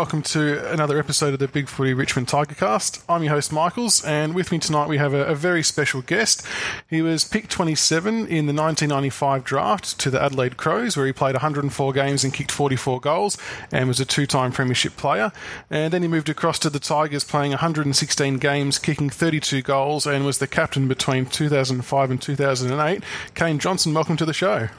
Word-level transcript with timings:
Welcome 0.00 0.22
to 0.22 0.72
another 0.72 0.98
episode 0.98 1.34
of 1.34 1.40
the 1.40 1.46
Big 1.46 1.68
Footy 1.68 1.92
Richmond 1.92 2.26
Tigercast. 2.26 3.02
I'm 3.06 3.22
your 3.22 3.34
host 3.34 3.52
Michaels, 3.52 4.02
and 4.02 4.34
with 4.34 4.50
me 4.50 4.58
tonight 4.58 4.88
we 4.88 4.96
have 4.96 5.12
a, 5.12 5.26
a, 5.26 5.34
very 5.34 5.62
special 5.62 6.00
guest. 6.00 6.42
He 6.88 7.02
was 7.02 7.22
picked 7.22 7.50
27 7.50 8.08
in 8.08 8.46
the 8.46 8.54
1995 8.54 9.44
draft 9.44 10.00
to 10.00 10.08
the 10.08 10.20
Adelaide 10.20 10.56
Crows, 10.56 10.96
where 10.96 11.04
he 11.04 11.12
played 11.12 11.34
104 11.34 11.92
games 11.92 12.24
and 12.24 12.32
kicked 12.32 12.50
44 12.50 12.98
goals, 12.98 13.36
and 13.70 13.88
was 13.88 14.00
a 14.00 14.06
two-time 14.06 14.52
premiership 14.52 14.96
player. 14.96 15.32
And 15.68 15.92
then 15.92 16.00
he 16.00 16.08
moved 16.08 16.30
across 16.30 16.58
to 16.60 16.70
the 16.70 16.80
Tigers, 16.80 17.22
playing 17.22 17.50
116 17.50 18.38
games, 18.38 18.78
kicking 18.78 19.10
32 19.10 19.60
goals, 19.60 20.06
and 20.06 20.24
was 20.24 20.38
the 20.38 20.46
captain 20.46 20.88
between 20.88 21.26
2005 21.26 22.10
and 22.10 22.22
2008. 22.22 23.04
Kane 23.34 23.58
Johnson, 23.58 23.92
welcome 23.92 24.16
to 24.16 24.24
the 24.24 24.32
show. 24.32 24.70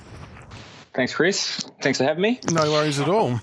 Thanks, 0.95 1.13
Chris. 1.13 1.63
Thanks 1.79 1.99
for 1.99 2.05
having 2.05 2.23
me. 2.23 2.39
No 2.51 2.71
worries 2.71 2.99
at 2.99 3.07
all. 3.07 3.39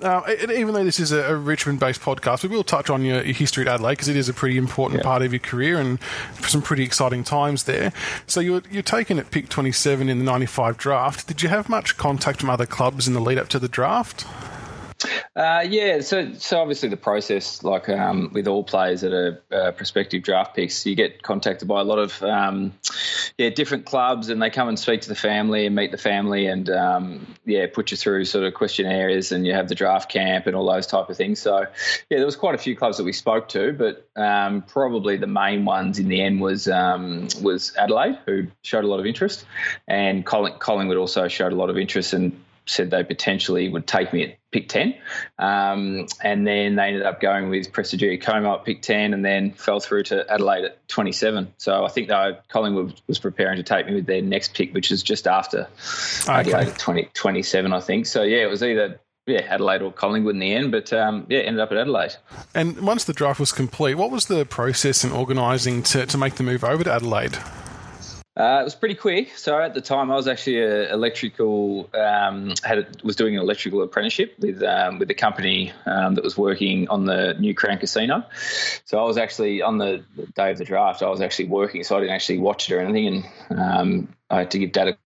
Uh, 0.00 0.22
even 0.54 0.74
though 0.74 0.84
this 0.84 1.00
is 1.00 1.10
a, 1.10 1.36
Richmond-based 1.36 2.00
podcast, 2.00 2.44
we 2.44 2.48
will 2.48 2.62
touch 2.62 2.88
on 2.88 3.04
your, 3.04 3.22
your 3.22 3.34
history 3.34 3.66
at 3.66 3.74
Adelaide 3.74 3.94
because 3.94 4.08
it 4.08 4.16
is 4.16 4.28
a 4.28 4.32
pretty 4.32 4.56
important 4.56 5.00
yeah. 5.00 5.04
part 5.04 5.22
of 5.22 5.32
your 5.32 5.40
career 5.40 5.80
and 5.80 5.98
some 6.40 6.62
pretty 6.62 6.84
exciting 6.84 7.24
times 7.24 7.64
there. 7.64 7.92
So 8.26 8.38
you're, 8.40 8.62
you're 8.70 8.82
taken 8.82 9.18
at 9.18 9.32
pick 9.32 9.48
27 9.48 10.08
in 10.08 10.18
the 10.18 10.24
95 10.24 10.76
draft. 10.76 11.26
Did 11.26 11.42
you 11.42 11.48
have 11.48 11.68
much 11.68 11.96
contact 11.96 12.40
from 12.40 12.50
other 12.50 12.66
clubs 12.66 13.08
in 13.08 13.14
the 13.14 13.20
lead 13.20 13.38
up 13.38 13.48
to 13.48 13.58
the 13.58 13.68
draft? 13.68 14.24
Uh, 15.36 15.64
yeah, 15.68 16.00
so 16.00 16.32
so 16.34 16.60
obviously 16.60 16.88
the 16.88 16.96
process, 16.96 17.62
like 17.62 17.88
um, 17.88 18.30
with 18.32 18.48
all 18.48 18.64
players 18.64 19.02
that 19.02 19.12
are 19.12 19.42
uh, 19.52 19.70
prospective 19.70 20.24
draft 20.24 20.56
picks, 20.56 20.84
you 20.84 20.96
get 20.96 21.22
contacted 21.22 21.68
by 21.68 21.80
a 21.80 21.84
lot 21.84 22.00
of 22.00 22.20
um, 22.24 22.72
yeah 23.36 23.48
different 23.48 23.86
clubs, 23.86 24.28
and 24.28 24.42
they 24.42 24.50
come 24.50 24.68
and 24.68 24.76
speak 24.76 25.02
to 25.02 25.08
the 25.08 25.14
family 25.14 25.66
and 25.66 25.76
meet 25.76 25.92
the 25.92 25.98
family, 25.98 26.46
and 26.46 26.68
um, 26.70 27.36
yeah, 27.44 27.66
put 27.72 27.92
you 27.92 27.96
through 27.96 28.24
sort 28.24 28.44
of 28.44 28.54
questionnaires, 28.54 29.30
and 29.30 29.46
you 29.46 29.52
have 29.54 29.68
the 29.68 29.76
draft 29.76 30.10
camp 30.10 30.48
and 30.48 30.56
all 30.56 30.66
those 30.66 30.88
type 30.88 31.08
of 31.08 31.16
things. 31.16 31.38
So 31.38 31.60
yeah, 32.10 32.16
there 32.16 32.26
was 32.26 32.36
quite 32.36 32.56
a 32.56 32.58
few 32.58 32.74
clubs 32.74 32.96
that 32.96 33.04
we 33.04 33.12
spoke 33.12 33.48
to, 33.50 33.72
but 33.72 34.08
um, 34.20 34.62
probably 34.62 35.16
the 35.16 35.28
main 35.28 35.64
ones 35.64 36.00
in 36.00 36.08
the 36.08 36.20
end 36.20 36.40
was 36.40 36.66
um, 36.66 37.28
was 37.40 37.72
Adelaide, 37.76 38.18
who 38.26 38.48
showed 38.62 38.82
a 38.82 38.88
lot 38.88 38.98
of 38.98 39.06
interest, 39.06 39.44
and 39.86 40.26
Collingwood 40.26 40.96
also 40.96 41.28
showed 41.28 41.52
a 41.52 41.56
lot 41.56 41.70
of 41.70 41.78
interest 41.78 42.12
and 42.12 42.40
said 42.66 42.90
they 42.90 43.04
potentially 43.04 43.68
would 43.68 43.86
take 43.86 44.12
me 44.12 44.24
at 44.24 44.37
pick 44.50 44.68
10. 44.68 44.94
Um, 45.38 46.06
and 46.22 46.46
then 46.46 46.76
they 46.76 46.84
ended 46.84 47.02
up 47.02 47.20
going 47.20 47.50
with 47.50 47.72
Prestigia 47.72 48.20
Como 48.20 48.54
at 48.54 48.64
pick 48.64 48.82
10 48.82 49.12
and 49.12 49.24
then 49.24 49.52
fell 49.52 49.80
through 49.80 50.04
to 50.04 50.30
Adelaide 50.32 50.64
at 50.64 50.88
27. 50.88 51.52
So 51.58 51.84
I 51.84 51.88
think 51.88 52.08
though 52.08 52.36
Collingwood 52.48 53.00
was 53.06 53.18
preparing 53.18 53.56
to 53.56 53.62
take 53.62 53.86
me 53.86 53.94
with 53.94 54.06
their 54.06 54.22
next 54.22 54.54
pick, 54.54 54.72
which 54.72 54.90
is 54.90 55.02
just 55.02 55.26
after 55.26 55.68
okay. 56.22 56.32
Adelaide 56.52 56.68
at 56.68 56.78
20, 56.78 57.10
27, 57.12 57.72
I 57.72 57.80
think. 57.80 58.06
So 58.06 58.22
yeah, 58.22 58.38
it 58.38 58.50
was 58.50 58.62
either 58.62 59.00
yeah, 59.26 59.40
Adelaide 59.40 59.82
or 59.82 59.92
Collingwood 59.92 60.34
in 60.34 60.40
the 60.40 60.54
end, 60.54 60.72
but 60.72 60.90
um, 60.92 61.26
yeah, 61.28 61.40
ended 61.40 61.60
up 61.60 61.70
at 61.70 61.76
Adelaide. 61.76 62.16
And 62.54 62.80
once 62.80 63.04
the 63.04 63.12
draft 63.12 63.38
was 63.38 63.52
complete, 63.52 63.96
what 63.96 64.10
was 64.10 64.26
the 64.26 64.46
process 64.46 65.04
in 65.04 65.12
organising 65.12 65.82
to, 65.84 66.06
to 66.06 66.16
make 66.16 66.36
the 66.36 66.42
move 66.42 66.64
over 66.64 66.82
to 66.84 66.92
Adelaide? 66.92 67.36
Uh, 68.38 68.60
it 68.60 68.64
was 68.64 68.76
pretty 68.76 68.94
quick. 68.94 69.36
So 69.36 69.60
at 69.60 69.74
the 69.74 69.80
time, 69.80 70.12
I 70.12 70.14
was 70.14 70.28
actually 70.28 70.60
a 70.60 70.92
electrical 70.92 71.90
um, 71.92 72.54
had 72.62 73.02
was 73.02 73.16
doing 73.16 73.36
an 73.36 73.42
electrical 73.42 73.82
apprenticeship 73.82 74.36
with 74.38 74.62
um, 74.62 75.00
with 75.00 75.10
a 75.10 75.14
company 75.14 75.72
um, 75.86 76.14
that 76.14 76.22
was 76.22 76.38
working 76.38 76.88
on 76.88 77.04
the 77.04 77.34
new 77.34 77.52
Crown 77.52 77.78
Casino. 77.78 78.24
So 78.84 78.98
I 78.98 79.02
was 79.02 79.18
actually 79.18 79.60
on 79.62 79.78
the 79.78 80.04
day 80.36 80.52
of 80.52 80.58
the 80.58 80.64
draft. 80.64 81.02
I 81.02 81.10
was 81.10 81.20
actually 81.20 81.48
working, 81.48 81.82
so 81.82 81.96
I 81.96 82.00
didn't 82.00 82.14
actually 82.14 82.38
watch 82.38 82.70
it 82.70 82.76
or 82.76 82.80
anything, 82.80 83.24
and 83.50 83.60
um, 83.60 84.08
I 84.30 84.38
had 84.38 84.52
to 84.52 84.58
give 84.60 84.70
Dad 84.70 84.88
a 84.88 84.98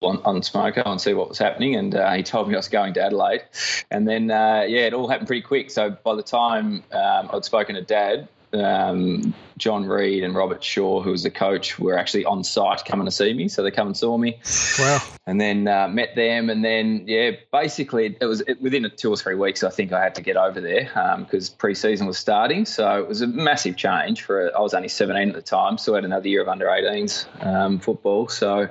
on, 0.00 0.20
on 0.24 0.40
Smoko 0.40 0.82
and 0.84 1.00
see 1.00 1.14
what 1.14 1.28
was 1.28 1.38
happening. 1.38 1.76
And 1.76 1.94
uh, 1.94 2.12
he 2.14 2.22
told 2.22 2.48
me 2.48 2.54
I 2.54 2.58
was 2.58 2.68
going 2.68 2.94
to 2.94 3.02
Adelaide. 3.04 3.42
And 3.90 4.08
then, 4.08 4.30
uh, 4.30 4.64
yeah, 4.66 4.86
it 4.86 4.94
all 4.94 5.08
happened 5.08 5.28
pretty 5.28 5.42
quick. 5.42 5.70
So 5.70 5.90
by 5.90 6.14
the 6.14 6.22
time 6.22 6.82
um, 6.92 7.30
I'd 7.32 7.44
spoken 7.44 7.76
to 7.76 7.82
Dad, 7.82 8.28
um, 8.52 9.34
John 9.58 9.84
Reid 9.84 10.24
and 10.24 10.34
Robert 10.34 10.62
Shaw, 10.64 11.02
who 11.02 11.10
was 11.10 11.22
the 11.22 11.30
coach, 11.30 11.78
were 11.78 11.96
actually 11.96 12.24
on 12.24 12.44
site 12.44 12.84
coming 12.84 13.04
to 13.04 13.10
see 13.10 13.32
me. 13.32 13.48
So 13.48 13.62
they 13.62 13.70
come 13.70 13.88
and 13.88 13.96
saw 13.96 14.16
me. 14.16 14.40
Wow. 14.78 15.00
And 15.26 15.40
then 15.40 15.68
uh, 15.68 15.88
met 15.88 16.16
them. 16.16 16.50
And 16.50 16.64
then, 16.64 17.04
yeah, 17.06 17.32
basically 17.52 18.16
it 18.20 18.24
was 18.24 18.42
within 18.60 18.90
two 18.96 19.10
or 19.10 19.16
three 19.16 19.34
weeks, 19.34 19.62
I 19.62 19.70
think 19.70 19.92
I 19.92 20.02
had 20.02 20.14
to 20.16 20.22
get 20.22 20.36
over 20.36 20.60
there 20.60 20.84
because 21.18 21.50
um, 21.50 21.56
pre-season 21.58 22.06
was 22.06 22.18
starting. 22.18 22.64
So 22.64 22.98
it 22.98 23.08
was 23.08 23.20
a 23.20 23.26
massive 23.26 23.76
change 23.76 24.22
for, 24.22 24.56
I 24.56 24.60
was 24.60 24.74
only 24.74 24.88
17 24.88 25.28
at 25.28 25.34
the 25.34 25.42
time. 25.42 25.78
So 25.78 25.94
I 25.94 25.98
had 25.98 26.04
another 26.04 26.28
year 26.28 26.42
of 26.42 26.48
under 26.48 26.66
18s 26.66 27.44
um, 27.44 27.78
football. 27.78 28.28
So, 28.28 28.68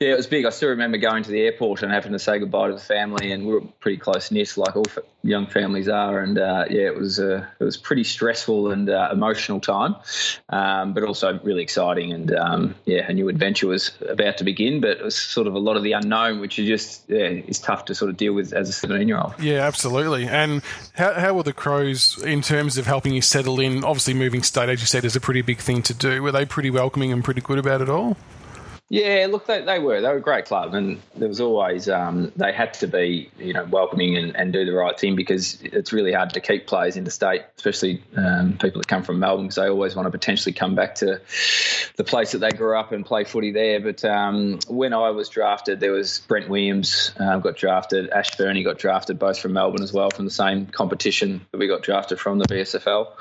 yeah, 0.00 0.12
it 0.12 0.16
was 0.16 0.26
big. 0.26 0.44
I 0.44 0.50
still 0.50 0.70
remember 0.70 0.98
going 0.98 1.22
to 1.22 1.30
the 1.30 1.40
airport 1.40 1.82
and 1.82 1.92
having 1.92 2.12
to 2.12 2.18
say 2.18 2.38
goodbye 2.38 2.68
to 2.68 2.74
the 2.74 2.80
family. 2.80 3.32
And 3.32 3.46
we 3.46 3.54
were 3.54 3.62
pretty 3.80 3.98
close 3.98 4.30
knit, 4.30 4.56
like 4.56 4.76
all 4.76 4.84
young 5.24 5.46
families 5.46 5.88
are. 5.88 6.20
And, 6.20 6.38
uh, 6.38 6.66
yeah, 6.70 6.82
it 6.82 6.96
was, 6.96 7.18
uh, 7.18 7.46
it 7.58 7.64
was 7.64 7.76
pretty 7.76 8.04
stressful 8.04 8.70
and 8.70 8.88
uh, 8.88 9.08
emotional 9.12 9.60
time 9.60 9.96
um, 10.48 10.92
but 10.92 11.02
also 11.02 11.38
really 11.42 11.62
exciting. 11.62 12.12
And 12.12 12.34
um, 12.34 12.74
yeah, 12.84 13.06
a 13.08 13.12
new 13.12 13.28
adventure 13.28 13.66
was 13.66 13.92
about 14.08 14.38
to 14.38 14.44
begin, 14.44 14.80
but 14.80 14.90
it 14.90 15.04
was 15.04 15.16
sort 15.16 15.46
of 15.46 15.54
a 15.54 15.58
lot 15.58 15.76
of 15.76 15.82
the 15.82 15.92
unknown, 15.92 16.40
which 16.40 16.58
is 16.58 16.66
just 16.66 17.08
yeah, 17.08 17.26
is 17.26 17.58
tough 17.58 17.86
to 17.86 17.94
sort 17.94 18.10
of 18.10 18.16
deal 18.16 18.32
with 18.32 18.52
as 18.52 18.68
a 18.68 18.72
17 18.72 19.08
year 19.08 19.18
old. 19.18 19.34
Yeah, 19.40 19.66
absolutely. 19.66 20.26
And 20.26 20.62
how, 20.94 21.14
how 21.14 21.34
were 21.34 21.42
the 21.42 21.52
Crows 21.52 22.22
in 22.22 22.42
terms 22.42 22.78
of 22.78 22.86
helping 22.86 23.14
you 23.14 23.22
settle 23.22 23.60
in? 23.60 23.84
Obviously, 23.84 24.14
moving 24.14 24.42
state, 24.42 24.68
as 24.68 24.80
you 24.80 24.86
said, 24.86 25.04
is 25.04 25.16
a 25.16 25.20
pretty 25.20 25.42
big 25.42 25.58
thing 25.58 25.82
to 25.82 25.94
do. 25.94 26.22
Were 26.22 26.32
they 26.32 26.44
pretty 26.44 26.70
welcoming 26.70 27.12
and 27.12 27.24
pretty 27.24 27.40
good 27.40 27.58
about 27.58 27.80
it 27.80 27.88
all? 27.88 28.16
Yeah, 28.90 29.28
look, 29.30 29.46
they, 29.46 29.62
they 29.62 29.78
were. 29.78 30.02
They 30.02 30.08
were 30.08 30.18
a 30.18 30.20
great 30.20 30.44
club, 30.44 30.74
and 30.74 31.00
there 31.16 31.28
was 31.28 31.40
always 31.40 31.88
um, 31.88 32.32
they 32.36 32.52
had 32.52 32.74
to 32.74 32.86
be, 32.86 33.30
you 33.38 33.54
know, 33.54 33.64
welcoming 33.64 34.14
and, 34.16 34.36
and 34.36 34.52
do 34.52 34.66
the 34.66 34.74
right 34.74 34.98
thing 34.98 35.16
because 35.16 35.58
it's 35.62 35.90
really 35.90 36.12
hard 36.12 36.30
to 36.34 36.40
keep 36.40 36.66
players 36.66 36.98
interstate, 36.98 37.42
especially 37.56 38.02
um, 38.14 38.58
people 38.58 38.82
that 38.82 38.86
come 38.86 39.02
from 39.02 39.20
Melbourne, 39.20 39.46
because 39.46 39.56
they 39.56 39.68
always 39.68 39.96
want 39.96 40.06
to 40.06 40.10
potentially 40.10 40.52
come 40.52 40.74
back 40.74 40.96
to 40.96 41.20
the 41.96 42.04
place 42.04 42.32
that 42.32 42.38
they 42.38 42.50
grew 42.50 42.78
up 42.78 42.92
and 42.92 43.06
play 43.06 43.24
footy 43.24 43.52
there. 43.52 43.80
But 43.80 44.04
um, 44.04 44.58
when 44.68 44.92
I 44.92 45.10
was 45.10 45.30
drafted, 45.30 45.80
there 45.80 45.92
was 45.92 46.20
Brent 46.28 46.50
Williams 46.50 47.12
uh, 47.18 47.38
got 47.38 47.56
drafted, 47.56 48.10
Ash 48.10 48.36
Burney 48.36 48.64
got 48.64 48.78
drafted, 48.78 49.18
both 49.18 49.38
from 49.38 49.54
Melbourne 49.54 49.82
as 49.82 49.94
well, 49.94 50.10
from 50.10 50.26
the 50.26 50.30
same 50.30 50.66
competition 50.66 51.46
that 51.52 51.58
we 51.58 51.68
got 51.68 51.82
drafted 51.82 52.20
from 52.20 52.38
the 52.38 52.44
VSFL. 52.44 53.12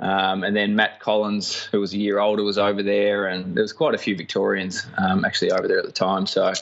Um, 0.00 0.42
and 0.42 0.56
then 0.56 0.74
Matt 0.74 0.98
Collins, 1.00 1.54
who 1.54 1.80
was 1.80 1.94
a 1.94 1.98
year 1.98 2.18
older, 2.18 2.42
was 2.42 2.58
over 2.58 2.82
there, 2.82 3.26
and 3.26 3.54
there 3.54 3.62
was 3.62 3.72
quite 3.72 3.94
a 3.94 3.98
few 3.98 4.16
Victorians 4.16 4.86
um, 4.98 5.24
actually 5.24 5.52
over 5.52 5.68
there 5.68 5.78
at 5.78 5.86
the 5.86 5.92
time. 5.92 6.26
So 6.26 6.52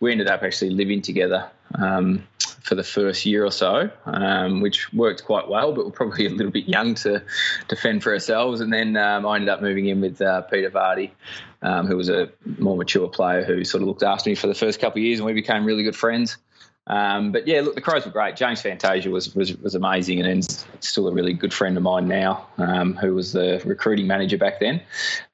we 0.00 0.12
ended 0.12 0.28
up 0.28 0.42
actually 0.42 0.70
living 0.70 1.00
together 1.00 1.50
um, 1.76 2.26
for 2.60 2.74
the 2.74 2.84
first 2.84 3.24
year 3.24 3.44
or 3.44 3.50
so, 3.50 3.90
um, 4.04 4.60
which 4.60 4.92
worked 4.92 5.24
quite 5.24 5.48
well, 5.48 5.72
but 5.72 5.86
we're 5.86 5.92
probably 5.92 6.26
a 6.26 6.30
little 6.30 6.52
bit 6.52 6.68
young 6.68 6.94
to, 6.96 7.22
to 7.68 7.76
fend 7.76 8.02
for 8.02 8.12
ourselves. 8.12 8.60
And 8.60 8.72
then 8.72 8.96
um, 8.96 9.26
I 9.26 9.36
ended 9.36 9.48
up 9.48 9.62
moving 9.62 9.86
in 9.86 10.00
with 10.00 10.20
uh, 10.20 10.42
Peter 10.42 10.70
Vardy, 10.70 11.10
um, 11.62 11.86
who 11.86 11.96
was 11.96 12.10
a 12.10 12.30
more 12.58 12.76
mature 12.76 13.08
player 13.08 13.44
who 13.44 13.64
sort 13.64 13.82
of 13.82 13.88
looked 13.88 14.02
after 14.02 14.28
me 14.28 14.36
for 14.36 14.46
the 14.46 14.54
first 14.54 14.78
couple 14.78 15.00
of 15.00 15.04
years, 15.04 15.20
and 15.20 15.26
we 15.26 15.32
became 15.32 15.64
really 15.64 15.84
good 15.84 15.96
friends. 15.96 16.36
Um, 16.86 17.32
but 17.32 17.46
yeah, 17.48 17.62
look, 17.62 17.74
the 17.74 17.80
Crows 17.80 18.04
were 18.04 18.12
great. 18.12 18.36
James 18.36 18.60
Fantasia 18.60 19.10
was 19.10 19.34
was, 19.34 19.56
was 19.58 19.74
amazing, 19.74 20.20
and 20.20 20.38
is 20.38 20.66
still 20.80 21.08
a 21.08 21.12
really 21.12 21.32
good 21.32 21.54
friend 21.54 21.76
of 21.76 21.82
mine 21.82 22.08
now, 22.08 22.46
um, 22.58 22.94
who 22.94 23.14
was 23.14 23.32
the 23.32 23.62
recruiting 23.64 24.06
manager 24.06 24.36
back 24.36 24.60
then. 24.60 24.82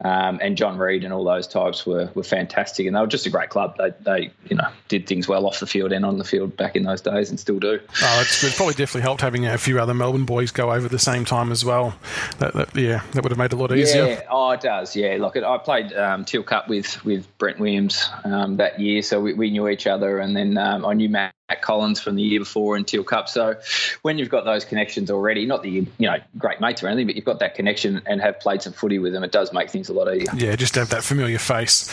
Um, 0.05 0.39
and 0.41 0.57
John 0.57 0.79
Reid 0.79 1.03
and 1.03 1.13
all 1.13 1.25
those 1.25 1.49
types 1.49 1.85
were, 1.85 2.11
were 2.15 2.23
fantastic, 2.23 2.87
and 2.87 2.95
they 2.95 3.01
were 3.01 3.09
just 3.09 3.27
a 3.27 3.31
great 3.31 3.51
club. 3.51 3.77
They, 3.79 3.93
they 4.01 4.31
you 4.49 4.57
know 4.57 4.69
did 4.87 5.09
things 5.09 5.27
well 5.27 5.45
off 5.47 5.59
the 5.59 5.67
field 5.67 5.93
and 5.93 6.05
on 6.05 6.19
the 6.19 6.25
field 6.25 6.57
back 6.57 6.77
in 6.77 6.85
those 6.85 7.01
days, 7.01 7.31
and 7.31 7.41
still 7.41 7.59
do. 7.59 7.81
Oh, 8.03 8.21
it's, 8.21 8.45
it's 8.45 8.57
probably 8.57 8.75
definitely 8.75 9.03
helped 9.03 9.21
having 9.21 9.47
a 9.47 9.59
few 9.59 9.81
other 9.81 9.95
Melbourne 9.95 10.27
boys 10.27 10.53
go 10.53 10.73
over 10.73 10.89
the 10.89 10.99
same 11.01 11.25
time 11.25 11.51
as 11.51 11.65
well. 11.65 11.97
That, 12.39 12.55
that, 12.55 12.77
yeah, 12.77 13.03
that 13.13 13.25
would 13.25 13.33
have 13.33 13.39
made 13.39 13.47
it 13.47 13.55
a 13.55 13.57
lot 13.57 13.77
easier. 13.77 14.07
Yeah, 14.07 14.23
oh, 14.31 14.51
it 14.51 14.61
does. 14.61 14.95
Yeah, 14.95 15.17
look, 15.19 15.37
I 15.37 15.59
played 15.59 15.93
um, 15.95 16.25
Teal 16.25 16.45
Cup 16.45 16.69
with 16.69 17.05
with 17.05 17.27
Brent 17.39 17.59
Williams 17.59 18.09
um, 18.25 18.57
that 18.59 18.79
year, 18.79 19.03
so 19.03 19.21
we, 19.21 19.33
we, 19.35 19.51
knew 19.51 19.69
each 19.69 19.89
other, 19.89 20.21
and 20.21 20.37
then 20.37 20.57
um, 20.57 20.87
I 20.87 20.95
knew 20.95 21.09
Matt. 21.09 21.35
Matt 21.51 21.63
Collins 21.63 22.01
from 22.01 22.15
the 22.17 22.23
year 22.23 22.41
before 22.41 22.77
in 22.77 22.85
Teal 22.85 23.05
Cup. 23.05 23.29
So 23.29 23.57
when 24.03 24.19
you've 24.19 24.29
got 24.29 24.45
those 24.45 24.65
connections 24.65 25.11
already, 25.11 25.47
not 25.47 25.63
that 25.63 25.69
you 25.69 25.87
you 25.99 26.09
know 26.09 26.17
great 26.39 26.61
mates 26.61 26.83
or 26.83 26.89
anything, 26.89 27.07
but 27.07 27.17
you've 27.17 27.25
got 27.25 27.41
that 27.41 27.55
connection 27.55 28.01
and 28.07 28.21
have 28.21 28.39
played 28.41 28.63
some 28.63 28.73
footy 28.73 28.99
with 28.99 29.13
them, 29.13 29.25
it 29.25 29.33
does 29.33 29.53
make 29.53 29.69
things 29.69 29.89
a 29.89 29.93
lot 29.93 30.15
easier. 30.15 30.31
Yeah, 30.35 30.57
just 30.57 30.77
have 30.77 30.91
that 30.91 31.03
familiar 31.03 31.39
face. 31.39 31.91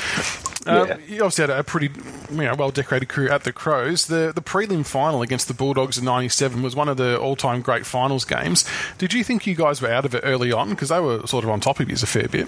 Um, 0.68 0.88
yeah. 0.88 0.98
You 1.08 1.24
obviously 1.24 1.44
had 1.44 1.50
a 1.50 1.64
pretty 1.64 1.90
you 2.30 2.38
know, 2.38 2.56
well 2.56 2.72
decorated 2.72 3.10
career 3.10 3.32
at 3.32 3.44
the 3.44 3.54
Crows. 3.54 4.08
The 4.08 4.32
the 4.34 4.42
prelim 4.42 4.86
final 4.86 5.22
against 5.22 5.48
the 5.48 5.54
Bulldogs 5.54 5.98
in 5.98 6.06
'97 6.06 6.62
was 6.62 6.76
one 6.76 6.88
of 6.88 6.98
the 6.98 7.20
all 7.20 7.36
time 7.36 7.62
great 7.62 7.86
finals 7.86 8.26
games. 8.26 8.66
Did 8.98 9.14
you 9.14 9.24
think 9.24 9.48
you 9.48 9.56
guys 9.56 9.82
were 9.82 9.92
out 9.92 10.06
of 10.06 10.14
it 10.14 10.22
early 10.24 10.52
on 10.52 10.70
because 10.70 10.90
they 10.90 11.00
were 11.00 11.26
sort 11.26 11.44
of 11.44 11.50
on 11.50 11.60
top 11.60 11.80
of 11.80 11.90
you 11.90 11.96
a 11.96 12.06
fair 12.06 12.28
bit? 12.28 12.48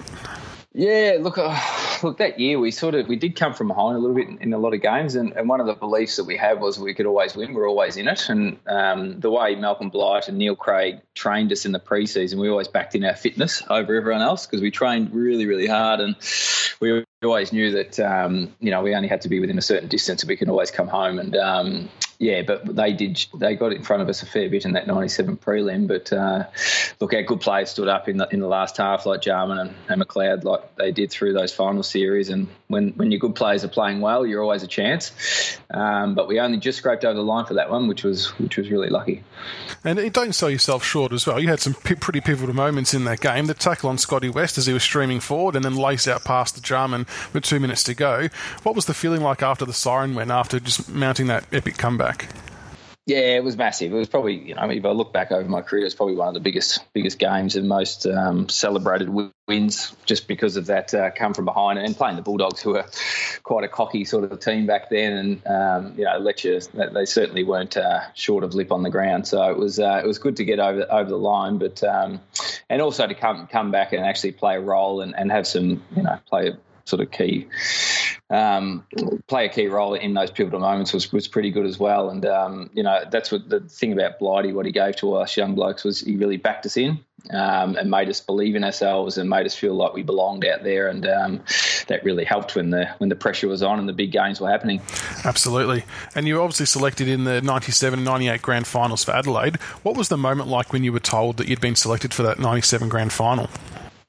Yeah, 0.72 1.18
look, 1.20 1.36
uh, 1.36 1.58
look. 2.02 2.18
That 2.18 2.38
year 2.38 2.58
we 2.58 2.70
sort 2.70 2.94
of 2.94 3.08
we 3.08 3.16
did 3.16 3.34
come 3.34 3.54
from 3.54 3.68
behind 3.68 3.96
a 3.96 3.98
little 3.98 4.14
bit 4.14 4.28
in, 4.28 4.38
in, 4.38 4.52
a 4.52 4.58
lot 4.58 4.72
of 4.72 4.80
games, 4.80 5.16
and, 5.16 5.32
and 5.32 5.48
one 5.48 5.60
of 5.60 5.66
the 5.66 5.74
beliefs 5.74 6.16
that 6.16 6.24
we 6.24 6.36
had 6.36 6.60
was 6.60 6.78
we 6.78 6.94
could 6.94 7.06
always 7.06 7.34
win. 7.34 7.54
We're 7.54 7.68
always 7.68 7.96
in 7.96 8.06
it, 8.06 8.28
and 8.28 8.56
um, 8.66 9.18
the 9.18 9.30
way 9.30 9.56
Malcolm 9.56 9.90
Blight 9.90 10.28
and 10.28 10.38
Neil 10.38 10.54
Craig 10.54 11.00
trained 11.14 11.50
us 11.50 11.66
in 11.66 11.72
the 11.72 11.80
preseason, 11.80 12.38
we 12.38 12.48
always 12.48 12.68
backed 12.68 12.94
in 12.94 13.04
our 13.04 13.16
fitness 13.16 13.62
over 13.68 13.96
everyone 13.96 14.22
else 14.22 14.46
because 14.46 14.60
we 14.60 14.70
trained 14.70 15.12
really, 15.12 15.46
really 15.46 15.66
hard, 15.66 15.98
and 15.98 16.14
we 16.80 17.04
always 17.24 17.52
knew 17.52 17.72
that 17.72 17.98
um, 17.98 18.54
you 18.60 18.70
know 18.70 18.82
we 18.82 18.94
only 18.94 19.08
had 19.08 19.22
to 19.22 19.28
be 19.28 19.40
within 19.40 19.58
a 19.58 19.62
certain 19.62 19.88
distance, 19.88 20.22
and 20.22 20.28
we 20.28 20.36
could 20.36 20.48
always 20.48 20.70
come 20.70 20.86
home. 20.86 21.18
And 21.18 21.34
um, 21.34 21.88
yeah, 22.20 22.42
but 22.42 22.76
they 22.76 22.92
did. 22.92 23.24
They 23.34 23.56
got 23.56 23.72
in 23.72 23.82
front 23.82 24.02
of 24.02 24.08
us 24.10 24.22
a 24.22 24.26
fair 24.26 24.50
bit 24.50 24.66
in 24.66 24.74
that 24.74 24.86
'97 24.86 25.38
prelim. 25.38 25.88
But 25.88 26.12
uh, 26.12 26.44
look, 27.00 27.14
our 27.14 27.22
good 27.22 27.40
players 27.40 27.70
stood 27.70 27.88
up 27.88 28.10
in 28.10 28.18
the 28.18 28.28
in 28.30 28.40
the 28.40 28.46
last 28.46 28.76
half, 28.76 29.06
like 29.06 29.22
Jarman 29.22 29.56
and, 29.56 29.74
and 29.88 30.02
McLeod, 30.02 30.44
like 30.44 30.76
they 30.76 30.92
did 30.92 31.10
through 31.10 31.32
those 31.32 31.50
final 31.50 31.82
series. 31.82 32.28
And 32.28 32.48
when 32.68 32.90
when 32.90 33.10
your 33.10 33.20
good 33.20 33.34
players 33.34 33.64
are 33.64 33.68
playing 33.68 34.02
well, 34.02 34.26
you're 34.26 34.42
always 34.42 34.62
a 34.62 34.66
chance. 34.66 35.58
Um, 35.70 36.14
but 36.14 36.28
we 36.28 36.38
only 36.40 36.58
just 36.58 36.76
scraped 36.76 37.06
over 37.06 37.14
the 37.14 37.22
line 37.22 37.46
for 37.46 37.54
that 37.54 37.70
one, 37.70 37.88
which 37.88 38.04
was 38.04 38.38
which 38.38 38.58
was 38.58 38.70
really 38.70 38.90
lucky. 38.90 39.24
And 39.82 40.12
don't 40.12 40.34
sell 40.34 40.50
yourself 40.50 40.84
short 40.84 41.12
as 41.12 41.26
well. 41.26 41.40
You 41.40 41.48
had 41.48 41.60
some 41.60 41.72
p- 41.72 41.94
pretty 41.94 42.20
pivotal 42.20 42.54
moments 42.54 42.92
in 42.92 43.06
that 43.06 43.20
game. 43.20 43.46
The 43.46 43.54
tackle 43.54 43.88
on 43.88 43.96
Scotty 43.96 44.28
West 44.28 44.58
as 44.58 44.66
he 44.66 44.74
was 44.74 44.82
streaming 44.82 45.20
forward, 45.20 45.56
and 45.56 45.64
then 45.64 45.74
lace 45.74 46.06
out 46.06 46.22
past 46.24 46.54
the 46.54 46.60
Jarman 46.60 47.06
with 47.32 47.44
two 47.44 47.60
minutes 47.60 47.82
to 47.84 47.94
go. 47.94 48.28
What 48.62 48.74
was 48.74 48.84
the 48.84 48.92
feeling 48.92 49.22
like 49.22 49.42
after 49.42 49.64
the 49.64 49.72
siren 49.72 50.14
went? 50.14 50.30
After 50.30 50.60
just 50.60 50.90
mounting 50.90 51.28
that 51.28 51.46
epic 51.50 51.78
comeback? 51.78 52.09
Yeah, 53.10 53.36
it 53.36 53.42
was 53.42 53.56
massive. 53.56 53.92
It 53.92 53.96
was 53.96 54.08
probably, 54.08 54.36
you 54.36 54.54
know, 54.54 54.70
if 54.70 54.84
I 54.84 54.90
look 54.90 55.12
back 55.12 55.32
over 55.32 55.48
my 55.48 55.62
career, 55.62 55.84
it's 55.84 55.96
probably 55.96 56.14
one 56.14 56.28
of 56.28 56.34
the 56.34 56.40
biggest 56.40 56.84
biggest 56.92 57.18
games 57.18 57.56
and 57.56 57.66
most 57.66 58.06
um, 58.06 58.48
celebrated 58.48 59.08
wins, 59.48 59.96
just 60.04 60.28
because 60.28 60.56
of 60.56 60.66
that 60.66 60.94
uh, 60.94 61.10
come 61.10 61.34
from 61.34 61.46
behind 61.46 61.80
and 61.80 61.96
playing 61.96 62.14
the 62.14 62.22
Bulldogs, 62.22 62.62
who 62.62 62.74
were 62.74 62.86
quite 63.42 63.64
a 63.64 63.68
cocky 63.68 64.04
sort 64.04 64.30
of 64.30 64.38
team 64.38 64.66
back 64.66 64.90
then, 64.90 65.12
and 65.12 65.46
um, 65.46 65.94
you 65.98 66.04
know, 66.04 66.18
you, 66.18 66.60
they 66.94 67.04
certainly 67.04 67.42
weren't 67.42 67.76
uh, 67.76 68.00
short 68.14 68.44
of 68.44 68.54
lip 68.54 68.70
on 68.70 68.84
the 68.84 68.90
ground. 68.90 69.26
So 69.26 69.42
it 69.50 69.58
was 69.58 69.80
uh, 69.80 70.00
it 70.04 70.06
was 70.06 70.18
good 70.18 70.36
to 70.36 70.44
get 70.44 70.60
over 70.60 70.86
over 70.88 71.10
the 71.10 71.18
line, 71.18 71.58
but 71.58 71.82
um, 71.82 72.20
and 72.68 72.80
also 72.80 73.08
to 73.08 73.14
come 73.14 73.48
come 73.48 73.72
back 73.72 73.92
and 73.92 74.04
actually 74.04 74.32
play 74.32 74.54
a 74.54 74.60
role 74.60 75.00
and, 75.00 75.16
and 75.16 75.32
have 75.32 75.48
some, 75.48 75.82
you 75.96 76.04
know, 76.04 76.20
play 76.28 76.52
sort 76.90 77.00
of 77.00 77.10
key 77.10 77.48
um, 78.30 78.84
play 79.26 79.46
a 79.46 79.48
key 79.48 79.66
role 79.66 79.94
in 79.94 80.14
those 80.14 80.30
pivotal 80.30 80.60
moments 80.60 80.92
was, 80.92 81.12
was 81.12 81.26
pretty 81.26 81.50
good 81.50 81.66
as 81.66 81.78
well. 81.78 82.10
And 82.10 82.24
um, 82.24 82.70
you 82.72 82.82
know 82.82 83.02
that's 83.10 83.32
what 83.32 83.48
the 83.48 83.60
thing 83.60 83.92
about 83.92 84.18
Blighty, 84.18 84.52
what 84.52 84.66
he 84.66 84.72
gave 84.72 84.96
to 84.96 85.14
us 85.14 85.36
young 85.36 85.54
blokes 85.54 85.82
was 85.84 86.00
he 86.00 86.16
really 86.16 86.36
backed 86.36 86.64
us 86.64 86.76
in 86.76 87.00
um, 87.30 87.76
and 87.76 87.90
made 87.90 88.08
us 88.08 88.20
believe 88.20 88.54
in 88.54 88.62
ourselves 88.62 89.18
and 89.18 89.28
made 89.28 89.46
us 89.46 89.54
feel 89.54 89.74
like 89.74 89.94
we 89.94 90.02
belonged 90.02 90.44
out 90.44 90.62
there. 90.62 90.88
And 90.88 91.06
um, 91.06 91.40
that 91.88 92.04
really 92.04 92.24
helped 92.24 92.54
when 92.54 92.70
the 92.70 92.86
when 92.98 93.08
the 93.08 93.16
pressure 93.16 93.48
was 93.48 93.64
on 93.64 93.80
and 93.80 93.88
the 93.88 93.92
big 93.92 94.12
games 94.12 94.40
were 94.40 94.48
happening. 94.48 94.80
Absolutely. 95.24 95.84
And 96.14 96.28
you 96.28 96.36
were 96.36 96.42
obviously 96.42 96.66
selected 96.66 97.08
in 97.08 97.24
the 97.24 97.42
97 97.42 98.04
98 98.04 98.42
grand 98.42 98.66
finals 98.68 99.02
for 99.02 99.10
Adelaide. 99.10 99.56
What 99.82 99.96
was 99.96 100.08
the 100.08 100.16
moment 100.16 100.48
like 100.48 100.72
when 100.72 100.84
you 100.84 100.92
were 100.92 101.00
told 101.00 101.38
that 101.38 101.48
you'd 101.48 101.60
been 101.60 101.76
selected 101.76 102.14
for 102.14 102.22
that 102.22 102.38
97 102.38 102.88
grand 102.88 103.12
final? 103.12 103.48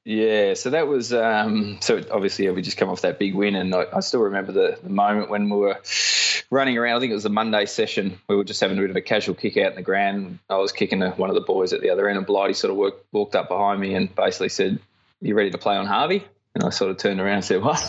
Yeah, 0.04 0.56
so 0.56 0.72
that 0.72 0.88
was 0.88 1.14
um, 1.14 1.78
so 1.80 2.02
obviously 2.12 2.50
we 2.50 2.64
just 2.64 2.78
come 2.78 2.90
off 2.90 3.02
that 3.02 3.20
big 3.20 3.36
win, 3.36 3.56
and 3.56 3.74
I, 3.76 3.86
I 3.94 4.00
still 4.00 4.22
remember 4.22 4.52
the, 4.52 4.80
the, 4.82 4.90
moment 4.90 5.30
when 5.30 5.48
we 5.48 5.58
were 5.58 5.80
running 6.50 6.76
around. 6.76 6.98
I 6.98 7.00
think 7.00 7.12
it 7.12 7.16
was 7.16 7.26
a 7.26 7.30
Monday 7.30 7.68
session. 7.68 8.20
We 8.28 8.36
were 8.36 8.44
just 8.44 8.60
having 8.60 8.80
a 8.80 8.82
bit 8.82 8.90
of 8.90 8.96
a 8.96 9.02
casual 9.02 9.36
kick 9.36 9.58
out 9.58 9.72
in 9.72 9.76
the 9.76 9.84
ground. 9.84 10.40
I 10.50 10.58
was 10.58 10.72
kicking 10.72 11.02
one 11.02 11.30
of 11.30 11.36
the 11.36 11.42
boys 11.42 11.72
at 11.72 11.82
the 11.82 11.92
other 11.92 12.10
end, 12.10 12.18
and 12.18 12.26
Blighty 12.26 12.54
sort 12.54 12.72
of 12.72 12.96
walked 13.12 13.36
up 13.36 13.48
behind 13.48 13.80
me 13.80 13.94
and 13.94 14.14
basically 14.16 14.50
said, 14.50 14.80
"You 15.22 15.36
ready 15.36 15.52
to 15.52 15.60
play 15.60 15.76
on 15.76 15.86
Harvey?" 15.86 16.24
And 16.56 16.64
I 16.64 16.72
sort 16.72 16.90
of 16.90 16.98
turned 16.98 17.20
around 17.20 17.36
and 17.36 17.46
said, 17.46 17.62
"What?" 17.62 17.80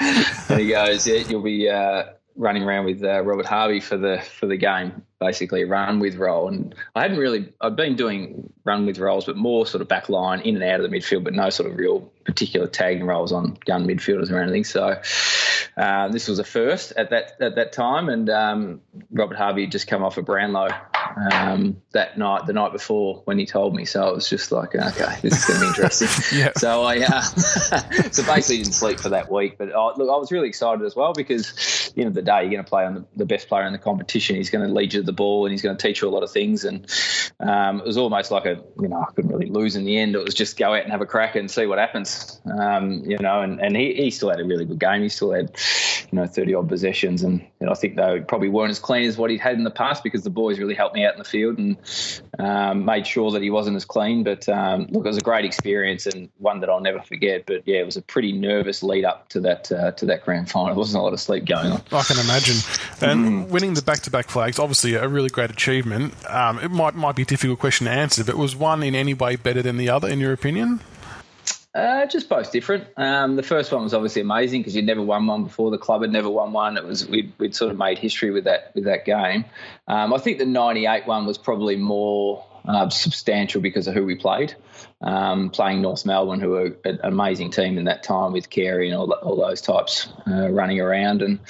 and 0.48 0.60
he 0.60 0.68
goes, 0.68 1.06
"Yeah, 1.06 1.16
you'll 1.28 1.42
be." 1.42 1.68
Uh, 1.68 2.04
running 2.36 2.62
around 2.62 2.84
with 2.84 3.02
uh, 3.02 3.22
Robert 3.22 3.46
Harvey 3.46 3.80
for 3.80 3.96
the 3.96 4.18
for 4.18 4.46
the 4.46 4.56
game, 4.56 5.02
basically 5.20 5.64
run 5.64 6.00
with 6.00 6.16
role. 6.16 6.48
And 6.48 6.74
I 6.94 7.02
hadn't 7.02 7.18
really 7.18 7.52
I'd 7.60 7.76
been 7.76 7.96
doing 7.96 8.52
run 8.64 8.86
with 8.86 8.98
roles, 8.98 9.26
but 9.26 9.36
more 9.36 9.66
sort 9.66 9.82
of 9.82 9.88
back 9.88 10.08
line, 10.08 10.40
in 10.40 10.54
and 10.54 10.64
out 10.64 10.80
of 10.80 10.90
the 10.90 10.96
midfield, 10.96 11.24
but 11.24 11.34
no 11.34 11.50
sort 11.50 11.70
of 11.70 11.76
real 11.76 12.00
particular 12.24 12.66
tagging 12.66 13.06
roles 13.06 13.32
on 13.32 13.58
gun 13.64 13.86
midfielders 13.86 14.30
or 14.30 14.40
anything. 14.40 14.64
So 14.64 15.00
uh, 15.76 16.08
this 16.08 16.28
was 16.28 16.38
a 16.38 16.44
first 16.44 16.92
at 16.96 17.10
that 17.10 17.32
at 17.40 17.56
that 17.56 17.72
time, 17.72 18.08
and 18.08 18.28
um, 18.30 18.80
Robert 19.10 19.36
Harvey 19.36 19.62
had 19.62 19.72
just 19.72 19.86
come 19.86 20.02
off 20.02 20.16
a 20.18 20.22
Brownlow 20.22 20.68
um, 21.16 21.80
that 21.92 22.18
night, 22.18 22.46
the 22.46 22.52
night 22.52 22.72
before 22.72 23.22
when 23.24 23.38
he 23.38 23.46
told 23.46 23.74
me. 23.74 23.84
So 23.84 24.08
it 24.08 24.14
was 24.14 24.28
just 24.28 24.52
like, 24.52 24.74
okay, 24.74 25.16
this 25.22 25.38
is 25.38 25.44
going 25.44 25.60
to 25.60 25.64
be 25.64 25.68
interesting. 25.68 26.08
yeah. 26.38 26.52
So 26.56 26.82
I, 26.82 27.00
uh, 27.00 27.20
so 28.10 28.24
basically 28.24 28.58
didn't 28.58 28.72
sleep 28.72 29.00
for 29.00 29.10
that 29.10 29.30
week. 29.30 29.58
But 29.58 29.72
uh, 29.72 29.92
look, 29.96 30.08
I 30.08 30.16
was 30.16 30.32
really 30.32 30.48
excited 30.48 30.84
as 30.84 30.96
well 30.96 31.12
because, 31.12 31.52
the 31.94 32.02
end 32.02 32.08
of 32.08 32.14
the 32.14 32.22
day, 32.22 32.42
you're 32.42 32.50
going 32.50 32.64
to 32.64 32.68
play 32.68 32.84
on 32.84 32.94
the, 32.94 33.04
the, 33.16 33.26
best 33.26 33.48
player 33.48 33.66
in 33.66 33.72
the 33.72 33.78
competition. 33.78 34.36
He's 34.36 34.50
going 34.50 34.66
to 34.66 34.72
lead 34.72 34.94
you 34.94 35.00
to 35.00 35.06
the 35.06 35.12
ball 35.12 35.46
and 35.46 35.52
he's 35.52 35.62
going 35.62 35.76
to 35.76 35.86
teach 35.86 36.02
you 36.02 36.08
a 36.08 36.10
lot 36.10 36.22
of 36.22 36.30
things. 36.30 36.64
And 36.64 36.86
um, 37.40 37.80
it 37.80 37.86
was 37.86 37.96
almost 37.96 38.30
like 38.30 38.46
a, 38.46 38.62
you 38.80 38.88
know, 38.88 39.00
I 39.00 39.12
couldn't 39.12 39.30
really 39.30 39.50
lose 39.50 39.76
in 39.76 39.84
the 39.84 39.98
end. 39.98 40.14
It 40.14 40.24
was 40.24 40.34
just 40.34 40.58
go 40.58 40.74
out 40.74 40.82
and 40.82 40.92
have 40.92 41.00
a 41.00 41.06
crack 41.06 41.36
and 41.36 41.50
see 41.50 41.66
what 41.66 41.78
happens. 41.78 42.40
Um, 42.58 43.04
you 43.04 43.18
know, 43.18 43.42
and, 43.42 43.60
and 43.60 43.76
he, 43.76 43.94
he 43.94 44.10
still 44.10 44.30
had 44.30 44.40
a 44.40 44.44
really 44.44 44.64
good 44.64 44.80
game. 44.80 45.02
He 45.02 45.08
still 45.08 45.32
had, 45.32 45.56
you 46.10 46.18
know, 46.18 46.26
30 46.26 46.54
odd 46.54 46.68
possessions. 46.68 47.22
And 47.22 47.46
know, 47.64 47.72
I 47.72 47.74
think 47.74 47.96
they 47.96 48.20
probably 48.20 48.48
weren't 48.48 48.70
as 48.70 48.78
clean 48.78 49.08
as 49.08 49.16
what 49.16 49.30
he'd 49.30 49.40
had 49.40 49.56
in 49.56 49.64
the 49.64 49.70
past 49.70 50.02
because 50.02 50.22
the 50.22 50.30
boys 50.30 50.58
really 50.58 50.74
helped 50.74 50.94
me 50.94 51.04
out 51.04 51.14
in 51.14 51.18
the 51.18 51.24
field 51.24 51.58
and 51.58 51.76
um, 52.38 52.84
made 52.84 53.06
sure 53.06 53.30
that 53.32 53.42
he 53.42 53.50
wasn't 53.50 53.76
as 53.76 53.84
clean. 53.84 54.22
But 54.22 54.48
um, 54.48 54.86
look, 54.90 55.04
it 55.04 55.08
was 55.08 55.18
a 55.18 55.22
great 55.22 55.44
experience 55.44 56.06
and 56.06 56.30
one 56.38 56.60
that 56.60 56.70
I'll 56.70 56.80
never 56.80 57.00
forget. 57.00 57.46
But 57.46 57.66
yeah, 57.66 57.78
it 57.78 57.86
was 57.86 57.96
a 57.96 58.02
pretty 58.02 58.32
nervous 58.32 58.82
lead 58.82 59.04
up 59.04 59.28
to 59.30 59.40
that 59.40 59.70
uh, 59.72 59.92
to 59.92 60.06
that 60.06 60.24
grand 60.24 60.50
final. 60.50 60.66
There 60.68 60.76
wasn't 60.76 61.00
a 61.00 61.02
lot 61.02 61.12
of 61.12 61.20
sleep 61.20 61.44
going 61.46 61.72
on. 61.72 61.82
I 61.92 62.02
can 62.02 62.18
imagine. 62.18 62.56
And 63.00 63.46
mm. 63.46 63.48
winning 63.48 63.74
the 63.74 63.82
back 63.82 64.00
to 64.00 64.10
back 64.10 64.28
flags, 64.28 64.58
obviously 64.58 64.94
a 64.94 65.08
really 65.08 65.28
great 65.28 65.50
achievement. 65.50 66.14
Um, 66.28 66.58
it 66.58 66.70
might 66.70 66.94
might 66.94 67.16
be 67.16 67.22
a 67.22 67.26
difficult 67.26 67.58
question 67.58 67.86
to 67.86 67.92
answer, 67.92 68.24
but 68.24 68.36
was 68.36 68.56
one 68.56 68.82
in 68.82 68.94
any 68.94 69.14
way 69.14 69.36
better 69.36 69.62
than 69.62 69.76
the 69.76 69.88
other, 69.90 70.08
in 70.08 70.20
your 70.20 70.32
opinion? 70.32 70.80
Uh, 71.74 72.06
just 72.06 72.28
both 72.28 72.52
different. 72.52 72.84
Um, 72.96 73.34
the 73.34 73.42
first 73.42 73.72
one 73.72 73.82
was 73.82 73.92
obviously 73.94 74.22
amazing 74.22 74.60
because 74.60 74.76
you'd 74.76 74.86
never 74.86 75.02
won 75.02 75.26
one 75.26 75.44
before. 75.44 75.72
The 75.72 75.78
club 75.78 76.02
had 76.02 76.12
never 76.12 76.30
won 76.30 76.52
one. 76.52 76.76
It 76.76 76.84
was 76.84 77.08
we'd, 77.08 77.32
we'd 77.38 77.54
sort 77.54 77.72
of 77.72 77.78
made 77.78 77.98
history 77.98 78.30
with 78.30 78.44
that 78.44 78.70
with 78.74 78.84
that 78.84 79.04
game. 79.04 79.44
Um, 79.88 80.14
I 80.14 80.18
think 80.18 80.38
the 80.38 80.46
'98 80.46 81.06
one 81.06 81.26
was 81.26 81.36
probably 81.36 81.74
more 81.74 82.44
uh, 82.66 82.88
substantial 82.88 83.60
because 83.60 83.86
of 83.86 83.94
who 83.94 84.04
we 84.04 84.14
played. 84.14 84.54
Um, 85.00 85.50
playing 85.50 85.82
North 85.82 86.06
Melbourne, 86.06 86.40
who 86.40 86.50
were 86.50 86.76
an 86.84 87.00
amazing 87.02 87.50
team 87.50 87.76
in 87.76 87.84
that 87.84 88.02
time 88.02 88.32
with 88.32 88.48
Carey 88.48 88.88
and 88.88 88.96
all, 88.96 89.12
all 89.12 89.36
those 89.36 89.60
types 89.60 90.08
uh, 90.26 90.50
running 90.50 90.80
around, 90.80 91.20
and 91.20 91.40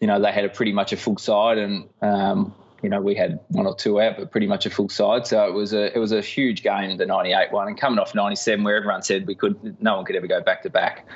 you 0.00 0.06
know 0.06 0.20
they 0.20 0.32
had 0.32 0.44
a 0.44 0.48
pretty 0.48 0.72
much 0.72 0.92
a 0.92 0.96
full 0.96 1.18
side, 1.18 1.58
and 1.58 1.88
um, 2.00 2.54
you 2.84 2.90
know, 2.90 3.00
we 3.00 3.14
had 3.14 3.40
one 3.48 3.66
or 3.66 3.74
two 3.74 3.98
out, 3.98 4.18
but 4.18 4.30
pretty 4.30 4.46
much 4.46 4.66
a 4.66 4.70
full 4.70 4.90
side. 4.90 5.26
So 5.26 5.46
it 5.46 5.54
was 5.54 5.72
a 5.72 5.92
it 5.96 5.98
was 5.98 6.12
a 6.12 6.20
huge 6.20 6.62
game, 6.62 6.90
in 6.90 6.98
the 6.98 7.06
'98 7.06 7.50
one, 7.50 7.66
and 7.66 7.80
coming 7.80 7.98
off 7.98 8.14
'97, 8.14 8.62
where 8.62 8.76
everyone 8.76 9.02
said 9.02 9.26
we 9.26 9.34
could, 9.34 9.82
no 9.82 9.96
one 9.96 10.04
could 10.04 10.16
ever 10.16 10.26
go 10.26 10.42
back 10.42 10.62
to 10.64 10.70
back, 10.70 11.08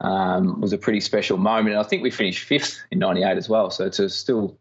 um, 0.00 0.62
was 0.62 0.72
a 0.72 0.78
pretty 0.78 1.00
special 1.00 1.36
moment. 1.36 1.74
And 1.74 1.78
I 1.78 1.82
think 1.86 2.02
we 2.02 2.10
finished 2.10 2.44
fifth 2.44 2.80
in 2.90 3.00
'98 3.00 3.36
as 3.36 3.50
well. 3.50 3.70
So 3.70 3.84
it's 3.84 4.14
still. 4.14 4.58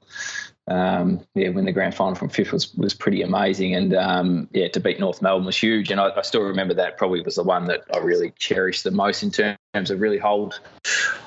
Um, 0.70 1.22
yeah, 1.34 1.50
win 1.50 1.66
the 1.66 1.72
grand 1.72 1.96
final 1.96 2.14
from 2.14 2.30
fifth 2.30 2.52
was, 2.52 2.74
was 2.76 2.94
pretty 2.94 3.24
amazing, 3.24 3.74
and 3.74 3.94
um, 3.96 4.48
yeah, 4.52 4.68
to 4.70 4.80
beat 4.80 5.00
North 5.00 5.22
Melbourne 5.22 5.46
was 5.46 5.58
huge. 5.58 5.90
And 5.92 6.00
I, 6.00 6.12
I 6.16 6.22
still 6.22 6.44
remember 6.44 6.76
that 6.76 6.98
probably 6.98 7.22
was 7.22 7.36
the 7.36 7.44
one 7.44 7.66
that 7.66 7.84
I 7.94 7.98
really 7.98 8.34
cherished 8.38 8.84
the 8.84 8.92
most 8.92 9.24
in 9.24 9.32
terms 9.32 9.90
of 9.90 10.00
really 10.00 10.20
hold 10.20 10.60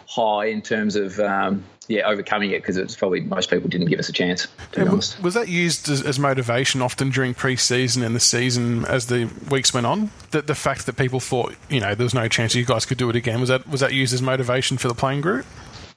high 0.06 0.46
in 0.46 0.60
terms 0.62 0.94
of 0.94 1.18
um, 1.20 1.64
yeah 1.88 2.06
overcoming 2.06 2.50
it 2.50 2.60
because 2.60 2.76
it's 2.76 2.94
probably 2.94 3.20
most 3.20 3.50
people 3.50 3.68
didn't 3.68 3.88
give 3.88 3.98
us 3.98 4.08
a 4.08 4.12
chance. 4.12 4.46
To 4.72 4.84
be 4.84 4.86
honest, 4.88 5.20
was 5.20 5.34
that 5.34 5.48
used 5.48 5.88
as, 5.88 6.02
as, 6.02 6.18
motivation 6.18 6.80
often 6.80 7.10
during 7.10 7.34
pre-season 7.34 8.02
and 8.04 8.14
the 8.14 8.20
season 8.20 8.84
as 8.84 9.06
the 9.06 9.28
weeks 9.50 9.74
went 9.74 9.86
on? 9.86 10.10
That 10.30 10.46
the 10.46 10.54
fact 10.54 10.86
that 10.86 10.96
people 10.96 11.18
thought 11.18 11.54
you 11.68 11.80
know 11.80 11.94
there 11.94 12.04
was 12.04 12.14
no 12.14 12.28
chance 12.28 12.54
you 12.54 12.64
guys 12.64 12.86
could 12.86 12.98
do 12.98 13.10
it 13.10 13.16
again 13.16 13.40
was 13.40 13.48
that 13.48 13.66
was 13.68 13.80
that 13.80 13.92
used 13.92 14.14
as 14.14 14.22
motivation 14.22 14.76
for 14.76 14.86
the 14.88 14.94
playing 14.94 15.20
group? 15.20 15.46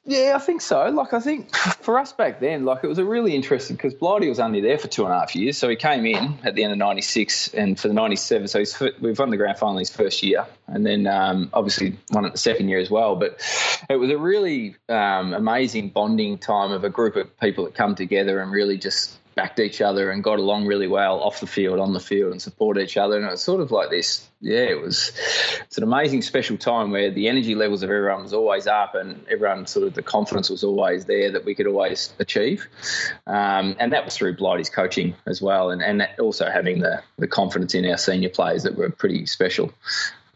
Yeah, 0.08 0.34
I 0.36 0.40
think 0.40 0.62
so. 0.62 0.88
Like, 0.90 1.14
I 1.14 1.20
think 1.20 1.56
for 1.82 1.98
us 1.98 2.14
back 2.14 2.40
then, 2.40 2.64
like, 2.64 2.84
it 2.84 2.88
was 2.88 3.00
a 3.00 3.06
really 3.06 3.34
interesting 3.34 3.76
because 3.76 3.96
Blighty 3.96 4.30
was 4.30 4.40
only 4.40 4.62
there 4.62 4.78
for 4.78 4.88
two 4.88 5.04
and 5.04 5.12
a 5.12 5.20
half 5.20 5.36
years. 5.36 5.58
So 5.58 5.68
he 5.68 5.76
came 5.76 6.06
in 6.06 6.38
at 6.44 6.54
the 6.54 6.64
end 6.64 6.74
of 6.74 6.78
96 6.78 7.54
and 7.56 7.80
for 7.80 7.88
the 7.88 7.94
97. 7.96 8.48
So 8.48 8.60
he's, 8.60 8.80
we've 9.02 9.18
won 9.18 9.32
the 9.32 9.38
grand 9.38 9.58
final 9.58 9.78
his 9.78 9.90
first 9.90 10.22
year 10.22 10.46
and 10.68 10.86
then 10.86 11.08
um, 11.08 11.50
obviously 11.54 11.98
won 12.12 12.26
it 12.26 12.34
the 12.34 12.38
second 12.38 12.70
year 12.70 12.80
as 12.80 12.92
well. 12.92 13.16
But 13.16 13.42
it 13.90 13.96
was 13.96 14.12
a 14.12 14.18
really 14.18 14.76
um, 14.90 15.34
amazing 15.34 15.90
bonding 15.90 16.38
time 16.38 16.72
of 16.72 16.84
a 16.84 16.90
group 16.90 17.16
of 17.16 17.40
people 17.40 17.66
that 17.66 17.74
come 17.74 17.96
together 17.96 18.40
and 18.40 18.52
really 18.52 18.78
just 18.78 19.18
backed 19.36 19.60
each 19.60 19.82
other 19.82 20.12
and 20.12 20.24
got 20.24 20.40
along 20.40 20.66
really 20.66 20.88
well 20.88 21.20
off 21.20 21.42
the 21.42 21.48
field, 21.48 21.80
on 21.80 21.94
the 21.94 22.00
field, 22.00 22.32
and 22.32 22.42
supported 22.42 22.82
each 22.82 22.96
other. 22.96 23.18
And 23.18 23.26
it 23.26 23.32
was 23.32 23.42
sort 23.42 23.62
of 23.62 23.70
like 23.70 23.90
this. 23.90 24.28
Yeah, 24.40 24.62
it 24.62 24.82
was. 24.82 25.12
It's 25.66 25.78
an 25.78 25.84
amazing, 25.84 26.22
special 26.22 26.58
time 26.58 26.92
where 26.92 27.12
the 27.12 27.28
energy 27.28 27.54
levels 27.54 27.84
of 27.84 27.90
everyone 27.90 28.24
was 28.24 28.34
always 28.34 28.66
up, 28.66 28.96
and 28.96 29.26
everyone 29.30 29.68
sort 29.68 29.88
of 29.88 29.94
the 29.94 30.02
confidence 30.02 30.50
was 30.50 30.64
always 30.64 31.06
there 31.06 31.32
that 31.32 31.46
we 31.46 31.54
could 31.54 31.68
always 31.68 32.14
achieve. 32.20 32.68
Um, 33.28 33.76
and 33.80 33.92
that 33.92 34.06
was 34.06 34.16
through 34.16 34.38
Blighty's 34.38 34.70
coaching 34.70 35.16
as 35.26 35.42
well, 35.42 35.70
and 35.70 35.82
and 35.82 36.08
also 36.20 36.50
having 36.50 36.80
the 36.80 37.04
the 37.18 37.28
confidence 37.28 37.76
in 37.76 37.86
our 37.86 37.98
senior 37.98 38.30
players 38.30 38.64
that 38.64 38.76
were 38.76 38.90
pretty 38.90 39.26
special 39.26 39.74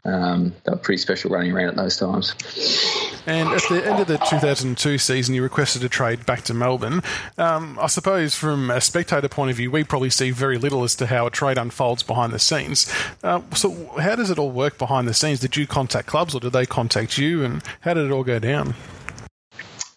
um, 0.06 0.54
they 0.64 0.72
were 0.72 0.78
pretty 0.78 0.98
special 0.98 1.32
running 1.32 1.52
around 1.52 1.70
at 1.70 1.76
those 1.76 1.98
times. 1.98 2.34
And 3.26 3.50
at 3.50 3.62
the 3.70 3.86
end 3.86 4.00
of 4.00 4.08
the 4.08 4.18
2002 4.18 4.98
season, 4.98 5.36
you 5.36 5.44
requested 5.44 5.84
a 5.84 5.90
trade 5.90 6.26
back 6.26 6.44
to 6.44 6.54
Melbourne. 6.54 7.02
Um, 7.38 7.78
I 7.80 7.88
suppose, 7.88 8.34
from 8.36 8.72
a 8.72 8.82
spectator 8.82 9.28
point 9.28 9.52
of 9.52 9.58
view, 9.58 9.70
we 9.72 9.84
probably 9.84 10.10
see 10.10 10.32
very 10.32 10.58
little 10.58 10.84
as 10.84 10.96
to 10.96 11.08
how 11.08 11.28
a 11.28 11.30
trade 11.30 11.58
unfolds 11.58 12.04
behind 12.04 12.34
the 12.34 12.40
scenes. 12.40 12.92
Uh, 13.24 13.42
so, 13.54 13.88
how 14.00 14.16
does 14.16 14.30
it 14.30 14.40
all 14.40 14.52
work 14.52 14.78
behind 14.78 15.08
the 15.08 15.14
scenes? 15.14 15.42
Did 15.42 15.58
you 15.58 15.68
contact 15.68 16.08
clubs, 16.08 16.34
or 16.34 16.40
did 16.40 16.54
they 16.54 16.66
contact 16.66 17.18
you? 17.18 17.44
And 17.44 17.62
how 17.82 17.94
did 17.94 18.06
it 18.06 18.12
all 18.12 18.24
go 18.24 18.40
down? 18.40 18.76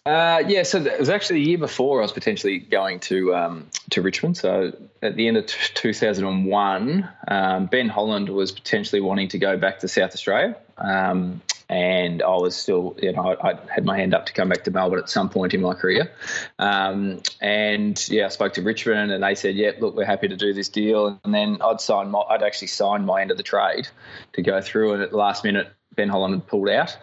Uh, 0.05 0.43
yeah, 0.47 0.63
so 0.63 0.81
it 0.81 0.99
was 0.99 1.09
actually 1.09 1.39
the 1.39 1.49
year 1.49 1.57
before 1.57 1.99
I 1.99 2.01
was 2.01 2.11
potentially 2.11 2.59
going 2.59 2.99
to 3.01 3.33
um, 3.33 3.69
to 3.91 4.01
Richmond. 4.01 4.35
So 4.35 4.73
at 5.01 5.15
the 5.15 5.29
end 5.29 5.37
of 5.37 5.45
t- 5.45 5.55
2001, 5.75 7.09
um, 7.29 7.65
Ben 7.67 7.87
Holland 7.87 8.27
was 8.27 8.51
potentially 8.51 8.99
wanting 8.99 9.29
to 9.29 9.37
go 9.37 9.55
back 9.55 9.79
to 9.79 9.87
South 9.87 10.13
Australia. 10.13 10.57
Um, 10.77 11.41
and 11.69 12.21
I 12.21 12.35
was 12.35 12.55
still, 12.57 12.97
you 13.01 13.13
know, 13.13 13.21
I, 13.21 13.51
I, 13.51 13.59
had 13.73 13.85
my 13.85 13.97
hand 13.97 14.13
up 14.13 14.25
to 14.25 14.33
come 14.33 14.49
back 14.49 14.65
to 14.65 14.71
Melbourne 14.71 14.99
at 14.99 15.09
some 15.09 15.29
point 15.29 15.53
in 15.53 15.61
my 15.61 15.73
career. 15.73 16.11
Um, 16.59 17.21
and 17.39 18.09
yeah, 18.09 18.25
I 18.25 18.29
spoke 18.29 18.53
to 18.55 18.61
Richmond, 18.61 19.11
and 19.11 19.23
they 19.23 19.35
said, 19.35 19.55
"Yeah, 19.55 19.71
look, 19.79 19.95
we're 19.95 20.05
happy 20.05 20.27
to 20.27 20.35
do 20.35 20.53
this 20.53 20.67
deal." 20.67 21.19
And 21.23 21.33
then 21.33 21.59
I'd 21.61 21.79
signed 21.79 22.11
my, 22.11 22.19
I'd 22.29 22.43
actually 22.43 22.67
signed 22.67 23.05
my 23.05 23.21
end 23.21 23.31
of 23.31 23.37
the 23.37 23.43
trade 23.43 23.87
to 24.33 24.41
go 24.41 24.59
through, 24.59 24.93
and 24.93 25.01
at 25.01 25.11
the 25.11 25.17
last 25.17 25.45
minute, 25.45 25.71
Ben 25.95 26.09
Holland 26.09 26.33
had 26.33 26.47
pulled 26.47 26.69
out, 26.69 26.97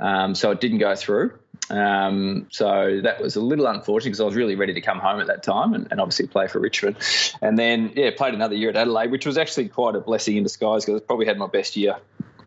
um, 0.00 0.34
so 0.34 0.50
it 0.50 0.60
didn't 0.60 0.78
go 0.78 0.94
through. 0.96 1.38
Um, 1.68 2.48
so 2.50 3.00
that 3.02 3.20
was 3.20 3.36
a 3.36 3.40
little 3.40 3.66
unfortunate 3.66 4.10
because 4.10 4.20
I 4.20 4.24
was 4.24 4.34
really 4.34 4.56
ready 4.56 4.74
to 4.74 4.80
come 4.80 4.98
home 4.98 5.20
at 5.20 5.28
that 5.28 5.44
time 5.44 5.74
and, 5.74 5.86
and, 5.90 6.00
obviously 6.00 6.26
play 6.26 6.48
for 6.48 6.58
Richmond. 6.58 6.96
And 7.40 7.56
then, 7.56 7.92
yeah, 7.94 8.10
played 8.16 8.34
another 8.34 8.56
year 8.56 8.70
at 8.70 8.76
Adelaide, 8.76 9.12
which 9.12 9.24
was 9.24 9.38
actually 9.38 9.68
quite 9.68 9.94
a 9.94 10.00
blessing 10.00 10.36
in 10.36 10.42
disguise 10.42 10.84
because 10.84 11.00
I 11.00 11.04
probably 11.04 11.26
had 11.26 11.38
my 11.38 11.46
best 11.46 11.76
year 11.76 11.96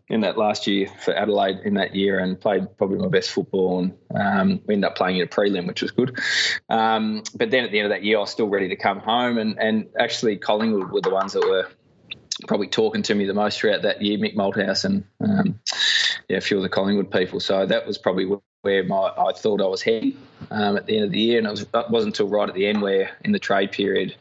in 0.08 0.20
that 0.20 0.36
last 0.36 0.66
year 0.66 0.88
for 1.02 1.14
Adelaide 1.14 1.60
in 1.64 1.74
that 1.74 1.94
year 1.94 2.18
and 2.18 2.38
played 2.38 2.76
probably 2.76 2.98
my 2.98 3.08
best 3.08 3.30
football 3.30 3.78
and 3.78 3.94
um, 4.14 4.60
we 4.66 4.74
ended 4.74 4.90
up 4.90 4.96
playing 4.96 5.16
in 5.16 5.22
a 5.22 5.26
prelim, 5.26 5.66
which 5.66 5.80
was 5.80 5.92
good. 5.92 6.18
Um, 6.68 7.22
but 7.34 7.50
then 7.50 7.64
at 7.64 7.70
the 7.70 7.78
end 7.78 7.86
of 7.86 7.90
that 7.90 8.04
year, 8.04 8.18
I 8.18 8.20
was 8.20 8.30
still 8.30 8.48
ready 8.48 8.68
to 8.68 8.76
come 8.76 9.00
home 9.00 9.38
and, 9.38 9.58
and 9.58 9.86
actually 9.98 10.36
Collingwood 10.36 10.90
were 10.90 11.00
the 11.00 11.10
ones 11.10 11.32
that 11.32 11.46
were 11.46 11.68
probably 12.46 12.68
talking 12.68 13.02
to 13.02 13.14
me 13.14 13.26
the 13.26 13.34
most 13.34 13.60
throughout 13.60 13.82
that 13.82 14.02
year, 14.02 14.18
Mick 14.18 14.34
Malthouse 14.34 14.84
and 14.84 15.04
um, 15.20 15.60
yeah, 16.28 16.38
a 16.38 16.40
few 16.40 16.56
of 16.56 16.62
the 16.62 16.68
Collingwood 16.68 17.10
people. 17.10 17.40
So 17.40 17.66
that 17.66 17.86
was 17.86 17.98
probably 17.98 18.26
where 18.62 18.84
my 18.84 19.12
I 19.16 19.32
thought 19.32 19.60
I 19.60 19.66
was 19.66 19.82
heading 19.82 20.16
um, 20.50 20.76
at 20.76 20.86
the 20.86 20.96
end 20.96 21.04
of 21.04 21.10
the 21.10 21.20
year, 21.20 21.38
and 21.38 21.46
it, 21.46 21.50
was, 21.50 21.62
it 21.62 21.90
wasn't 21.90 22.14
until 22.14 22.28
right 22.28 22.48
at 22.48 22.54
the 22.54 22.66
end 22.66 22.82
where 22.82 23.10
in 23.24 23.32
the 23.32 23.38
trade 23.38 23.72
period, 23.72 24.14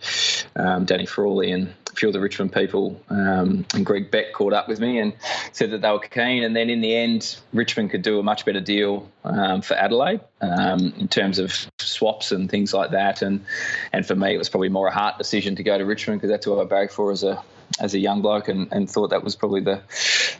um, 0.56 0.86
Danny 0.86 1.06
Frawley 1.06 1.51
and 1.51 1.74
a 1.94 1.96
few 1.96 2.10
of 2.10 2.13
the 2.13 2.20
Richmond 2.20 2.51
people 2.51 3.01
um, 3.10 3.65
and 3.74 3.86
Greg 3.86 4.10
Beck 4.10 4.34
caught 4.34 4.53
up 4.53 4.68
with 4.68 4.80
me 4.80 5.00
and 5.00 5.13
said 5.51 5.72
that 5.72 5.82
they 5.82 5.92
were 5.92 6.00
keen. 6.00 6.44
And 6.44 6.56
then 6.56 6.70
in 6.70 6.82
the 6.82 6.96
end, 6.96 7.38
Richmond 7.53 7.92
could 7.92 8.01
do 8.01 8.20
a 8.20 8.24
much 8.24 8.46
better 8.46 8.62
deal 8.62 9.10
um, 9.24 9.62
for 9.62 9.75
Adelaide 9.75 10.22
um, 10.42 10.94
in 10.98 11.08
terms 11.08 11.38
of 11.38 11.53
swaps 11.77 12.32
and 12.32 12.50
things 12.50 12.74
like 12.74 12.92
that. 12.92 13.22
And 13.22 13.46
and 13.92 14.06
for 14.06 14.15
me, 14.15 14.34
it 14.34 14.38
was 14.38 14.50
probably 14.50 14.70
more 14.70 14.88
a 14.88 14.94
heart 14.94 15.18
decision 15.18 15.56
to 15.56 15.63
go 15.63 15.77
to 15.77 15.86
Richmond 15.86 16.20
because 16.20 16.32
that's 16.32 16.48
what 16.48 16.60
I 16.60 16.65
barracked 16.65 16.94
for 16.94 17.12
as 17.12 17.24
a 17.24 17.42
as 17.80 17.94
a 17.94 18.00
young 18.00 18.22
bloke 18.22 18.48
and, 18.48 18.68
and 18.72 18.89
thought 18.89 19.10
that 19.10 19.24
was 19.24 19.36
probably 19.36 19.62
the 19.62 19.82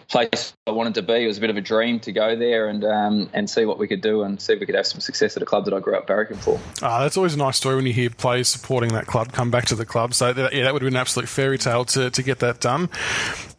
place 0.08 0.54
I 0.68 0.72
wanted 0.72 0.96
to 0.96 1.02
be. 1.02 1.24
It 1.24 1.28
was 1.28 1.38
a 1.38 1.42
bit 1.42 1.50
of 1.50 1.58
a 1.58 1.62
dream 1.62 2.00
to 2.02 2.12
go 2.12 2.36
there 2.36 2.68
and 2.68 2.84
um, 2.86 3.30
and 3.34 3.50
see 3.50 3.66
what 3.66 3.80
we 3.80 3.88
could 3.88 4.02
do 4.02 4.24
and 4.24 4.42
see 4.42 4.54
if 4.54 4.60
we 4.60 4.66
could 4.66 4.76
have 4.76 4.86
some 4.86 5.02
success 5.02 5.36
at 5.36 5.44
a 5.44 5.46
club 5.46 5.66
that 5.66 5.74
I 5.74 5.80
grew 5.80 5.96
up 5.96 6.08
barracking 6.08 6.38
for. 6.38 6.60
Ah, 6.82 7.02
that's 7.02 7.18
always 7.18 7.34
a 7.34 7.38
nice 7.38 7.58
story 7.58 7.76
when 7.76 7.86
you 7.86 7.94
hear 7.94 8.10
players 8.10 8.48
supporting 8.48 8.94
that 8.94 9.08
club 9.08 9.32
come 9.32 9.52
back 9.52 9.66
to 9.66 9.76
the 9.76 9.86
club. 9.86 10.14
So 10.14 10.34
that, 10.34 10.54
yeah, 10.54 10.64
that 10.64 10.74
would 10.74 10.82
have 10.82 10.88
been 10.88 10.96
an 10.96 11.02
absolute 11.02 11.28
fairy 11.28 11.58
tale 11.58 11.86
to, 11.86 12.10
to 12.10 12.24
get 12.24 12.40
that 12.40 12.60
done. 12.60 12.90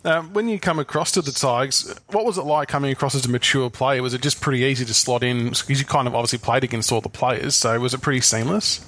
Um, 0.04 0.34
when 0.34 0.48
you 0.48 0.60
come 0.60 0.78
across 0.78 1.12
to 1.12 1.22
the 1.22 1.32
Tigers, 1.32 1.94
what 2.08 2.24
was 2.24 2.36
it 2.36 2.42
like 2.42 2.68
coming 2.68 2.92
across 2.92 3.14
as 3.14 3.24
a 3.24 3.30
mature 3.30 3.70
player? 3.70 4.02
Was 4.02 4.12
it 4.12 4.20
just 4.20 4.40
pretty 4.40 4.62
easy 4.62 4.84
to 4.84 4.94
slot 4.94 5.22
in 5.22 5.48
because 5.48 5.80
you 5.80 5.86
kind 5.86 6.06
of 6.06 6.14
obviously 6.14 6.38
played 6.38 6.62
against 6.62 6.92
all 6.92 7.00
the 7.00 7.08
players? 7.08 7.54
So 7.54 7.80
was 7.80 7.94
it 7.94 8.02
pretty 8.02 8.20
seamless? 8.20 8.84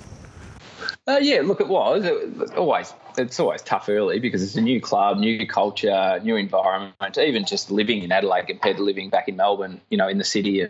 Uh, 1.08 1.18
yeah, 1.22 1.40
look, 1.42 1.60
it 1.60 1.68
was. 1.68 2.04
It 2.04 2.36
was 2.36 2.50
always 2.52 2.92
it's 3.18 3.40
always 3.40 3.62
tough 3.62 3.88
early 3.88 4.18
because 4.18 4.42
it's 4.42 4.56
a 4.56 4.60
new 4.60 4.80
club, 4.80 5.18
new 5.18 5.46
culture, 5.46 6.20
new 6.22 6.36
environment. 6.36 7.18
Even 7.18 7.44
just 7.44 7.70
living 7.70 8.02
in 8.02 8.12
Adelaide 8.12 8.46
compared 8.46 8.76
to 8.76 8.82
living 8.82 9.10
back 9.10 9.28
in 9.28 9.36
Melbourne, 9.36 9.80
you 9.90 9.98
know, 9.98 10.08
in 10.08 10.18
the 10.18 10.24
city, 10.24 10.68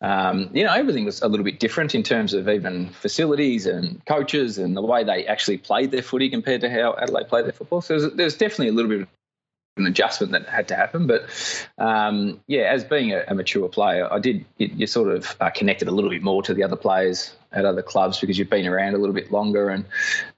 um, 0.00 0.50
you 0.52 0.64
know, 0.64 0.72
everything 0.72 1.04
was 1.04 1.22
a 1.22 1.28
little 1.28 1.44
bit 1.44 1.60
different 1.60 1.94
in 1.94 2.02
terms 2.02 2.34
of 2.34 2.48
even 2.48 2.88
facilities 2.88 3.66
and 3.66 4.04
coaches 4.06 4.58
and 4.58 4.76
the 4.76 4.82
way 4.82 5.04
they 5.04 5.26
actually 5.26 5.58
played 5.58 5.90
their 5.90 6.02
footy 6.02 6.30
compared 6.30 6.60
to 6.62 6.70
how 6.70 6.94
Adelaide 6.94 7.28
played 7.28 7.44
their 7.44 7.52
football. 7.52 7.80
So 7.80 7.98
there's, 7.98 8.12
there's 8.14 8.36
definitely 8.36 8.68
a 8.68 8.72
little 8.72 8.90
bit 8.90 9.00
of 9.02 9.08
an 9.76 9.86
adjustment 9.86 10.32
that 10.32 10.48
had 10.48 10.68
to 10.68 10.76
happen. 10.76 11.06
But 11.06 11.28
um, 11.78 12.40
yeah, 12.46 12.72
as 12.72 12.84
being 12.84 13.12
a, 13.12 13.24
a, 13.28 13.34
mature 13.34 13.68
player, 13.68 14.10
I 14.10 14.18
did 14.18 14.44
you, 14.58 14.70
you 14.74 14.86
sort 14.86 15.14
of 15.14 15.36
uh, 15.40 15.50
connected 15.50 15.88
a 15.88 15.90
little 15.90 16.10
bit 16.10 16.22
more 16.22 16.42
to 16.44 16.54
the 16.54 16.62
other 16.62 16.76
players 16.76 17.34
at 17.52 17.64
other 17.64 17.82
clubs 17.82 18.20
because 18.20 18.38
you've 18.38 18.50
been 18.50 18.66
around 18.66 18.94
a 18.94 18.98
little 18.98 19.14
bit 19.14 19.30
longer. 19.30 19.70
And 19.70 19.84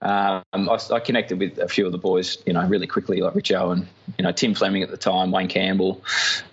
um, 0.02 0.68
I, 0.68 0.78
I, 0.92 1.00
connected 1.00 1.38
with 1.38 1.58
a 1.58 1.68
few 1.68 1.86
of 1.86 1.92
the 1.92 1.98
boys, 1.98 2.38
you 2.46 2.52
know, 2.52 2.66
really 2.66 2.86
quickly, 2.86 3.20
like 3.20 3.34
Rich 3.34 3.52
Owen, 3.52 3.88
you 4.16 4.24
know, 4.24 4.32
Tim 4.32 4.54
Fleming 4.54 4.82
at 4.82 4.90
the 4.90 4.96
time, 4.96 5.30
Wayne 5.30 5.48
Campbell, 5.48 6.02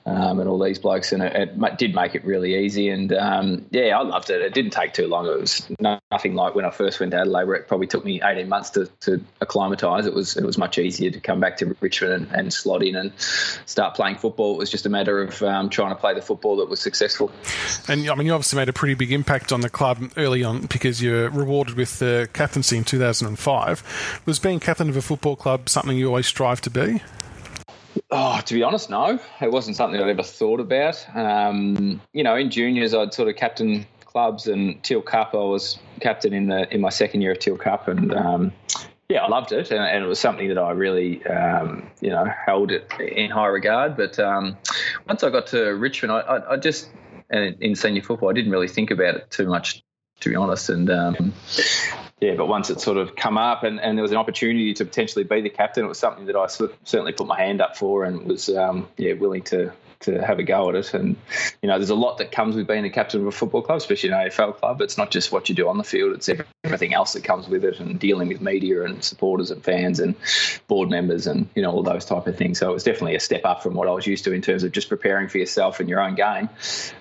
um, 0.06 0.40
and 0.40 0.50
all 0.50 0.64
these 0.64 0.80
blokes. 0.80 1.12
And 1.12 1.24
it, 1.24 1.36
it, 1.36 1.78
did 1.78 1.94
make 1.94 2.16
it 2.16 2.24
really 2.24 2.56
easy. 2.56 2.90
And 2.90 3.12
um, 3.14 3.66
yeah, 3.72 3.98
I 3.98 4.02
loved 4.04 4.30
it. 4.30 4.42
It 4.42 4.54
didn't 4.54 4.72
take 4.72 4.94
too 4.94 5.08
long. 5.08 5.28
It 5.28 5.40
was 5.40 5.70
nothing 5.80 6.36
like 6.36 6.56
when 6.56 6.66
I 6.66 6.70
first 6.70 7.00
went 7.00 7.12
to 7.12 7.20
Adelaide, 7.20 7.46
where 7.46 7.56
it 7.56 7.68
probably 7.68 7.88
took 7.88 8.06
me 8.06 8.22
18 8.24 8.48
months 8.48 8.72
to, 8.72 8.86
to 9.02 9.24
acclimatise. 9.42 10.06
It 10.06 10.14
was 10.14 10.38
it 10.38 10.46
was 10.46 10.58
much 10.58 10.78
easier 10.78 11.12
to 11.12 11.20
come 11.20 11.40
back 11.40 11.58
to 11.58 11.76
Richmond 11.82 12.14
and, 12.14 12.32
and 12.32 12.54
slot 12.54 12.84
in 12.84 12.96
and 12.96 13.12
start 13.18 13.96
playing 13.96 14.18
football. 14.18 14.56
It 14.56 14.60
was 14.60 14.72
just 14.72 14.86
a 14.86 14.90
matter 14.90 15.22
of 15.22 15.42
um, 15.44 15.70
trying 15.70 15.90
to 15.90 15.96
play 15.96 16.14
the 16.14 16.22
football 16.22 16.58
that 16.58 16.70
was 16.70 16.80
successful. 16.80 17.32
And 17.88 18.10
I 18.10 18.16
mean, 18.16 18.28
you 18.28 18.34
obviously 18.34 18.58
made 18.58 18.70
a 18.70 18.74
pretty 18.74 18.96
big 18.96 19.12
impact 19.12 19.52
on 19.52 19.62
the 19.62 19.70
club 19.70 20.12
early 20.18 20.44
on 20.46 20.68
because 20.68 21.02
you're 21.02 21.30
rewarded 21.30 21.76
with 21.76 22.00
the 22.00 22.30
captaincy 22.34 22.78
in 22.78 22.84
2005. 22.84 24.22
Was 24.26 24.40
being 24.40 24.60
captain 24.60 24.90
of 24.90 24.96
a 24.96 25.02
football 25.02 25.36
club 25.36 25.68
something 25.68 25.98
you 25.98 26.08
always 26.08 26.28
strive 26.28 26.62
to 26.62 26.70
be? 26.70 27.02
Oh, 28.12 28.40
to 28.46 28.54
be 28.54 28.64
honest, 28.64 28.90
no. 28.90 29.20
It 29.42 29.52
wasn't 29.52 29.78
something 29.78 30.00
I'd 30.00 30.10
ever 30.10 30.24
thought 30.24 30.60
about. 30.60 31.06
Um, 31.16 32.02
you 32.14 32.24
know, 32.24 32.36
in 32.36 32.50
juniors, 32.50 32.94
I'd 32.94 33.14
sort 33.14 33.30
of 33.30 33.36
captain 33.36 33.86
clubs, 34.00 34.48
and 34.48 34.82
Teal 34.84 35.02
Cup, 35.02 35.34
I 35.34 35.38
was 35.38 35.80
captain 36.02 36.34
in 36.34 36.48
the 36.48 36.74
in 36.74 36.82
my 36.82 36.90
second 36.90 37.22
year 37.22 37.32
of 37.32 37.40
Teal 37.40 37.58
Cup, 37.58 37.88
and 37.88 38.14
um, 38.14 38.52
yeah, 39.10 39.24
I 39.24 39.28
loved 39.28 39.52
it, 39.52 39.72
and, 39.72 39.80
and, 39.80 40.04
it 40.04 40.08
was 40.08 40.20
something 40.20 40.48
that 40.48 40.58
I 40.58 40.72
really, 40.72 41.26
um, 41.26 41.90
you 42.02 42.10
know, 42.10 42.26
held 42.46 42.72
it 42.72 42.90
in 43.00 43.30
high 43.30 43.48
regard. 43.48 43.98
But 43.98 44.18
um, 44.20 44.58
once 45.08 45.24
I 45.24 45.30
got 45.30 45.48
to 45.48 45.72
Richmond, 45.72 46.12
I, 46.14 46.20
I, 46.20 46.54
I 46.54 46.58
just 46.58 46.90
in 47.30 47.76
senior 47.76 48.02
football, 48.02 48.30
I 48.30 48.34
didn't 48.34 48.52
really 48.52 48.68
think 48.68 48.92
about 48.92 49.16
it 49.16 49.32
too 49.32 49.48
much 49.48 49.84
to 50.22 50.30
be 50.30 50.36
honest. 50.36 50.70
And 50.70 50.90
um, 50.90 51.34
yeah, 52.22 52.36
but 52.36 52.48
once 52.48 52.70
it 52.70 52.80
sort 52.80 52.98
of 52.98 53.16
come 53.16 53.38
up 53.38 53.64
and, 53.64 53.80
and 53.80 53.98
there 53.98 54.04
was 54.04 54.12
an 54.12 54.18
opportunity 54.18 54.74
to 54.76 54.86
potentially 54.86 55.24
be 55.24 55.42
the 55.42 55.50
captain, 55.50 55.86
it 55.86 55.88
was 55.88 56.00
something 56.00 56.26
that 56.26 56.36
I 56.36 56.48
certainly 56.48 57.12
put 57.12 57.28
my 57.28 57.40
hand 57.40 57.62
up 57.62 57.78
for 57.78 58.04
and 58.04 58.24
was 58.26 58.50
um, 58.50 58.88
yeah 58.98 59.14
willing 59.14 59.44
to 59.44 59.74
to 60.02 60.24
have 60.26 60.40
a 60.40 60.44
go 60.44 60.70
at 60.70 60.76
it. 60.76 60.94
And 60.94 61.16
you 61.62 61.70
know, 61.70 61.78
there's 61.78 61.90
a 61.90 61.96
lot 61.96 62.18
that 62.20 62.32
comes 62.32 62.56
with 62.56 62.68
being 62.68 62.84
the 62.84 62.90
captain 62.90 63.22
of 63.22 63.28
a 63.28 63.32
football 63.32 63.62
club, 63.62 63.78
especially 63.78 64.10
an 64.10 64.16
AFL 64.16 64.56
club. 64.56 64.82
It's 64.82 64.98
not 64.98 65.12
just 65.12 65.32
what 65.32 65.50
you 65.50 65.56
do 65.56 65.68
on 65.68 65.78
the 65.78 65.84
field; 65.84 66.14
it's 66.14 66.30
everything 66.64 66.94
else 66.94 67.14
that 67.14 67.24
comes 67.24 67.48
with 67.48 67.64
it, 67.64 67.80
and 67.80 68.00
dealing 68.00 68.28
with 68.28 68.42
media 68.42 68.84
and 68.84 69.04
supporters 69.04 69.52
and 69.52 69.64
fans 69.64 70.00
and 70.00 70.16
board 70.68 70.90
members 70.90 71.28
and 71.28 71.48
you 71.56 71.62
know 71.62 71.72
all 71.72 71.84
those 71.84 72.06
type 72.06 72.28
of 72.28 72.38
things. 72.38 72.60
So 72.60 72.70
it 72.70 72.74
was 72.74 72.84
definitely 72.84 73.16
a 73.16 73.20
step 73.20 73.46
up 73.46 73.64
from 73.64 73.74
what 73.74 73.88
I 73.88 73.92
was 73.92 74.08
used 74.08 74.24
to 74.26 74.34
in 74.34 74.42
terms 74.42 74.64
of 74.64 74.72
just 74.72 74.90
preparing 74.90 75.28
for 75.28 75.38
yourself 75.38 75.80
and 75.80 75.90
your 75.90 76.02
own 76.02 76.16
game. 76.16 76.50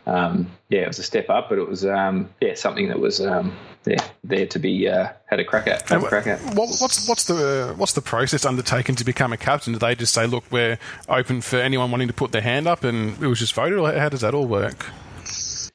Um, 0.07 0.51
yeah, 0.69 0.81
it 0.81 0.89
was 0.89 0.99
a 0.99 1.05
step 1.05 1.31
up, 1.31 1.49
but 1.49 1.59
it 1.59 1.69
was 1.69 1.85
um, 1.85 2.31
yeah 2.41 2.55
something 2.55 2.89
that 2.89 2.99
was 2.99 3.21
um, 3.21 3.57
yeah, 3.87 4.05
there 4.23 4.47
to 4.47 4.59
be 4.59 4.89
uh, 4.89 5.09
had 5.27 5.41
a 5.41 5.45
crack 5.45 5.67
at. 5.67 5.89
Had 5.89 6.03
a 6.03 6.07
crack 6.07 6.27
at. 6.27 6.41
What, 6.55 6.71
what's 6.81 7.09
what's 7.09 7.25
the 7.25 7.71
uh, 7.71 7.75
what's 7.75 7.93
the 7.93 8.03
process 8.03 8.45
undertaken 8.45 8.95
to 8.97 9.05
become 9.05 9.33
a 9.33 9.37
captain? 9.37 9.73
Do 9.73 9.79
they 9.79 9.95
just 9.95 10.15
say, 10.15 10.27
look, 10.27 10.45
we're 10.51 10.79
open 11.09 11.41
for 11.41 11.57
anyone 11.57 11.91
wanting 11.91 12.09
to 12.09 12.15
put 12.15 12.33
their 12.33 12.43
hand 12.43 12.67
up, 12.67 12.85
and 12.85 13.23
it 13.23 13.27
was 13.27 13.39
just 13.39 13.55
voted, 13.55 13.79
or 13.79 13.93
how 13.93 14.09
does 14.09 14.23
that 14.23 14.35
all 14.35 14.47
work? 14.47 14.87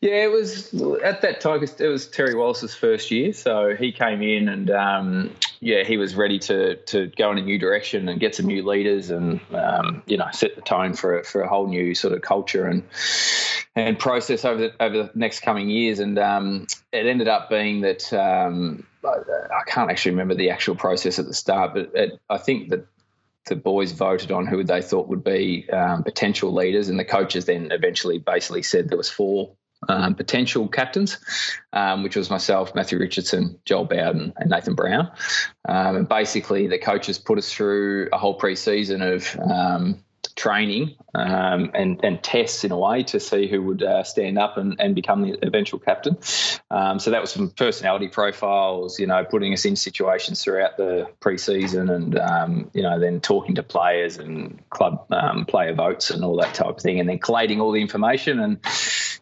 Yeah, 0.01 0.23
it 0.23 0.31
was 0.31 0.73
at 1.03 1.21
that 1.23 1.41
time. 1.41 1.61
It 1.61 1.87
was 1.87 2.07
Terry 2.07 2.33
Wallace's 2.33 2.73
first 2.73 3.11
year, 3.11 3.33
so 3.33 3.75
he 3.75 3.91
came 3.91 4.21
in 4.21 4.47
and 4.47 4.71
um, 4.71 5.35
yeah, 5.59 5.83
he 5.83 5.97
was 5.97 6.15
ready 6.15 6.39
to 6.39 6.77
to 6.77 7.07
go 7.17 7.31
in 7.31 7.37
a 7.37 7.41
new 7.41 7.59
direction 7.59 8.07
and 8.07 8.17
get 8.17 8.33
some 8.33 8.45
new 8.45 8.65
leaders 8.65 9.09
and 9.09 9.41
um, 9.53 10.01
you 10.05 10.15
know 10.15 10.27
set 10.31 10.55
the 10.55 10.61
tone 10.61 10.93
for 10.93 11.21
for 11.23 11.41
a 11.41 11.49
whole 11.49 11.67
new 11.67 11.93
sort 11.95 12.13
of 12.13 12.21
culture 12.21 12.65
and 12.65 12.83
and 13.75 13.99
process 13.99 14.45
over 14.45 14.61
the 14.61 14.83
over 14.83 15.03
the 15.03 15.11
next 15.15 15.41
coming 15.41 15.69
years. 15.69 15.99
And 15.99 16.17
um, 16.17 16.67
it 16.93 17.05
ended 17.05 17.27
up 17.27 17.49
being 17.49 17.81
that 17.81 18.13
um, 18.13 18.85
I, 19.03 19.63
can't 19.67 19.91
actually 19.91 20.11
remember 20.11 20.35
the 20.35 20.49
actual 20.49 20.75
process 20.75 21.19
at 21.19 21.25
the 21.25 21.33
start, 21.33 21.73
but 21.73 21.91
it, 21.93 22.21
I 22.29 22.37
think 22.37 22.69
that 22.69 22.87
the 23.47 23.57
boys 23.57 23.91
voted 23.91 24.31
on 24.31 24.45
who 24.45 24.63
they 24.63 24.81
thought 24.81 25.09
would 25.09 25.25
be 25.25 25.69
um, 25.71 26.03
potential 26.03 26.53
leaders, 26.53 26.87
and 26.87 26.97
the 26.97 27.05
coaches 27.05 27.45
then 27.45 27.71
eventually 27.71 28.17
basically 28.17 28.63
said 28.63 28.87
there 28.87 28.97
was 28.97 29.09
four 29.09 29.51
um, 29.87 30.15
potential 30.15 30.67
captains, 30.67 31.17
um, 31.73 32.03
which 32.03 32.15
was 32.15 32.29
myself, 32.29 32.75
Matthew 32.75 32.99
Richardson, 32.99 33.59
Joel 33.65 33.85
Bowden, 33.85 34.33
and 34.37 34.49
Nathan 34.49 34.75
Brown. 34.75 35.11
Um, 35.67 35.95
and 35.95 36.09
basically, 36.09 36.67
the 36.67 36.77
coaches 36.77 37.17
put 37.17 37.37
us 37.37 37.51
through 37.51 38.09
a 38.11 38.17
whole 38.17 38.33
pre-season 38.33 39.01
of 39.01 39.37
um, 39.39 40.03
training 40.39 40.95
um, 41.13 41.71
and, 41.73 41.99
and 42.03 42.23
tests 42.23 42.63
in 42.63 42.71
a 42.71 42.77
way 42.77 43.03
to 43.03 43.19
see 43.19 43.47
who 43.47 43.61
would 43.61 43.83
uh, 43.83 44.03
stand 44.03 44.39
up 44.39 44.55
and, 44.57 44.77
and 44.79 44.95
become 44.95 45.21
the 45.21 45.37
eventual 45.45 45.79
captain. 45.79 46.17
Um, 46.71 46.97
so 46.99 47.11
that 47.11 47.19
was 47.19 47.31
some 47.31 47.49
personality 47.49 48.07
profiles, 48.07 48.99
you 48.99 49.07
know, 49.07 49.25
putting 49.25 49.51
us 49.53 49.65
in 49.65 49.75
situations 49.75 50.41
throughout 50.41 50.77
the 50.77 51.09
preseason 51.19 51.93
and, 51.93 52.17
um, 52.17 52.71
you 52.73 52.83
know, 52.83 52.99
then 52.99 53.19
talking 53.19 53.55
to 53.55 53.63
players 53.63 54.17
and 54.17 54.63
club 54.69 55.05
um, 55.11 55.45
player 55.45 55.73
votes 55.73 56.09
and 56.09 56.23
all 56.23 56.37
that 56.37 56.53
type 56.53 56.77
of 56.77 56.81
thing, 56.81 57.01
and 57.01 57.09
then 57.09 57.19
collating 57.19 57.59
all 57.59 57.73
the 57.73 57.81
information 57.81 58.39
and 58.39 58.63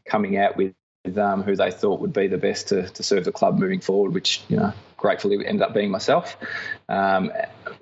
coming 0.06 0.38
out 0.38 0.56
with 0.56 0.76
um, 1.18 1.42
who 1.42 1.56
they 1.56 1.72
thought 1.72 2.00
would 2.00 2.14
be 2.14 2.28
the 2.28 2.38
best 2.38 2.68
to, 2.68 2.88
to 2.90 3.02
serve 3.02 3.24
the 3.24 3.32
club 3.32 3.58
moving 3.58 3.80
forward, 3.80 4.14
which 4.14 4.44
you 4.50 4.58
know 4.58 4.74
gratefully 4.98 5.46
ended 5.46 5.62
up 5.62 5.74
being 5.74 5.92
myself. 5.92 6.36
Um, 6.90 7.32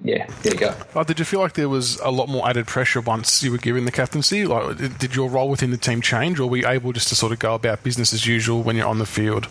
yeah, 0.03 0.27
there 0.43 0.53
you 0.53 0.59
go. 0.59 0.75
Oh, 0.93 1.03
did 1.03 1.19
you 1.19 1.25
feel 1.25 1.39
like 1.39 1.53
there 1.53 1.69
was 1.69 1.99
a 2.01 2.11
lot 2.11 2.29
more 2.29 2.47
added 2.47 2.67
pressure 2.67 3.01
once 3.01 3.41
you 3.41 3.51
were 3.51 3.57
given 3.57 3.85
the 3.85 3.91
captaincy? 3.91 4.45
Like, 4.45 4.77
did 4.97 5.15
your 5.15 5.29
role 5.29 5.49
within 5.49 5.71
the 5.71 5.77
team 5.77 6.01
change, 6.01 6.39
or 6.39 6.49
were 6.49 6.57
you 6.57 6.67
able 6.67 6.91
just 6.91 7.07
to 7.09 7.15
sort 7.15 7.31
of 7.31 7.39
go 7.39 7.55
about 7.55 7.83
business 7.83 8.13
as 8.13 8.27
usual 8.27 8.61
when 8.61 8.75
you're 8.75 8.87
on 8.87 8.99
the 8.99 9.05
field? 9.05 9.47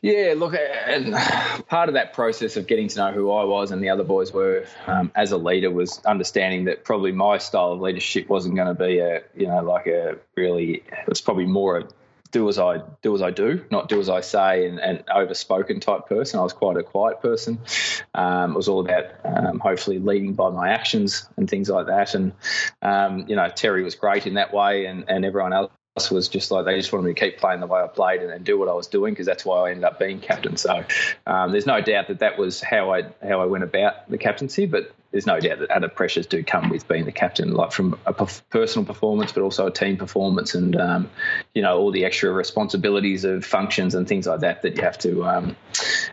Yeah, 0.00 0.34
look, 0.36 0.54
and 0.54 1.12
part 1.68 1.88
of 1.88 1.94
that 1.94 2.12
process 2.12 2.56
of 2.56 2.66
getting 2.66 2.88
to 2.88 2.98
know 2.98 3.12
who 3.12 3.30
I 3.30 3.44
was 3.44 3.70
and 3.70 3.82
the 3.82 3.88
other 3.90 4.04
boys 4.04 4.32
were 4.32 4.64
um, 4.86 5.10
as 5.14 5.32
a 5.32 5.36
leader 5.36 5.70
was 5.70 6.00
understanding 6.04 6.64
that 6.64 6.84
probably 6.84 7.12
my 7.12 7.38
style 7.38 7.72
of 7.72 7.80
leadership 7.80 8.28
wasn't 8.28 8.56
going 8.56 8.68
to 8.68 8.74
be 8.74 8.98
a, 8.98 9.22
you 9.36 9.46
know, 9.46 9.62
like 9.62 9.86
a 9.86 10.18
really, 10.36 10.82
it 10.86 11.08
was 11.08 11.20
probably 11.20 11.46
more 11.46 11.78
a 11.78 11.88
do 12.32 12.48
as 12.48 12.58
I 12.58 12.80
do 13.02 13.14
as 13.14 13.22
I 13.22 13.30
do, 13.30 13.64
not 13.70 13.88
do 13.88 14.00
as 14.00 14.08
I 14.08 14.22
say, 14.22 14.66
and, 14.66 14.80
and 14.80 15.04
overspoken 15.14 15.80
type 15.80 16.08
person. 16.08 16.40
I 16.40 16.42
was 16.42 16.54
quite 16.54 16.76
a 16.78 16.82
quiet 16.82 17.20
person. 17.20 17.60
Um, 18.14 18.52
it 18.52 18.56
was 18.56 18.68
all 18.68 18.80
about 18.80 19.04
um, 19.24 19.60
hopefully 19.60 19.98
leading 19.98 20.32
by 20.32 20.50
my 20.50 20.70
actions 20.70 21.28
and 21.36 21.48
things 21.48 21.68
like 21.68 21.86
that. 21.86 22.14
And 22.14 22.32
um, 22.80 23.26
you 23.28 23.36
know, 23.36 23.48
Terry 23.48 23.84
was 23.84 23.94
great 23.94 24.26
in 24.26 24.34
that 24.34 24.52
way, 24.52 24.86
and, 24.86 25.04
and 25.08 25.24
everyone 25.24 25.52
else 25.52 25.70
was 26.10 26.28
just 26.28 26.50
like 26.50 26.64
they 26.64 26.76
just 26.76 26.90
wanted 26.90 27.06
me 27.06 27.14
to 27.14 27.20
keep 27.20 27.38
playing 27.38 27.60
the 27.60 27.66
way 27.66 27.80
I 27.80 27.86
played 27.86 28.22
and, 28.22 28.32
and 28.32 28.44
do 28.44 28.58
what 28.58 28.68
I 28.68 28.72
was 28.72 28.86
doing 28.86 29.12
because 29.12 29.26
that's 29.26 29.44
why 29.44 29.68
I 29.68 29.70
ended 29.70 29.84
up 29.84 29.98
being 29.98 30.20
captain. 30.20 30.56
So 30.56 30.84
um, 31.26 31.52
there's 31.52 31.66
no 31.66 31.82
doubt 31.82 32.08
that 32.08 32.20
that 32.20 32.38
was 32.38 32.62
how 32.62 32.92
I 32.94 33.02
how 33.22 33.40
I 33.42 33.44
went 33.44 33.62
about 33.62 34.10
the 34.10 34.16
captaincy. 34.16 34.64
But 34.64 34.94
there's 35.12 35.26
no 35.26 35.38
doubt 35.38 35.58
that 35.58 35.70
added 35.70 35.94
pressures 35.94 36.26
do 36.26 36.42
come 36.42 36.70
with 36.70 36.88
being 36.88 37.04
the 37.04 37.12
captain, 37.12 37.52
like 37.52 37.70
from 37.70 37.98
a 38.06 38.12
personal 38.14 38.84
performance, 38.86 39.30
but 39.30 39.42
also 39.42 39.66
a 39.66 39.70
team 39.70 39.98
performance, 39.98 40.54
and 40.54 40.74
um, 40.80 41.10
you 41.54 41.60
know 41.60 41.78
all 41.78 41.92
the 41.92 42.06
extra 42.06 42.32
responsibilities 42.32 43.24
of 43.24 43.44
functions 43.44 43.94
and 43.94 44.08
things 44.08 44.26
like 44.26 44.40
that 44.40 44.62
that 44.62 44.76
you 44.76 44.82
have 44.82 44.98
to 44.98 45.24
um, 45.24 45.54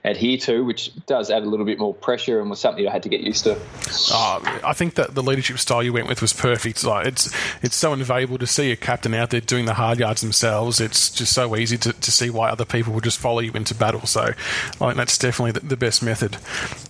adhere 0.03 0.37
to, 0.37 0.65
which 0.65 0.91
does 1.05 1.31
add 1.31 1.43
a 1.43 1.45
little 1.45 1.65
bit 1.65 1.79
more 1.79 1.93
pressure 1.93 2.41
and 2.41 2.49
was 2.49 2.59
something 2.59 2.85
I 2.85 2.91
had 2.91 3.03
to 3.03 3.09
get 3.09 3.21
used 3.21 3.45
to. 3.45 3.53
Uh, 4.11 4.59
I 4.63 4.73
think 4.73 4.95
that 4.95 5.15
the 5.15 5.23
leadership 5.23 5.59
style 5.59 5.81
you 5.81 5.93
went 5.93 6.07
with 6.07 6.21
was 6.21 6.33
perfect. 6.33 6.83
Like 6.83 7.07
it's 7.07 7.33
it's 7.63 7.77
so 7.77 7.93
invaluable 7.93 8.37
to 8.37 8.47
see 8.47 8.71
a 8.71 8.75
captain 8.75 9.13
out 9.13 9.29
there 9.29 9.41
doing 9.41 9.63
the 9.65 9.75
hard 9.75 9.99
yards 9.99 10.21
themselves. 10.21 10.81
It's 10.81 11.09
just 11.09 11.33
so 11.33 11.55
easy 11.55 11.77
to, 11.77 11.93
to 11.93 12.11
see 12.11 12.29
why 12.29 12.49
other 12.49 12.65
people 12.65 12.91
would 12.93 13.05
just 13.05 13.19
follow 13.19 13.39
you 13.39 13.53
into 13.53 13.73
battle. 13.73 14.05
So 14.05 14.21
I 14.21 14.33
think 14.71 14.95
that's 14.95 15.17
definitely 15.17 15.53
the, 15.53 15.61
the 15.61 15.77
best 15.77 16.03
method. 16.03 16.37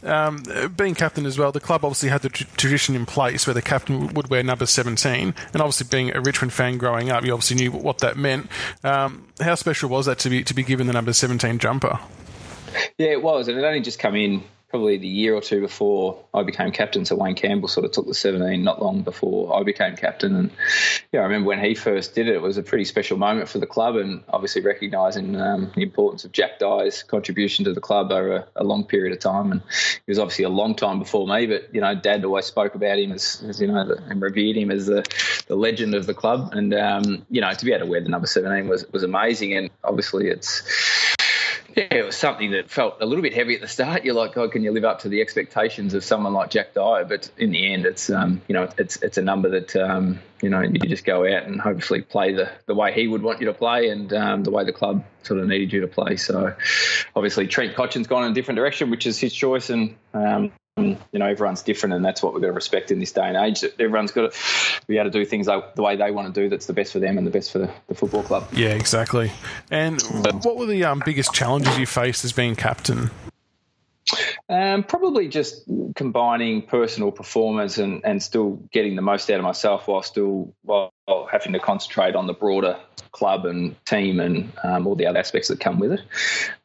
Um, 0.04 0.44
being 0.76 0.96
captain 0.96 1.28
as 1.28 1.38
well, 1.38 1.52
the 1.52 1.60
club 1.60 1.86
obviously 1.86 1.99
obviously 2.00 2.10
had 2.10 2.22
the 2.22 2.30
tr- 2.30 2.56
tradition 2.56 2.96
in 2.96 3.06
place 3.06 3.46
where 3.46 3.54
the 3.54 3.62
captain 3.62 4.08
would 4.14 4.30
wear 4.30 4.42
number 4.42 4.66
17. 4.66 5.34
And 5.54 5.62
obviously, 5.62 5.88
being 5.90 6.16
a 6.16 6.22
Richmond 6.22 6.54
fan 6.54 6.78
growing 6.78 7.10
up, 7.10 7.26
you 7.26 7.34
obviously 7.34 7.58
knew 7.58 7.72
what 7.72 7.98
that 8.00 8.18
meant. 8.18 8.50
Um, 8.84 9.28
how 9.42 9.56
special 9.56 9.90
was 9.90 10.06
that 10.06 10.20
to 10.20 10.30
be 10.30 10.44
to 10.44 10.54
be 10.54 10.64
given 10.64 10.88
the 10.88 10.94
number 10.94 11.12
17 11.12 11.60
jumper? 11.60 12.00
Yeah, 12.98 13.10
it 13.10 13.22
was, 13.22 13.48
and 13.48 13.58
it 13.58 13.64
only 13.64 13.82
just 13.82 14.00
come 14.00 14.16
in 14.16 14.44
probably 14.70 14.98
the 14.98 15.08
year 15.08 15.34
or 15.34 15.42
two 15.42 15.62
before 15.62 16.24
I 16.34 16.44
became 16.44 16.72
captain. 16.72 17.04
So 17.04 17.16
Wayne 17.16 17.36
Campbell 17.36 17.68
sort 17.68 17.86
of 17.86 17.92
took 17.92 18.06
the 18.06 18.14
17 18.14 18.64
not 18.64 18.82
long 18.82 19.02
before 19.02 19.60
I 19.60 19.64
became 19.64 19.96
captain. 19.96 20.36
And 20.36 20.52
yeah, 21.12 21.22
I 21.22 21.24
remember 21.24 21.48
when 21.48 21.60
he 21.60 21.74
first 21.74 22.14
did 22.14 22.28
it, 22.28 22.36
it 22.36 22.42
was 22.42 22.58
a 22.58 22.64
pretty 22.64 22.86
special 22.86 23.18
moment 23.18 23.50
for 23.50 23.58
the 23.58 23.66
club 23.66 23.96
and 23.96 24.24
obviously 24.30 24.62
recognising 24.62 25.36
um, 25.42 25.72
the 25.76 25.82
importance 25.82 26.24
of 26.24 26.32
Jack 26.32 26.60
Dyer's 26.60 27.02
contribution 27.02 27.66
to 27.66 27.74
the 27.74 27.82
club 27.82 28.12
over 28.12 28.36
a, 28.36 28.48
a, 28.58 28.64
long 28.64 28.84
period 28.84 29.12
of 29.12 29.20
time. 29.20 29.52
And 29.52 29.62
he 30.06 30.12
was 30.12 30.20
obviously 30.20 30.46
a 30.46 30.50
long 30.50 30.76
time 30.76 31.00
before 31.00 31.28
me, 31.28 31.48
but, 31.48 31.74
you 31.74 31.82
know, 31.82 31.96
Dad 31.96 32.24
always 32.24 32.46
spoke 32.46 32.76
about 32.76 33.00
him 33.00 33.12
as, 33.12 33.44
as 33.48 33.60
you 33.60 33.68
know, 33.68 33.88
the, 33.88 34.04
and 34.04 34.22
revered 34.22 34.56
him 34.56 34.70
as 34.70 34.86
the, 34.86 35.04
the 35.48 35.56
legend 35.56 35.96
of 35.96 36.06
the 36.06 36.14
club. 36.14 36.54
And, 36.54 36.76
um, 36.76 37.26
you 37.32 37.42
know, 37.42 37.52
to 37.52 37.66
be 37.66 37.74
able 37.74 37.86
to 37.86 37.92
wear 37.92 38.02
the 38.02 38.10
number 38.10 38.28
17 38.28 38.68
was, 38.68 38.86
was 38.92 39.02
amazing. 39.02 39.56
And 39.56 39.72
obviously 39.84 40.28
it's, 40.28 40.62
yeah, 41.80 41.88
it 41.92 42.06
was 42.06 42.18
something 42.18 42.52
that 42.52 42.70
felt 42.70 42.98
a 43.00 43.06
little 43.06 43.22
bit 43.22 43.34
heavy 43.34 43.56
at 43.56 43.62
the 43.62 43.68
start. 43.68 44.04
You're 44.06 44.16
like, 44.16 44.34
God, 44.34 44.52
can 44.52 44.64
you 44.64 44.72
live 44.72 44.84
up 44.84 45.00
to 45.00 45.10
the 45.10 45.22
expectations 45.22 45.94
of 45.94 46.04
someone 46.04 46.34
like 46.34 46.50
Jack 46.50 46.74
Dyer? 46.74 47.06
But 47.06 47.32
in 47.38 47.52
the 47.52 47.74
end, 47.74 47.86
it's 47.86 48.10
um, 48.10 48.42
you 48.48 48.54
know, 48.54 48.70
it's 48.78 48.98
it's 48.98 49.18
a 49.18 49.22
number 49.22 49.50
that 49.50 49.76
um, 49.76 50.20
you 50.42 50.50
know 50.50 50.62
you 50.62 50.80
just 50.80 51.06
go 51.06 51.22
out 51.26 51.44
and 51.44 51.60
hopefully 51.60 52.02
play 52.02 52.34
the 52.34 52.52
the 52.66 52.76
way 52.76 52.94
he 52.94 53.08
would 53.08 53.22
want 53.22 53.40
you 53.40 53.48
to 53.48 53.54
play 53.54 53.90
and 53.90 54.12
um, 54.14 54.44
the 54.44 54.52
way 54.52 54.66
the 54.66 54.74
club 54.74 55.06
sort 55.24 55.40
of 55.40 55.48
needed 55.48 55.72
you 55.72 55.82
to 55.82 55.88
play. 55.88 56.18
So 56.18 56.56
obviously 57.16 57.48
Trent 57.48 57.76
Cotchin's 57.76 58.08
gone 58.08 58.26
in 58.26 58.32
a 58.32 58.36
different 58.36 58.58
direction, 58.58 58.90
which 58.90 59.08
is 59.08 59.18
his 59.18 59.34
choice, 59.34 59.70
and 59.70 59.96
um, 60.14 60.52
you 60.84 61.20
know 61.20 61.26
everyone's 61.26 61.62
different 61.62 61.94
and 61.94 62.04
that's 62.04 62.22
what 62.22 62.34
we've 62.34 62.42
got 62.42 62.48
to 62.48 62.54
respect 62.54 62.92
in 62.92 63.00
this 63.00 63.12
day 63.12 63.28
and 63.28 63.38
age 63.38 63.64
everyone's 63.80 64.12
got 64.12 64.32
to 64.32 64.40
be 64.88 64.98
able 64.98 65.12
to 65.12 65.20
do 65.20 65.26
things 65.26 65.48
like 65.48 65.76
the 65.76 65.82
way 65.82 65.96
they 65.96 66.12
want 66.12 66.34
to 66.34 66.42
do 66.42 66.50
that's 66.50 66.66
the 66.66 66.74
best 66.74 66.94
for 66.94 67.00
them 67.00 67.18
and 67.18 67.26
the 67.26 67.32
best 67.32 67.52
for 67.52 67.60
the, 67.60 67.70
the 67.88 67.96
football 67.96 68.24
club. 68.24 68.48
Yeah 68.52 68.70
exactly. 68.70 69.32
And 69.72 70.02
what 70.44 70.58
were 70.58 70.66
the 70.66 70.86
um, 70.86 71.02
biggest 71.06 71.34
challenges 71.34 71.78
you 71.78 71.86
faced 71.86 72.26
as 72.26 72.32
being 72.32 72.56
captain? 72.56 73.12
Um, 74.50 74.84
probably 74.84 75.28
just 75.28 75.64
combining 75.96 76.64
personal 76.64 77.12
performance 77.12 77.78
and, 77.78 78.04
and 78.04 78.22
still 78.22 78.60
getting 78.72 78.96
the 78.96 79.04
most 79.04 79.30
out 79.30 79.38
of 79.38 79.44
myself 79.44 79.88
while 79.88 80.02
still 80.02 80.54
while 80.64 80.92
having 81.32 81.54
to 81.54 81.60
concentrate 81.60 82.16
on 82.16 82.26
the 82.26 82.34
broader 82.34 82.80
club 83.12 83.46
and 83.46 83.76
team 83.86 84.20
and 84.20 84.52
um, 84.64 84.88
all 84.88 84.96
the 84.96 85.06
other 85.06 85.20
aspects 85.20 85.50
that 85.50 85.60
come 85.60 85.78
with 85.80 85.94
it. 85.94 86.02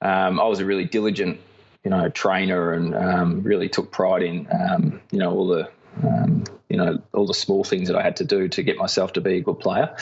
Um, 0.00 0.40
I 0.40 0.44
was 0.44 0.61
a 0.61 0.64
really 0.64 0.85
diligent 0.85 1.40
you 1.85 1.90
know, 1.90 2.09
trainer 2.09 2.73
and 2.73 2.94
um, 2.94 3.42
really 3.42 3.68
took 3.68 3.90
pride 3.90 4.23
in, 4.23 4.49
um, 4.51 5.01
you 5.11 5.18
know, 5.18 5.33
all 5.33 5.47
the 5.47 5.70
um, 6.03 6.44
you 6.68 6.77
know 6.77 6.98
all 7.12 7.27
the 7.27 7.35
small 7.35 7.62
things 7.62 7.88
that 7.88 7.96
I 7.96 8.03
had 8.03 8.16
to 8.16 8.24
do 8.24 8.48
to 8.48 8.62
get 8.62 8.77
myself 8.77 9.12
to 9.14 9.20
be 9.20 9.37
a 9.37 9.40
good 9.40 9.61
player. 9.61 9.94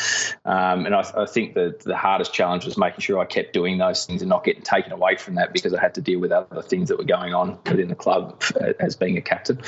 Um, 0.45 0.87
and 0.87 0.95
I, 0.95 1.05
I, 1.17 1.27
think 1.27 1.55
that 1.55 1.81
the 1.81 1.97
hardest 1.97 2.33
challenge 2.33 2.65
was 2.65 2.79
making 2.79 3.01
sure 3.01 3.19
I 3.19 3.25
kept 3.25 3.53
doing 3.53 3.79
those 3.79 4.07
things 4.07 4.23
and 4.23 4.29
not 4.29 4.45
getting 4.45 4.63
taken 4.63 4.93
away 4.93 5.17
from 5.17 5.35
that 5.37 5.53
because 5.53 5.75
I 5.75 5.81
had 5.81 5.95
to 5.95 6.01
deal 6.01 6.21
with 6.21 6.31
other 6.31 6.63
things 6.63 6.89
that 6.89 6.99
were 6.99 7.05
going 7.05 7.35
on 7.35 7.59
within 7.67 7.89
the 7.89 7.95
club 7.95 8.43
as 8.79 8.97
being 8.97 9.17
a 9.17 9.21
captain. 9.21 9.61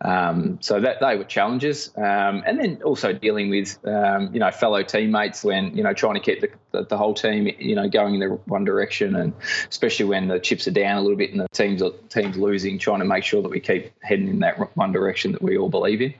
Um, 0.00 0.58
so 0.60 0.80
that 0.80 1.00
they 1.00 1.16
were 1.16 1.24
challenges, 1.24 1.90
um, 1.96 2.42
and 2.46 2.58
then 2.58 2.82
also 2.82 3.12
dealing 3.12 3.50
with 3.50 3.78
um, 3.86 4.32
you 4.32 4.40
know 4.40 4.50
fellow 4.50 4.82
teammates 4.82 5.44
when 5.44 5.76
you 5.76 5.82
know 5.82 5.92
trying 5.92 6.14
to 6.14 6.20
keep 6.20 6.40
the, 6.40 6.50
the, 6.72 6.84
the, 6.84 6.96
whole 6.96 7.14
team 7.14 7.46
you 7.58 7.74
know 7.74 7.88
going 7.88 8.14
in 8.14 8.20
the 8.20 8.28
one 8.46 8.64
direction, 8.64 9.16
and 9.16 9.34
especially 9.68 10.06
when 10.06 10.28
the 10.28 10.40
chips 10.40 10.66
are 10.66 10.72
down 10.72 10.96
a 10.96 11.02
little 11.02 11.16
bit 11.16 11.30
and 11.30 11.40
the 11.40 11.48
teams 11.52 11.82
teams 12.08 12.36
losing, 12.38 12.78
trying 12.78 13.00
to 13.00 13.04
make 13.04 13.24
sure 13.24 13.42
that 13.42 13.50
we 13.50 13.60
keep 13.60 13.92
heading 14.02 14.28
in 14.28 14.38
that 14.40 14.76
one 14.76 14.92
direction 14.92 15.32
that 15.32 15.42
we 15.42 15.58
all 15.58 15.68
believe 15.68 16.00
in 16.00 16.14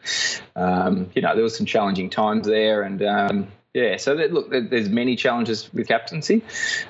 um, 0.57 1.11
you 1.14 1.22
know, 1.22 1.35
there 1.35 1.44
was 1.44 1.57
some 1.57 1.66
challenging 1.66 2.11
times 2.11 2.46
there, 2.46 2.83
and 2.83 3.02
um, 3.02 3.48
yeah, 3.74 3.96
so 3.96 4.16
that, 4.16 4.33
look, 4.33 4.50
there's 4.50 4.88
many 4.88 5.14
challenges 5.14 5.72
with 5.72 5.88
captaincy, 5.88 6.42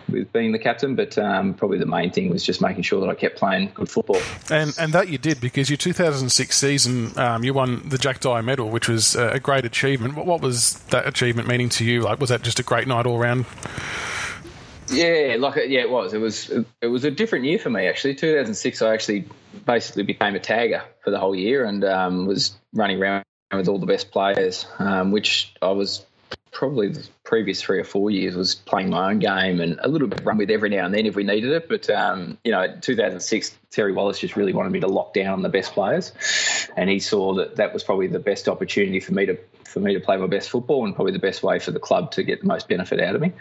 with 0.09 0.33
being 0.33 0.53
the 0.53 0.59
captain, 0.59 0.95
but 0.95 1.19
um, 1.19 1.53
probably 1.55 1.79
the 1.79 1.87
main 1.87 2.11
thing 2.13 2.31
was 2.31 2.45
just 2.45 2.63
making 2.63 2.83
sure 2.83 3.01
that 3.01 3.09
I 3.09 3.15
kept 3.15 3.37
playing 3.37 3.73
good 3.75 3.91
football. 3.91 4.21
And 4.51 4.75
and 4.79 4.93
that 4.93 5.09
you 5.09 5.19
did 5.19 5.41
because 5.41 5.69
your 5.69 5.77
2006 5.77 6.57
season, 6.57 7.19
um, 7.19 7.43
you 7.43 7.53
won 7.53 7.89
the 7.89 7.99
Jack 7.99 8.21
Dyer 8.21 8.43
Medal, 8.43 8.71
which 8.71 8.89
was 8.89 9.17
a 9.17 9.41
great 9.41 9.65
achievement. 9.65 10.15
What, 10.15 10.27
what 10.27 10.41
was 10.41 10.75
that 10.91 11.07
achievement 11.07 11.49
meaning 11.49 11.69
to 11.71 11.85
you? 11.85 12.03
Like, 12.03 12.21
was 12.21 12.31
that 12.31 12.43
just 12.43 12.61
a 12.61 12.63
great 12.63 12.87
night 12.87 13.07
all 13.07 13.19
round? 13.19 13.45
Yeah, 14.91 15.37
like 15.39 15.57
yeah, 15.69 15.81
it 15.81 15.91
was. 15.91 16.15
It 16.15 16.21
was 16.21 16.51
it 16.81 16.87
was 16.87 17.05
a 17.05 17.11
different 17.11 17.45
year 17.45 17.59
for 17.59 17.71
me 17.71 17.87
actually. 17.87 18.15
2006, 18.15 18.83
I 18.83 18.95
actually 18.95 19.27
basically 19.67 20.05
became 20.05 20.35
a 20.35 20.41
tagger 20.41 20.83
for 21.05 21.11
the 21.11 21.19
whole 21.19 21.35
year 21.35 21.65
and 21.65 21.85
um, 21.85 22.27
was 22.27 22.57
running 22.73 23.01
around 23.01 23.25
with 23.53 23.69
all 23.69 23.79
the 23.79 23.87
best 23.87 24.11
players, 24.11 24.67
um, 24.79 25.11
which 25.11 25.55
I 25.63 25.71
was 25.71 26.05
probably 26.51 26.89
the 26.89 27.07
previous 27.23 27.63
three 27.63 27.79
or 27.79 27.85
four 27.85 28.11
years 28.11 28.35
was 28.35 28.55
playing 28.55 28.91
my 28.91 29.11
own 29.11 29.19
game 29.19 29.61
and 29.61 29.79
a 29.81 29.89
little 29.89 30.09
bit 30.09 30.25
run 30.25 30.39
with 30.39 30.51
every 30.51 30.69
now 30.69 30.85
and 30.87 30.93
then 30.93 31.07
if 31.07 31.15
we 31.15 31.23
needed 31.23 31.53
it. 31.53 31.69
But 31.69 31.89
um, 31.91 32.39
you 32.45 32.53
know, 32.53 32.67
2006, 32.81 33.57
Terry 33.71 33.93
Wallace 33.93 34.19
just 34.19 34.37
really 34.37 34.53
wanted 34.53 34.73
me 34.73 34.81
to 34.81 34.89
lock 34.89 35.15
down 35.15 35.35
on 35.35 35.43
the 35.43 35.49
best 35.49 35.73
players, 35.73 36.13
and 36.77 36.89
he 36.89 36.99
saw 36.99 37.35
that 37.35 37.57
that 37.57 37.73
was 37.73 37.85
probably 37.85 38.07
the 38.07 38.19
best 38.19 38.49
opportunity 38.49 39.01
for 39.01 39.13
me 39.13 39.27
to 39.27 39.39
for 39.69 39.81
me 39.81 39.95
to 39.95 40.01
play 40.01 40.17
my 40.17 40.27
best 40.27 40.51
football 40.51 40.85
and 40.85 40.95
probably 40.95 41.13
the 41.13 41.19
best 41.19 41.43
way 41.43 41.59
for 41.59 41.71
the 41.71 41.79
club 41.79 42.11
to 42.13 42.23
get 42.23 42.41
the 42.41 42.47
most 42.47 42.69
benefit 42.69 43.01
out 43.01 43.15
of 43.15 43.21
me. 43.21 43.33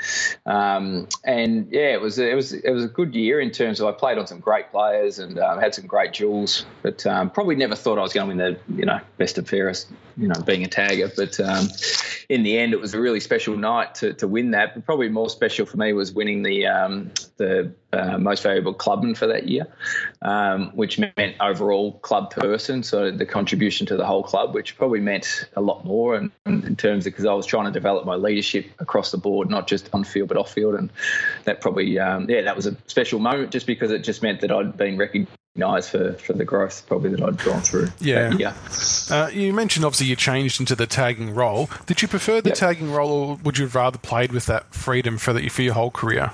Um, 0.45 1.07
and 1.23 1.67
yeah, 1.71 1.93
it 1.93 2.01
was 2.01 2.19
it 2.19 2.35
was 2.35 2.53
it 2.53 2.71
was 2.71 2.83
a 2.83 2.87
good 2.87 3.15
year 3.15 3.39
in 3.39 3.51
terms 3.51 3.79
of 3.79 3.87
I 3.87 3.91
played 3.91 4.17
on 4.17 4.27
some 4.27 4.39
great 4.39 4.71
players 4.71 5.19
and 5.19 5.39
um, 5.39 5.59
had 5.59 5.73
some 5.73 5.87
great 5.87 6.13
duels, 6.13 6.65
but 6.81 7.05
um, 7.05 7.29
probably 7.29 7.55
never 7.55 7.75
thought 7.75 7.97
I 7.97 8.01
was 8.01 8.13
going 8.13 8.29
to 8.29 8.35
win 8.35 8.37
the 8.67 8.75
you 8.75 8.85
know 8.85 8.99
best 9.17 9.37
and 9.37 9.47
fairest, 9.47 9.87
you 10.17 10.27
know, 10.27 10.41
being 10.45 10.63
a 10.63 10.67
tagger. 10.67 11.13
But 11.15 11.39
um, 11.39 11.67
in 12.29 12.43
the 12.43 12.57
end, 12.57 12.73
it 12.73 12.81
was 12.81 12.93
a 12.93 12.99
really 12.99 13.19
special 13.19 13.55
night 13.55 13.95
to, 13.95 14.13
to 14.15 14.27
win 14.27 14.51
that. 14.51 14.73
But 14.73 14.85
probably 14.85 15.09
more 15.09 15.29
special 15.29 15.65
for 15.65 15.77
me 15.77 15.93
was 15.93 16.11
winning 16.11 16.43
the 16.43 16.67
um, 16.67 17.11
the 17.37 17.73
uh, 17.93 18.17
most 18.17 18.43
valuable 18.43 18.73
clubman 18.73 19.15
for 19.15 19.27
that 19.27 19.47
year, 19.47 19.67
um, 20.21 20.71
which 20.75 20.99
meant 20.99 21.35
overall 21.39 21.93
club 21.99 22.31
person, 22.31 22.83
so 22.83 23.11
the 23.11 23.25
contribution 23.25 23.87
to 23.87 23.95
the 23.95 24.05
whole 24.05 24.23
club, 24.23 24.53
which 24.53 24.75
probably 24.77 24.99
meant 24.99 25.47
a 25.55 25.61
lot 25.61 25.85
more 25.85 26.17
in, 26.17 26.31
in 26.45 26.75
terms 26.75 27.05
of 27.05 27.13
because 27.13 27.25
I 27.25 27.33
was 27.33 27.45
trying 27.45 27.65
to 27.65 27.71
develop 27.71 28.05
my 28.05 28.15
leadership 28.15 28.65
across 28.79 29.11
the 29.11 29.17
board, 29.17 29.49
not 29.49 29.67
just 29.67 29.89
on 29.93 30.03
field 30.03 30.29
but 30.29 30.37
off 30.37 30.51
field, 30.51 30.75
and 30.75 30.91
that 31.45 31.61
probably 31.61 31.97
um, 31.99 32.29
yeah 32.29 32.41
that 32.41 32.55
was 32.55 32.65
a 32.65 32.75
special 32.87 33.19
moment 33.19 33.51
just 33.51 33.67
because 33.67 33.91
it 33.91 33.99
just 33.99 34.21
meant 34.21 34.41
that 34.41 34.51
I'd 34.51 34.75
been 34.75 34.97
recognised 34.97 35.31
eyes 35.63 35.89
for, 35.89 36.13
for 36.13 36.33
the 36.33 36.45
growth 36.45 36.85
probably 36.87 37.11
that 37.11 37.21
I'd 37.21 37.43
gone 37.43 37.61
through. 37.61 37.89
Yeah. 37.99 38.33
yeah. 38.37 38.53
Uh, 39.09 39.29
you 39.31 39.53
mentioned 39.53 39.85
obviously 39.85 40.07
you 40.07 40.15
changed 40.15 40.59
into 40.59 40.75
the 40.75 40.87
tagging 40.87 41.33
role. 41.33 41.69
Did 41.85 42.01
you 42.01 42.07
prefer 42.07 42.41
the 42.41 42.49
yep. 42.49 42.57
tagging 42.57 42.91
role 42.91 43.11
or 43.11 43.35
would 43.43 43.57
you 43.57 43.65
have 43.65 43.75
rather 43.75 43.97
played 43.97 44.31
with 44.31 44.45
that 44.47 44.73
freedom 44.73 45.17
for, 45.17 45.33
the, 45.33 45.49
for 45.49 45.61
your 45.61 45.73
whole 45.73 45.91
career? 45.91 46.31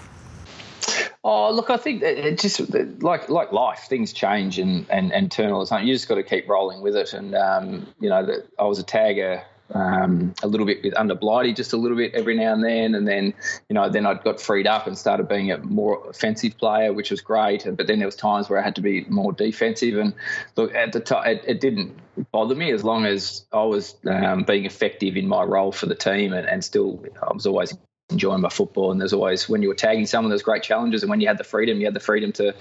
Oh, 1.23 1.51
look, 1.53 1.69
I 1.69 1.77
think 1.77 2.03
it 2.03 2.37
just 2.37 2.59
like 3.01 3.29
like 3.29 3.53
life, 3.53 3.85
things 3.87 4.11
change 4.11 4.59
and 4.59 4.85
and 4.89 5.13
and 5.13 5.31
turn 5.31 5.51
all 5.51 5.61
the 5.61 5.65
time. 5.65 5.87
You 5.87 5.93
just 5.93 6.09
got 6.09 6.15
to 6.15 6.23
keep 6.23 6.49
rolling 6.49 6.81
with 6.81 6.97
it. 6.97 7.13
And 7.13 7.33
um, 7.33 7.87
you 8.01 8.09
know, 8.09 8.25
the, 8.25 8.45
I 8.59 8.63
was 8.63 8.79
a 8.79 8.83
tagger 8.83 9.41
um, 9.71 10.33
a 10.43 10.47
little 10.47 10.65
bit 10.65 10.83
with 10.83 10.97
under 10.97 11.15
Blighty, 11.15 11.53
just 11.53 11.73
a 11.73 11.77
little 11.77 11.97
bit 11.97 12.13
every 12.13 12.35
now 12.35 12.53
and 12.53 12.63
then, 12.63 12.95
and 12.95 13.07
then 13.07 13.33
you 13.69 13.73
know 13.73 13.89
then 13.89 14.05
I 14.05 14.15
got 14.15 14.41
freed 14.41 14.67
up 14.67 14.87
and 14.87 14.97
started 14.97 15.27
being 15.27 15.51
a 15.51 15.57
more 15.57 16.09
offensive 16.09 16.57
player, 16.57 16.93
which 16.93 17.11
was 17.11 17.21
great. 17.21 17.65
But 17.65 17.87
then 17.87 17.99
there 17.99 18.07
was 18.07 18.15
times 18.15 18.49
where 18.49 18.59
I 18.59 18.63
had 18.63 18.75
to 18.75 18.81
be 18.81 19.05
more 19.05 19.33
defensive, 19.33 19.97
and 19.97 20.13
look 20.55 20.75
at 20.75 20.91
the 20.91 20.99
time 20.99 21.27
it, 21.27 21.43
it 21.47 21.61
didn't 21.61 21.95
bother 22.31 22.55
me 22.55 22.71
as 22.71 22.83
long 22.83 23.05
as 23.05 23.45
I 23.51 23.63
was 23.63 23.95
um, 24.05 24.43
being 24.43 24.65
effective 24.65 25.17
in 25.17 25.27
my 25.27 25.43
role 25.43 25.71
for 25.71 25.85
the 25.85 25.95
team, 25.95 26.33
and, 26.33 26.47
and 26.47 26.63
still 26.63 27.03
I 27.21 27.33
was 27.33 27.45
always 27.45 27.73
enjoying 28.09 28.41
my 28.41 28.49
football. 28.49 28.91
And 28.91 28.99
there's 28.99 29.13
always 29.13 29.49
when 29.49 29.61
you 29.61 29.69
were 29.69 29.75
tagging 29.75 30.05
someone, 30.05 30.29
there's 30.29 30.43
great 30.43 30.63
challenges, 30.63 31.03
and 31.03 31.09
when 31.09 31.21
you 31.21 31.27
had 31.27 31.37
the 31.37 31.43
freedom, 31.43 31.79
you 31.79 31.85
had 31.85 31.93
the 31.93 31.99
freedom 31.99 32.31
to, 32.33 32.53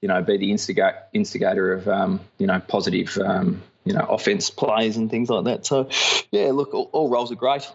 you 0.00 0.08
know, 0.08 0.22
be 0.22 0.36
the 0.36 0.50
instigator 0.50 0.98
instigator 1.12 1.72
of 1.72 1.88
um, 1.88 2.20
you 2.38 2.46
know 2.46 2.60
positive 2.60 3.18
um, 3.18 3.62
you 3.84 3.92
know 3.92 4.04
offense 4.06 4.50
plays 4.50 4.96
and 4.96 5.10
things 5.10 5.28
like 5.28 5.44
that. 5.44 5.66
So 5.66 5.88
yeah, 6.30 6.50
look, 6.52 6.74
all, 6.74 6.90
all 6.92 7.08
roles 7.08 7.32
are 7.32 7.36
great. 7.36 7.70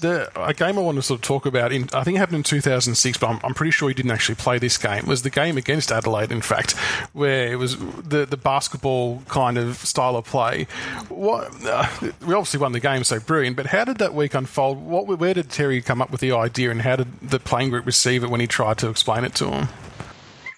The, 0.00 0.30
a 0.38 0.52
game 0.52 0.78
I 0.78 0.82
want 0.82 0.96
to 0.96 1.02
sort 1.02 1.20
of 1.20 1.22
talk 1.22 1.46
about, 1.46 1.72
in, 1.72 1.88
I 1.94 2.04
think 2.04 2.16
it 2.16 2.18
happened 2.18 2.36
in 2.36 2.42
2006, 2.42 3.16
but 3.16 3.28
I'm, 3.28 3.40
I'm, 3.42 3.54
pretty 3.54 3.70
sure 3.70 3.88
you 3.88 3.94
didn't 3.94 4.10
actually 4.10 4.34
play 4.34 4.58
this 4.58 4.76
game, 4.76 5.06
was 5.06 5.22
the 5.22 5.30
game 5.30 5.56
against 5.56 5.90
Adelaide, 5.90 6.30
in 6.30 6.42
fact, 6.42 6.72
where 7.14 7.50
it 7.50 7.56
was 7.56 7.78
the, 7.78 8.26
the 8.26 8.36
basketball 8.36 9.22
kind 9.28 9.56
of 9.56 9.76
style 9.78 10.16
of 10.16 10.26
play. 10.26 10.64
What, 11.08 11.50
uh, 11.64 11.88
we 12.26 12.34
obviously 12.34 12.60
won 12.60 12.72
the 12.72 12.80
game, 12.80 13.04
so 13.04 13.20
brilliant, 13.20 13.56
but 13.56 13.66
how 13.66 13.84
did 13.84 13.96
that 13.96 14.12
week 14.12 14.34
unfold? 14.34 14.78
What, 14.78 15.06
where 15.06 15.32
did 15.32 15.48
Terry 15.48 15.80
come 15.80 16.02
up 16.02 16.10
with 16.10 16.20
the 16.20 16.32
idea, 16.32 16.70
and 16.70 16.82
how 16.82 16.96
did 16.96 17.20
the 17.20 17.40
playing 17.40 17.70
group 17.70 17.86
receive 17.86 18.22
it 18.22 18.28
when 18.28 18.40
he 18.40 18.46
tried 18.46 18.76
to 18.78 18.90
explain 18.90 19.24
it 19.24 19.34
to 19.36 19.46
them? 19.46 19.68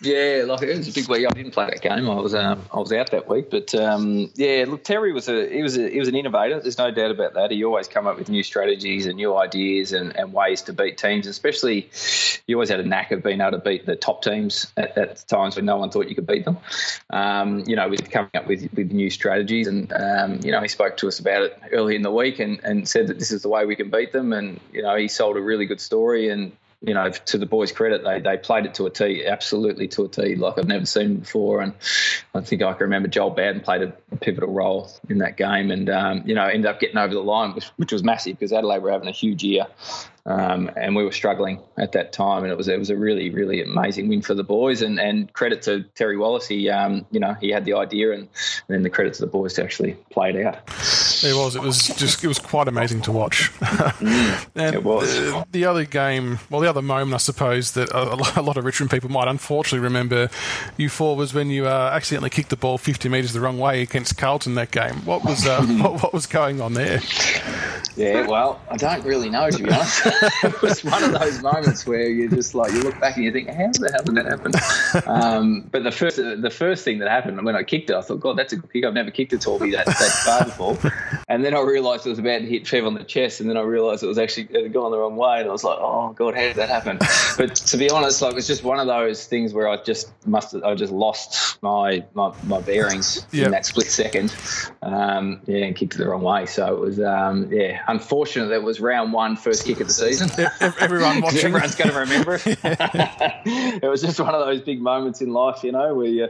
Yeah, 0.00 0.44
like 0.46 0.62
it 0.62 0.76
was 0.76 0.88
a 0.88 0.92
big 0.92 1.08
week. 1.08 1.26
I 1.26 1.32
didn't 1.32 1.50
play 1.50 1.66
that 1.66 1.80
game. 1.80 2.08
I 2.08 2.14
was 2.14 2.32
um, 2.32 2.64
I 2.72 2.78
was 2.78 2.92
out 2.92 3.10
that 3.10 3.28
week, 3.28 3.50
but 3.50 3.74
um, 3.74 4.30
yeah, 4.36 4.64
look, 4.68 4.84
Terry 4.84 5.12
was 5.12 5.28
a 5.28 5.52
he 5.52 5.60
was 5.60 5.76
a, 5.76 5.90
he 5.90 5.98
was 5.98 6.06
an 6.06 6.14
innovator. 6.14 6.60
There's 6.60 6.78
no 6.78 6.92
doubt 6.92 7.10
about 7.10 7.34
that. 7.34 7.50
He 7.50 7.64
always 7.64 7.88
come 7.88 8.06
up 8.06 8.16
with 8.16 8.28
new 8.28 8.44
strategies 8.44 9.06
and 9.06 9.16
new 9.16 9.36
ideas 9.36 9.92
and, 9.92 10.16
and 10.16 10.32
ways 10.32 10.62
to 10.62 10.72
beat 10.72 10.98
teams. 10.98 11.26
Especially, 11.26 11.90
he 12.46 12.54
always 12.54 12.68
had 12.68 12.78
a 12.78 12.84
knack 12.84 13.10
of 13.10 13.24
being 13.24 13.40
able 13.40 13.52
to 13.52 13.58
beat 13.58 13.86
the 13.86 13.96
top 13.96 14.22
teams 14.22 14.72
at, 14.76 14.96
at 14.96 15.26
times 15.26 15.56
when 15.56 15.64
no 15.64 15.76
one 15.76 15.90
thought 15.90 16.08
you 16.08 16.14
could 16.14 16.28
beat 16.28 16.44
them. 16.44 16.58
Um, 17.10 17.64
you 17.66 17.74
know, 17.74 17.88
with 17.88 18.08
coming 18.08 18.30
up 18.34 18.46
with 18.46 18.68
with 18.74 18.92
new 18.92 19.10
strategies, 19.10 19.66
and 19.66 19.92
um, 19.92 20.38
you 20.44 20.52
know, 20.52 20.60
he 20.60 20.68
spoke 20.68 20.96
to 20.98 21.08
us 21.08 21.18
about 21.18 21.42
it 21.42 21.60
early 21.72 21.96
in 21.96 22.02
the 22.02 22.12
week 22.12 22.38
and, 22.38 22.60
and 22.62 22.88
said 22.88 23.08
that 23.08 23.18
this 23.18 23.32
is 23.32 23.42
the 23.42 23.48
way 23.48 23.66
we 23.66 23.74
can 23.74 23.90
beat 23.90 24.12
them. 24.12 24.32
And 24.32 24.60
you 24.72 24.82
know, 24.82 24.94
he 24.94 25.08
sold 25.08 25.36
a 25.36 25.40
really 25.40 25.66
good 25.66 25.80
story 25.80 26.28
and 26.28 26.52
you 26.80 26.94
know, 26.94 27.10
to 27.10 27.38
the 27.38 27.46
boys' 27.46 27.72
credit, 27.72 28.04
they 28.04 28.20
they 28.20 28.36
played 28.36 28.64
it 28.64 28.74
to 28.74 28.86
a 28.86 28.90
T, 28.90 29.26
absolutely 29.26 29.88
to 29.88 30.04
a 30.04 30.08
T, 30.08 30.36
like 30.36 30.58
I've 30.58 30.68
never 30.68 30.86
seen 30.86 31.16
before. 31.16 31.60
And 31.60 31.74
I 32.34 32.40
think 32.40 32.62
I 32.62 32.72
can 32.72 32.84
remember 32.84 33.08
Joel 33.08 33.30
Bowden 33.30 33.60
played 33.60 33.82
a, 33.82 33.92
pivotal 34.20 34.52
role 34.52 34.90
in 35.08 35.18
that 35.18 35.36
game, 35.36 35.70
and 35.70 35.90
um, 35.90 36.22
you 36.24 36.34
know, 36.34 36.44
ended 36.44 36.66
up 36.66 36.78
getting 36.80 36.98
over 36.98 37.12
the 37.14 37.22
line, 37.22 37.54
which, 37.54 37.66
which 37.76 37.92
was 37.92 38.04
massive 38.04 38.38
because 38.38 38.52
Adelaide 38.52 38.82
were 38.82 38.90
having 38.90 39.08
a 39.08 39.12
huge 39.12 39.42
year. 39.42 39.66
Um, 40.26 40.70
and 40.76 40.94
we 40.94 41.04
were 41.04 41.12
struggling 41.12 41.60
at 41.78 41.92
that 41.92 42.12
time, 42.12 42.42
and 42.42 42.52
it 42.52 42.56
was 42.56 42.68
it 42.68 42.78
was 42.78 42.90
a 42.90 42.96
really 42.96 43.30
really 43.30 43.62
amazing 43.62 44.08
win 44.08 44.22
for 44.22 44.34
the 44.34 44.44
boys, 44.44 44.82
and, 44.82 45.00
and 45.00 45.32
credit 45.32 45.62
to 45.62 45.84
Terry 45.94 46.16
Wallace. 46.16 46.46
He 46.46 46.68
um, 46.70 47.06
you 47.10 47.18
know 47.18 47.34
he 47.34 47.50
had 47.50 47.64
the 47.64 47.74
idea, 47.74 48.12
and, 48.12 48.22
and 48.22 48.28
then 48.68 48.82
the 48.82 48.90
credit 48.90 49.14
to 49.14 49.20
the 49.20 49.26
boys 49.26 49.54
to 49.54 49.64
actually 49.64 49.94
play 50.10 50.30
it 50.30 50.46
out. 50.46 50.68
It 51.22 51.34
was 51.34 51.56
it 51.56 51.62
was 51.62 51.88
just 51.88 52.22
it 52.22 52.28
was 52.28 52.38
quite 52.38 52.68
amazing 52.68 53.02
to 53.02 53.12
watch. 53.12 53.50
and 54.54 54.74
it 54.74 54.84
was 54.84 55.14
the, 55.14 55.46
the, 55.52 55.64
other 55.64 55.84
game, 55.84 56.38
well, 56.50 56.60
the 56.60 56.68
other 56.68 56.82
moment 56.82 57.14
I 57.14 57.18
suppose 57.18 57.72
that 57.72 57.90
a, 57.90 58.40
a, 58.40 58.42
lot 58.42 58.56
of 58.56 58.64
Richmond 58.64 58.90
people 58.90 59.10
might 59.10 59.28
unfortunately 59.28 59.80
remember 59.80 60.30
you 60.76 60.88
for 60.88 61.16
was 61.16 61.34
when 61.34 61.50
you 61.50 61.66
uh, 61.66 61.90
accidentally 61.92 62.30
kicked 62.30 62.50
the 62.50 62.56
ball 62.56 62.78
50 62.78 63.08
metres 63.08 63.32
the 63.32 63.40
wrong 63.40 63.58
way 63.58 63.82
against 63.82 64.16
Carlton 64.16 64.54
that 64.54 64.70
game. 64.70 65.04
What 65.04 65.24
was 65.24 65.46
uh, 65.46 65.62
what, 65.82 66.02
what 66.02 66.12
was 66.12 66.26
going 66.26 66.60
on 66.60 66.74
there? 66.74 67.00
Yeah, 67.98 68.26
well, 68.28 68.60
I 68.70 68.76
don't 68.76 69.04
really 69.04 69.28
know 69.28 69.50
to 69.50 69.62
be 69.62 69.70
honest. 69.70 70.02
it 70.44 70.62
was 70.62 70.84
one 70.84 71.02
of 71.02 71.18
those 71.18 71.42
moments 71.42 71.86
where 71.86 72.08
you 72.08 72.28
just 72.30 72.54
like 72.54 72.72
you 72.72 72.82
look 72.82 72.98
back 73.00 73.16
and 73.16 73.24
you 73.24 73.32
think, 73.32 73.48
how 73.48 73.66
the 73.72 73.90
hell 73.92 74.04
did 74.04 74.14
that 74.14 74.26
happen? 74.26 74.52
Um, 75.08 75.68
but 75.70 75.84
the 75.84 75.90
first 75.90 76.16
the 76.16 76.50
first 76.50 76.84
thing 76.84 76.98
that 76.98 77.08
happened 77.08 77.44
when 77.44 77.56
I 77.56 77.62
kicked 77.62 77.90
it, 77.90 77.96
I 77.96 78.00
thought, 78.00 78.20
God, 78.20 78.38
that's 78.38 78.52
a 78.52 78.56
good 78.56 78.72
kick. 78.72 78.84
I've 78.84 78.94
never 78.94 79.10
kicked 79.10 79.32
a 79.32 79.36
torpy 79.36 79.72
that, 79.72 79.86
that 79.86 79.94
far 80.24 80.44
before. 80.44 81.17
And 81.30 81.44
then 81.44 81.54
I 81.54 81.60
realised 81.60 82.06
it 82.06 82.10
was 82.10 82.18
about 82.18 82.38
to 82.38 82.46
hit 82.46 82.64
Trev 82.64 82.86
on 82.86 82.94
the 82.94 83.04
chest, 83.04 83.40
and 83.40 83.50
then 83.50 83.58
I 83.58 83.60
realised 83.60 84.02
it 84.02 84.06
was 84.06 84.18
actually 84.18 84.48
it 84.50 84.62
had 84.62 84.72
gone 84.72 84.90
the 84.90 84.98
wrong 84.98 85.16
way, 85.16 85.40
and 85.40 85.48
I 85.48 85.52
was 85.52 85.62
like, 85.62 85.78
oh 85.78 86.14
God, 86.14 86.34
how 86.34 86.40
did 86.40 86.56
that 86.56 86.68
happen? 86.68 86.98
But 87.36 87.54
to 87.54 87.76
be 87.76 87.88
honest, 87.88 88.20
like 88.20 88.34
it's 88.34 88.48
just 88.48 88.64
one 88.64 88.80
of 88.80 88.88
those 88.88 89.26
things 89.26 89.52
where 89.52 89.68
I 89.68 89.80
just 89.80 90.12
must 90.26 90.52
have, 90.52 90.64
I 90.64 90.74
just 90.74 90.92
lost 90.92 91.62
my 91.62 92.04
my, 92.14 92.34
my 92.44 92.60
bearings 92.60 93.24
yep. 93.30 93.46
in 93.46 93.52
that 93.52 93.64
split 93.64 93.86
second. 93.86 94.34
Um, 94.82 95.40
yeah, 95.46 95.66
and 95.66 95.76
kicked 95.76 95.94
it 95.94 95.98
the 95.98 96.08
wrong 96.08 96.22
way. 96.22 96.46
So 96.46 96.74
it 96.74 96.80
was 96.80 97.00
um, 97.00 97.52
yeah, 97.52 97.82
unfortunate 97.86 98.46
that 98.46 98.56
it 98.56 98.62
was 98.62 98.80
round 98.80 99.12
one, 99.12 99.36
first 99.36 99.66
kick 99.66 99.80
of 99.80 99.86
the 99.86 99.92
season. 99.92 100.30
Everyone 100.80 101.20
watching. 101.20 101.44
Everyone's 101.44 101.76
going 101.76 101.90
to 101.90 101.98
remember 101.98 102.40
it. 102.44 102.58
it 103.84 103.88
was 103.88 104.02
just 104.02 104.18
one 104.18 104.34
of 104.34 104.44
those 104.44 104.62
big 104.62 104.80
moments 104.80 105.20
in 105.20 105.32
life, 105.32 105.62
you 105.62 105.72
know, 105.72 105.94
where 105.94 106.06
you, 106.06 106.28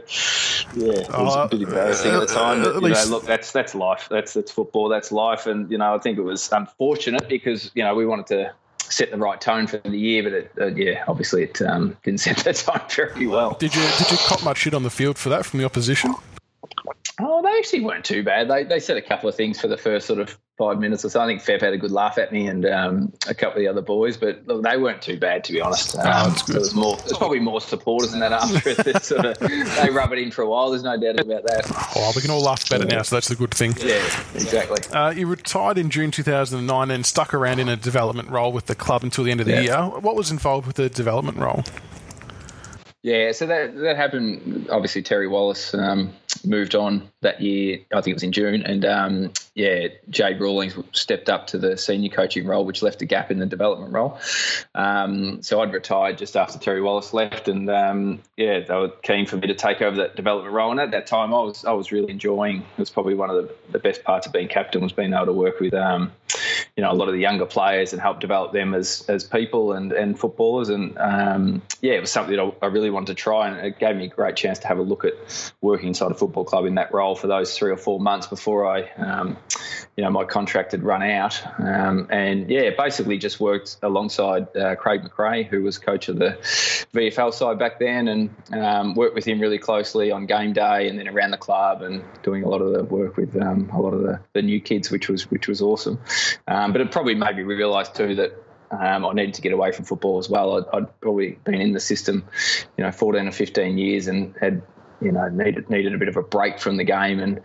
yeah, 0.75 0.93
it 0.93 1.09
was 1.09 1.35
uh, 1.35 1.41
a 1.41 1.47
bit 1.47 1.61
embarrassing 1.61 2.11
uh, 2.11 2.21
at 2.21 2.27
the 2.27 2.33
time. 2.33 2.61
But, 2.61 2.75
you 2.81 2.89
know, 2.89 3.05
look, 3.09 3.25
that's 3.25 3.51
that's 3.51 3.73
life. 3.73 4.07
That's 4.09 4.33
that's 4.33 4.51
football. 4.51 4.88
That's 4.89 5.11
life. 5.11 5.47
And 5.47 5.69
you 5.71 5.77
know, 5.77 5.95
I 5.95 5.99
think 5.99 6.17
it 6.17 6.23
was 6.23 6.51
unfortunate 6.51 7.29
because 7.29 7.71
you 7.73 7.83
know 7.83 7.95
we 7.95 8.05
wanted 8.05 8.27
to 8.27 8.53
set 8.79 9.11
the 9.11 9.17
right 9.17 9.39
tone 9.39 9.67
for 9.67 9.77
the 9.77 9.97
year, 9.97 10.23
but 10.23 10.33
it, 10.33 10.51
uh, 10.59 10.65
yeah, 10.67 11.03
obviously 11.07 11.43
it 11.43 11.61
um, 11.61 11.95
didn't 12.03 12.19
set 12.21 12.37
the 12.37 12.53
tone 12.53 12.81
very 12.89 13.27
well. 13.27 13.55
Did 13.59 13.75
you 13.75 13.81
did 13.97 14.11
you 14.11 14.17
cop 14.17 14.43
much 14.43 14.59
shit 14.59 14.73
on 14.73 14.83
the 14.83 14.89
field 14.89 15.17
for 15.17 15.29
that 15.29 15.45
from 15.45 15.59
the 15.59 15.65
opposition? 15.65 16.15
Oh, 17.19 17.41
they 17.41 17.57
actually 17.57 17.81
weren't 17.81 18.05
too 18.05 18.23
bad. 18.23 18.49
They 18.49 18.63
they 18.63 18.79
said 18.79 18.97
a 18.97 19.01
couple 19.01 19.29
of 19.29 19.35
things 19.35 19.59
for 19.59 19.67
the 19.67 19.77
first 19.77 20.07
sort 20.07 20.19
of 20.19 20.37
five 20.57 20.79
minutes 20.79 21.03
or 21.03 21.09
so. 21.09 21.21
I 21.21 21.25
think 21.25 21.41
Fev 21.41 21.61
had 21.61 21.73
a 21.73 21.77
good 21.77 21.91
laugh 21.91 22.17
at 22.17 22.31
me 22.31 22.47
and 22.47 22.65
um, 22.65 23.13
a 23.27 23.33
couple 23.33 23.57
of 23.57 23.59
the 23.59 23.67
other 23.67 23.81
boys, 23.81 24.17
but 24.17 24.45
look, 24.45 24.63
they 24.63 24.77
weren't 24.77 25.01
too 25.01 25.17
bad 25.17 25.43
to 25.45 25.53
be 25.53 25.61
honest. 25.61 25.97
Um, 25.97 26.05
oh, 26.05 26.43
it 26.49 26.55
was 26.55 26.75
more. 26.75 26.97
There's 26.97 27.17
probably 27.17 27.39
more 27.39 27.61
supporters 27.61 28.11
than 28.11 28.19
that 28.19 28.31
after 28.31 28.69
it. 28.69 29.03
sort 29.03 29.25
of, 29.25 29.39
they 29.39 29.89
rub 29.89 30.11
it 30.13 30.19
in 30.19 30.31
for 30.31 30.43
a 30.43 30.49
while. 30.49 30.69
There's 30.69 30.83
no 30.83 30.99
doubt 30.99 31.19
about 31.19 31.43
that. 31.43 31.91
Oh, 31.95 32.11
we 32.15 32.21
can 32.21 32.31
all 32.31 32.41
laugh 32.41 32.69
better 32.69 32.85
now, 32.85 33.01
so 33.01 33.15
that's 33.15 33.29
the 33.29 33.35
good 33.35 33.53
thing. 33.53 33.73
Yeah, 33.79 34.03
exactly. 34.35 34.81
Uh, 34.93 35.11
you 35.11 35.27
retired 35.27 35.77
in 35.77 35.89
June 35.89 36.11
2009 36.11 36.91
and 36.91 37.05
stuck 37.05 37.33
around 37.33 37.59
in 37.59 37.69
a 37.69 37.75
development 37.75 38.29
role 38.29 38.51
with 38.51 38.67
the 38.67 38.75
club 38.75 39.03
until 39.03 39.23
the 39.23 39.31
end 39.31 39.39
of 39.39 39.45
the 39.45 39.63
yeah. 39.63 39.87
year. 39.87 39.99
What 39.99 40.15
was 40.15 40.31
involved 40.31 40.67
with 40.67 40.75
the 40.75 40.89
development 40.89 41.37
role? 41.37 41.63
Yeah, 43.01 43.31
so 43.31 43.45
that 43.45 43.77
that 43.77 43.95
happened. 43.95 44.67
Obviously, 44.69 45.03
Terry 45.03 45.27
Wallace 45.27 45.73
um, 45.73 46.11
moved 46.43 46.75
on 46.75 47.09
that 47.21 47.39
year. 47.39 47.79
I 47.93 48.01
think 48.01 48.07
it 48.11 48.15
was 48.15 48.23
in 48.23 48.33
June, 48.33 48.63
and 48.63 48.83
um, 48.83 49.31
yeah, 49.55 49.87
Jade 50.09 50.41
Rawlings 50.41 50.75
stepped 50.91 51.29
up 51.29 51.47
to 51.47 51.57
the 51.57 51.77
senior 51.77 52.09
coaching 52.09 52.45
role, 52.45 52.65
which 52.65 52.81
left 52.81 53.01
a 53.01 53.05
gap 53.05 53.31
in 53.31 53.39
the 53.39 53.45
development 53.45 53.93
role. 53.93 54.19
Um, 54.75 55.41
so 55.41 55.61
I'd 55.61 55.71
retired 55.71 56.17
just 56.17 56.35
after 56.35 56.59
Terry 56.59 56.81
Wallace 56.81 57.13
left, 57.13 57.47
and 57.47 57.69
um, 57.69 58.21
yeah, 58.35 58.59
they 58.59 58.75
were 58.75 58.89
keen 58.89 59.25
for 59.25 59.37
me 59.37 59.47
to 59.47 59.55
take 59.55 59.81
over 59.81 59.95
that 59.95 60.17
development 60.17 60.53
role. 60.53 60.71
And 60.71 60.81
at 60.81 60.91
that 60.91 61.07
time, 61.07 61.33
I 61.33 61.41
was 61.41 61.63
I 61.63 61.71
was 61.71 61.93
really 61.93 62.11
enjoying. 62.11 62.57
It 62.57 62.79
was 62.79 62.89
probably 62.89 63.15
one 63.15 63.29
of 63.29 63.37
the, 63.37 63.55
the 63.71 63.79
best 63.79 64.03
parts 64.03 64.27
of 64.27 64.33
being 64.33 64.49
captain 64.49 64.81
was 64.81 64.91
being 64.91 65.13
able 65.13 65.27
to 65.27 65.33
work 65.33 65.61
with 65.61 65.73
um, 65.73 66.11
you 66.79 66.85
know 66.85 66.93
a 66.93 66.93
lot 66.93 67.09
of 67.09 67.13
the 67.13 67.19
younger 67.19 67.45
players 67.45 67.91
and 67.91 68.01
help 68.01 68.21
develop 68.21 68.53
them 68.53 68.73
as 68.73 69.03
as 69.09 69.25
people 69.25 69.73
and 69.73 69.91
and 69.91 70.17
footballers. 70.17 70.69
And 70.69 70.97
um, 70.97 71.61
yeah, 71.81 71.95
it 71.95 71.99
was 71.99 72.09
something 72.09 72.33
that 72.37 72.53
I, 72.61 72.67
really 72.67 72.89
wanted 72.89 73.07
to 73.07 73.15
try, 73.15 73.49
and 73.49 73.67
it 73.67 73.79
gave 73.79 73.97
me 73.97 74.05
a 74.05 74.07
great 74.07 74.37
chance 74.37 74.59
to 74.59 74.67
have 74.67 74.77
a 74.77 74.81
look 74.81 75.03
at 75.03 75.13
working 75.59 75.89
inside 75.89 76.11
a 76.11 76.13
football 76.13 76.45
club 76.45 76.65
in 76.65 76.75
that 76.75 76.93
role 76.93 77.17
for 77.17 77.27
those 77.27 77.57
three 77.57 77.69
or 77.69 77.75
four 77.75 77.99
months 77.99 78.27
before 78.27 78.65
I, 78.65 78.89
um, 78.91 79.35
you 79.97 80.05
know, 80.05 80.09
my 80.09 80.23
contract 80.23 80.71
had 80.71 80.83
run 80.83 81.03
out. 81.03 81.41
Um, 81.59 82.07
and 82.11 82.49
yeah, 82.49 82.69
basically 82.77 83.17
just 83.17 83.41
worked 83.41 83.75
alongside 83.83 84.55
uh, 84.55 84.77
Craig 84.77 85.01
McRae, 85.03 85.45
who 85.45 85.63
was 85.63 85.79
coach 85.79 86.07
of 86.07 86.17
the 86.17 86.37
VFL 86.93 87.33
side 87.33 87.59
back 87.59 87.79
then, 87.79 88.07
and 88.07 88.29
um, 88.53 88.95
worked 88.95 89.15
with 89.15 89.25
him 89.25 89.39
really 89.39 89.59
closely 89.59 90.11
on 90.11 90.25
game 90.25 90.53
day 90.53 90.87
and 90.89 90.97
then 90.97 91.07
around 91.07 91.31
the 91.31 91.37
club 91.37 91.81
and 91.81 92.03
doing 92.23 92.43
a 92.43 92.49
lot 92.49 92.61
of 92.61 92.73
the 92.73 92.83
work 92.83 93.17
with 93.17 93.39
um, 93.41 93.69
a 93.71 93.79
lot 93.79 93.93
of 93.93 94.01
the, 94.01 94.19
the 94.33 94.41
new 94.41 94.59
kids, 94.59 94.89
which 94.89 95.07
was 95.07 95.29
which 95.29 95.47
was 95.47 95.61
awesome. 95.61 95.99
Um, 96.47 96.71
but 96.71 96.81
it 96.81 96.91
probably 96.91 97.15
made 97.15 97.35
me 97.35 97.43
realise 97.43 97.89
too 97.89 98.15
that 98.15 98.33
um, 98.71 99.05
I 99.05 99.13
needed 99.13 99.35
to 99.35 99.41
get 99.41 99.51
away 99.51 99.71
from 99.71 99.85
football 99.85 100.19
as 100.19 100.29
well. 100.29 100.57
I'd, 100.57 100.77
I'd, 100.77 101.01
probably 101.01 101.39
been 101.43 101.55
in 101.55 101.73
the 101.73 101.79
system, 101.79 102.25
you 102.77 102.83
know, 102.83 102.91
14 102.91 103.27
or 103.27 103.31
15 103.31 103.77
years 103.77 104.07
and 104.07 104.35
had, 104.39 104.61
you 105.01 105.11
know, 105.11 105.27
needed 105.29 105.69
needed 105.69 105.93
a 105.93 105.97
bit 105.97 106.07
of 106.07 106.17
a 106.17 106.21
break 106.21 106.59
from 106.59 106.77
the 106.77 106.83
game 106.83 107.19
and 107.19 107.41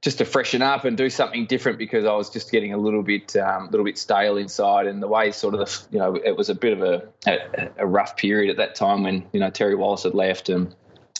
just 0.00 0.18
to 0.18 0.24
freshen 0.24 0.62
up 0.62 0.84
and 0.84 0.96
do 0.96 1.08
something 1.08 1.46
different 1.46 1.78
because 1.78 2.04
I 2.04 2.14
was 2.14 2.28
just 2.28 2.50
getting 2.50 2.72
a 2.72 2.76
little 2.76 3.02
bit, 3.02 3.36
um, 3.36 3.68
little 3.70 3.84
bit 3.84 3.98
stale 3.98 4.36
inside. 4.36 4.86
And 4.86 5.02
the 5.02 5.06
way 5.06 5.30
sort 5.30 5.54
of, 5.54 5.60
the, 5.60 5.86
you 5.92 5.98
know, 5.98 6.16
it 6.16 6.36
was 6.36 6.50
a 6.50 6.54
bit 6.54 6.72
of 6.72 6.82
a, 6.82 7.08
a, 7.26 7.68
a 7.78 7.86
rough 7.86 8.16
period 8.16 8.50
at 8.50 8.56
that 8.56 8.74
time 8.74 9.04
when 9.04 9.24
you 9.32 9.40
know 9.40 9.50
Terry 9.50 9.74
Wallace 9.74 10.02
had 10.02 10.14
left 10.14 10.48
and 10.48 10.74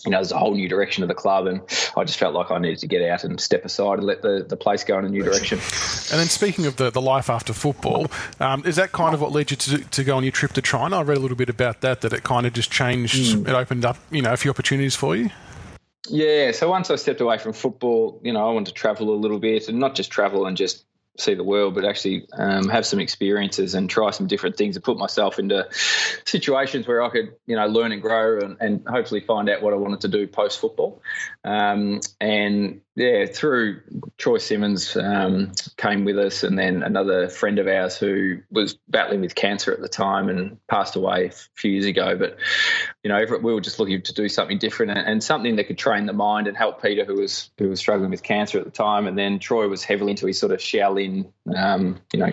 you 0.04 0.10
know, 0.10 0.18
there's 0.18 0.32
a 0.32 0.38
whole 0.38 0.54
new 0.54 0.68
direction 0.68 1.04
of 1.04 1.08
the 1.08 1.14
club, 1.14 1.46
and 1.46 1.60
I 1.96 2.02
just 2.02 2.18
felt 2.18 2.34
like 2.34 2.50
I 2.50 2.58
needed 2.58 2.80
to 2.80 2.88
get 2.88 3.08
out 3.08 3.22
and 3.22 3.40
step 3.40 3.64
aside 3.64 3.98
and 3.98 4.04
let 4.04 4.20
the, 4.20 4.44
the 4.48 4.56
place 4.56 4.82
go 4.82 4.98
in 4.98 5.04
a 5.04 5.08
new 5.08 5.22
direction. 5.22 5.58
And 5.58 6.18
then, 6.18 6.26
speaking 6.26 6.66
of 6.66 6.76
the, 6.76 6.90
the 6.90 7.00
life 7.00 7.30
after 7.30 7.52
football, 7.52 8.06
um, 8.40 8.64
is 8.66 8.76
that 8.76 8.90
kind 8.90 9.14
of 9.14 9.20
what 9.20 9.30
led 9.30 9.52
you 9.52 9.56
to, 9.56 9.78
to 9.78 10.04
go 10.04 10.16
on 10.16 10.24
your 10.24 10.32
trip 10.32 10.54
to 10.54 10.62
China? 10.62 10.98
I 10.98 11.02
read 11.02 11.18
a 11.18 11.20
little 11.20 11.36
bit 11.36 11.48
about 11.48 11.82
that, 11.82 12.00
that 12.00 12.12
it 12.12 12.24
kind 12.24 12.46
of 12.46 12.52
just 12.52 12.72
changed, 12.72 13.36
mm. 13.36 13.48
it 13.48 13.54
opened 13.54 13.84
up, 13.84 13.96
you 14.10 14.22
know, 14.22 14.32
a 14.32 14.36
few 14.36 14.50
opportunities 14.50 14.96
for 14.96 15.14
you. 15.14 15.30
Yeah, 16.08 16.50
so 16.52 16.68
once 16.68 16.90
I 16.90 16.96
stepped 16.96 17.20
away 17.20 17.38
from 17.38 17.52
football, 17.52 18.20
you 18.24 18.32
know, 18.32 18.48
I 18.48 18.52
wanted 18.52 18.66
to 18.66 18.74
travel 18.74 19.14
a 19.14 19.16
little 19.16 19.38
bit 19.38 19.68
and 19.68 19.78
not 19.78 19.94
just 19.94 20.10
travel 20.10 20.46
and 20.46 20.56
just 20.56 20.84
see 21.18 21.34
the 21.34 21.44
world, 21.44 21.74
but 21.74 21.84
actually 21.84 22.26
um, 22.32 22.68
have 22.68 22.86
some 22.86 22.98
experiences 22.98 23.74
and 23.74 23.88
try 23.88 24.10
some 24.10 24.26
different 24.26 24.56
things 24.56 24.76
and 24.76 24.84
put 24.84 24.96
myself 24.96 25.38
into 25.38 25.68
situations 26.24 26.88
where 26.88 27.02
I 27.02 27.10
could, 27.10 27.34
you 27.46 27.54
know, 27.54 27.66
learn 27.66 27.92
and 27.92 28.00
grow 28.00 28.40
and, 28.40 28.56
and 28.60 28.88
hopefully 28.88 29.20
find 29.20 29.48
out 29.48 29.62
what 29.62 29.74
I 29.74 29.76
wanted 29.76 30.00
to 30.00 30.08
do 30.08 30.26
post 30.26 30.58
football. 30.58 31.02
Um, 31.44 32.00
and 32.20 32.80
yeah, 32.94 33.24
through 33.24 33.80
Troy 34.18 34.36
Simmonds 34.38 34.96
um, 34.96 35.52
came 35.78 36.04
with 36.04 36.18
us, 36.18 36.42
and 36.42 36.58
then 36.58 36.82
another 36.82 37.28
friend 37.28 37.58
of 37.58 37.66
ours 37.66 37.96
who 37.96 38.38
was 38.50 38.76
battling 38.88 39.22
with 39.22 39.34
cancer 39.34 39.72
at 39.72 39.80
the 39.80 39.88
time 39.88 40.28
and 40.28 40.58
passed 40.68 40.94
away 40.94 41.26
a 41.26 41.32
few 41.54 41.70
years 41.70 41.86
ago. 41.86 42.16
But 42.16 42.36
you 43.02 43.08
know, 43.08 43.24
we 43.42 43.54
were 43.54 43.62
just 43.62 43.78
looking 43.78 44.02
to 44.02 44.12
do 44.12 44.28
something 44.28 44.58
different 44.58 44.92
and, 44.92 45.08
and 45.08 45.24
something 45.24 45.56
that 45.56 45.68
could 45.68 45.78
train 45.78 46.04
the 46.04 46.12
mind 46.12 46.48
and 46.48 46.56
help 46.56 46.82
Peter, 46.82 47.04
who 47.06 47.14
was 47.14 47.50
who 47.56 47.70
was 47.70 47.80
struggling 47.80 48.10
with 48.10 48.22
cancer 48.22 48.58
at 48.58 48.64
the 48.64 48.70
time. 48.70 49.06
And 49.06 49.16
then 49.16 49.38
Troy 49.38 49.68
was 49.68 49.82
heavily 49.82 50.10
into 50.10 50.26
his 50.26 50.38
sort 50.38 50.52
of 50.52 50.58
Shaolin, 50.58 51.32
um, 51.56 51.98
you 52.12 52.20
know 52.20 52.32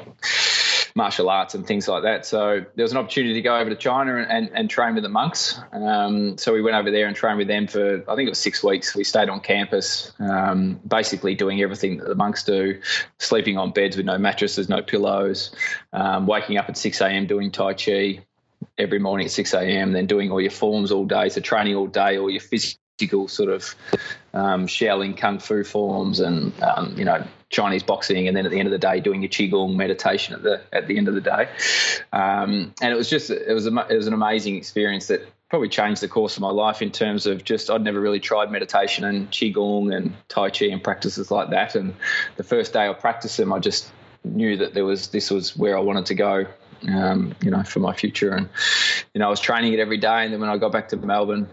martial 0.96 1.30
arts 1.30 1.56
and 1.56 1.66
things 1.66 1.88
like 1.88 2.04
that. 2.04 2.26
So 2.26 2.66
there 2.76 2.84
was 2.84 2.92
an 2.92 2.98
opportunity 2.98 3.34
to 3.34 3.42
go 3.42 3.58
over 3.58 3.70
to 3.70 3.76
China 3.76 4.18
and, 4.18 4.32
and, 4.32 4.50
and 4.54 4.70
train 4.70 4.96
with 4.96 5.04
the 5.04 5.10
monks. 5.10 5.60
Um, 5.72 6.38
so 6.38 6.54
we 6.54 6.62
went 6.62 6.76
over 6.76 6.92
there 6.92 7.08
and 7.08 7.16
trained 7.16 7.38
with 7.38 7.48
them 7.48 7.68
for, 7.68 8.04
I 8.10 8.16
think 8.16 8.28
it 8.28 8.32
was 8.32 8.40
six 8.40 8.64
weeks. 8.64 8.96
We 8.96 9.04
stayed 9.04 9.30
on 9.30 9.40
campus, 9.40 10.12
um, 10.20 10.80
basically 10.88 11.36
doing 11.36 11.62
everything 11.62 11.98
that 11.98 12.08
the 12.08 12.16
monks 12.16 12.44
do, 12.44 12.82
sleeping 13.20 13.58
on 13.58 13.72
beds 13.72 13.98
with 13.98 14.06
no 14.06 14.18
mattresses, 14.18 14.70
no 14.70 14.82
pillows, 14.82 15.52
um, 15.94 16.28
waking 16.28 16.58
up 16.58 16.70
at 16.70 16.78
6 16.78 17.02
a.m. 17.02 17.28
doing 17.28 17.52
Tai 17.52 17.74
Chi 17.74 18.20
every 18.78 19.00
morning 19.00 19.26
at 19.26 19.32
6 19.32 19.54
a.m., 19.54 19.92
then 19.92 20.06
doing 20.06 20.32
all 20.32 20.42
your 20.42 20.52
forms 20.52 20.92
all 20.92 21.06
day, 21.06 21.30
so 21.30 21.42
training 21.42 21.76
all 21.76 21.88
day, 21.88 22.18
all 22.18 22.30
your 22.30 22.42
physical 22.42 23.28
sort 23.28 23.50
of 23.50 23.76
um, 24.34 24.68
Shaolin 24.68 25.18
Kung 25.18 25.40
Fu 25.40 25.64
forms 25.64 26.20
and, 26.20 26.52
um, 26.64 26.94
you 26.98 27.06
know, 27.06 27.24
Chinese 27.50 27.82
boxing, 27.82 28.28
and 28.28 28.38
then 28.38 28.46
at 28.46 28.52
the 28.52 28.60
end 28.60 28.68
of 28.68 28.72
the 28.72 28.78
day, 28.78 29.00
doing 29.00 29.22
your 29.22 29.30
qigong 29.30 29.76
meditation 29.76 30.36
at 30.36 30.44
the 30.44 30.62
at 30.72 30.88
the 30.88 30.98
end 30.98 31.08
of 31.08 31.16
the 31.16 31.22
day. 31.22 31.50
Um, 32.14 32.74
and 32.82 32.94
it 32.94 32.96
was 32.96 33.10
just 33.10 33.30
it 33.30 33.54
was 33.54 33.66
a, 33.66 33.88
it 33.90 33.96
was 33.96 34.08
an 34.08 34.14
amazing 34.14 34.56
experience 34.56 35.08
that 35.08 35.28
probably 35.50 35.70
changed 35.70 36.02
the 36.02 36.08
course 36.08 36.38
of 36.38 36.42
my 36.42 36.52
life 36.52 36.84
in 36.84 36.92
terms 36.92 37.26
of 37.26 37.44
just 37.44 37.72
I'd 37.72 37.84
never 37.84 38.00
really 38.00 38.20
tried 38.20 38.52
meditation 38.52 39.04
and 39.04 39.30
qigong 39.32 39.96
and 39.96 40.14
tai 40.28 40.52
chi 40.52 40.66
and 40.66 40.84
practices 40.84 41.32
like 41.32 41.50
that. 41.50 41.74
And 41.74 41.96
the 42.38 42.44
first 42.44 42.72
day 42.74 42.88
I 42.88 42.94
practiced 42.94 43.38
them, 43.38 43.52
I 43.52 43.58
just 43.58 43.92
knew 44.24 44.58
that 44.58 44.76
there 44.76 44.86
was 44.86 45.08
this 45.08 45.32
was 45.32 45.58
where 45.58 45.76
I 45.76 45.82
wanted 45.82 46.06
to 46.08 46.16
go. 46.16 46.46
Um, 46.88 47.36
you 47.42 47.52
know, 47.52 47.62
for 47.64 47.80
my 47.80 47.94
future, 47.94 48.32
and 48.32 48.48
you 49.14 49.20
know, 49.20 49.28
I 49.28 49.30
was 49.30 49.42
training 49.42 49.74
it 49.74 49.80
every 49.80 49.98
day. 49.98 50.24
And 50.24 50.32
then 50.32 50.40
when 50.40 50.50
I 50.50 50.58
got 50.58 50.72
back 50.72 50.88
to 50.90 50.98
Melbourne, 50.98 51.50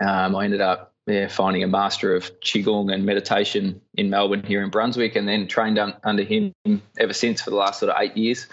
um, 0.00 0.36
I 0.36 0.44
ended 0.44 0.60
up 0.60 0.93
yeah, 1.06 1.28
finding 1.28 1.62
a 1.62 1.66
master 1.66 2.14
of 2.14 2.38
qigong 2.40 2.92
and 2.92 3.04
meditation 3.04 3.80
in 3.96 4.08
Melbourne 4.08 4.42
here 4.42 4.62
in 4.62 4.70
Brunswick, 4.70 5.16
and 5.16 5.28
then 5.28 5.46
trained 5.46 5.78
un- 5.78 5.94
under 6.02 6.22
him 6.22 6.54
ever 6.98 7.12
since 7.12 7.42
for 7.42 7.50
the 7.50 7.56
last 7.56 7.80
sort 7.80 7.92
of 7.92 8.00
eight 8.00 8.16
years, 8.16 8.46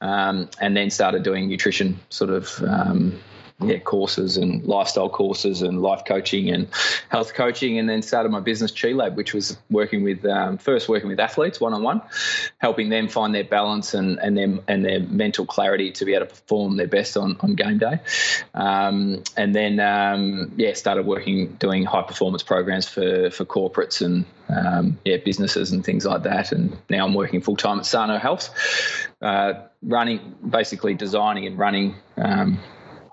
um, 0.00 0.48
and 0.60 0.76
then 0.76 0.90
started 0.90 1.22
doing 1.22 1.48
nutrition 1.48 1.98
sort 2.10 2.30
of 2.30 2.62
um, 2.66 3.18
yeah, 3.68 3.78
courses 3.78 4.36
and 4.36 4.64
lifestyle 4.64 5.08
courses 5.08 5.62
and 5.62 5.82
life 5.82 6.04
coaching 6.06 6.50
and 6.50 6.68
health 7.08 7.34
coaching, 7.34 7.78
and 7.78 7.88
then 7.88 8.02
started 8.02 8.30
my 8.30 8.40
business 8.40 8.70
Chi 8.70 8.92
Lab, 8.92 9.16
which 9.16 9.34
was 9.34 9.56
working 9.70 10.02
with 10.02 10.24
um, 10.24 10.58
first 10.58 10.88
working 10.88 11.08
with 11.08 11.20
athletes 11.20 11.60
one 11.60 11.74
on 11.74 11.82
one, 11.82 12.02
helping 12.58 12.88
them 12.88 13.08
find 13.08 13.34
their 13.34 13.44
balance 13.44 13.94
and 13.94 14.18
and 14.18 14.36
their 14.36 14.58
and 14.68 14.84
their 14.84 15.00
mental 15.00 15.46
clarity 15.46 15.92
to 15.92 16.04
be 16.04 16.14
able 16.14 16.26
to 16.26 16.30
perform 16.34 16.76
their 16.76 16.88
best 16.88 17.16
on 17.16 17.36
on 17.40 17.54
game 17.54 17.78
day, 17.78 18.00
um, 18.54 19.22
and 19.36 19.54
then 19.54 19.80
um, 19.80 20.52
yeah, 20.56 20.72
started 20.74 21.06
working 21.06 21.54
doing 21.54 21.84
high 21.84 22.02
performance 22.02 22.42
programs 22.42 22.88
for 22.88 23.30
for 23.30 23.44
corporates 23.44 24.04
and 24.04 24.24
um, 24.48 24.98
yeah 25.04 25.16
businesses 25.16 25.72
and 25.72 25.84
things 25.84 26.04
like 26.04 26.24
that, 26.24 26.52
and 26.52 26.76
now 26.90 27.06
I'm 27.06 27.14
working 27.14 27.40
full 27.40 27.56
time 27.56 27.78
at 27.78 27.86
Sano 27.86 28.18
Health. 28.18 28.50
Uh, 29.20 29.54
running 29.82 30.34
basically 30.48 30.94
designing 30.94 31.46
and 31.46 31.58
running 31.58 31.94
um, 32.16 32.58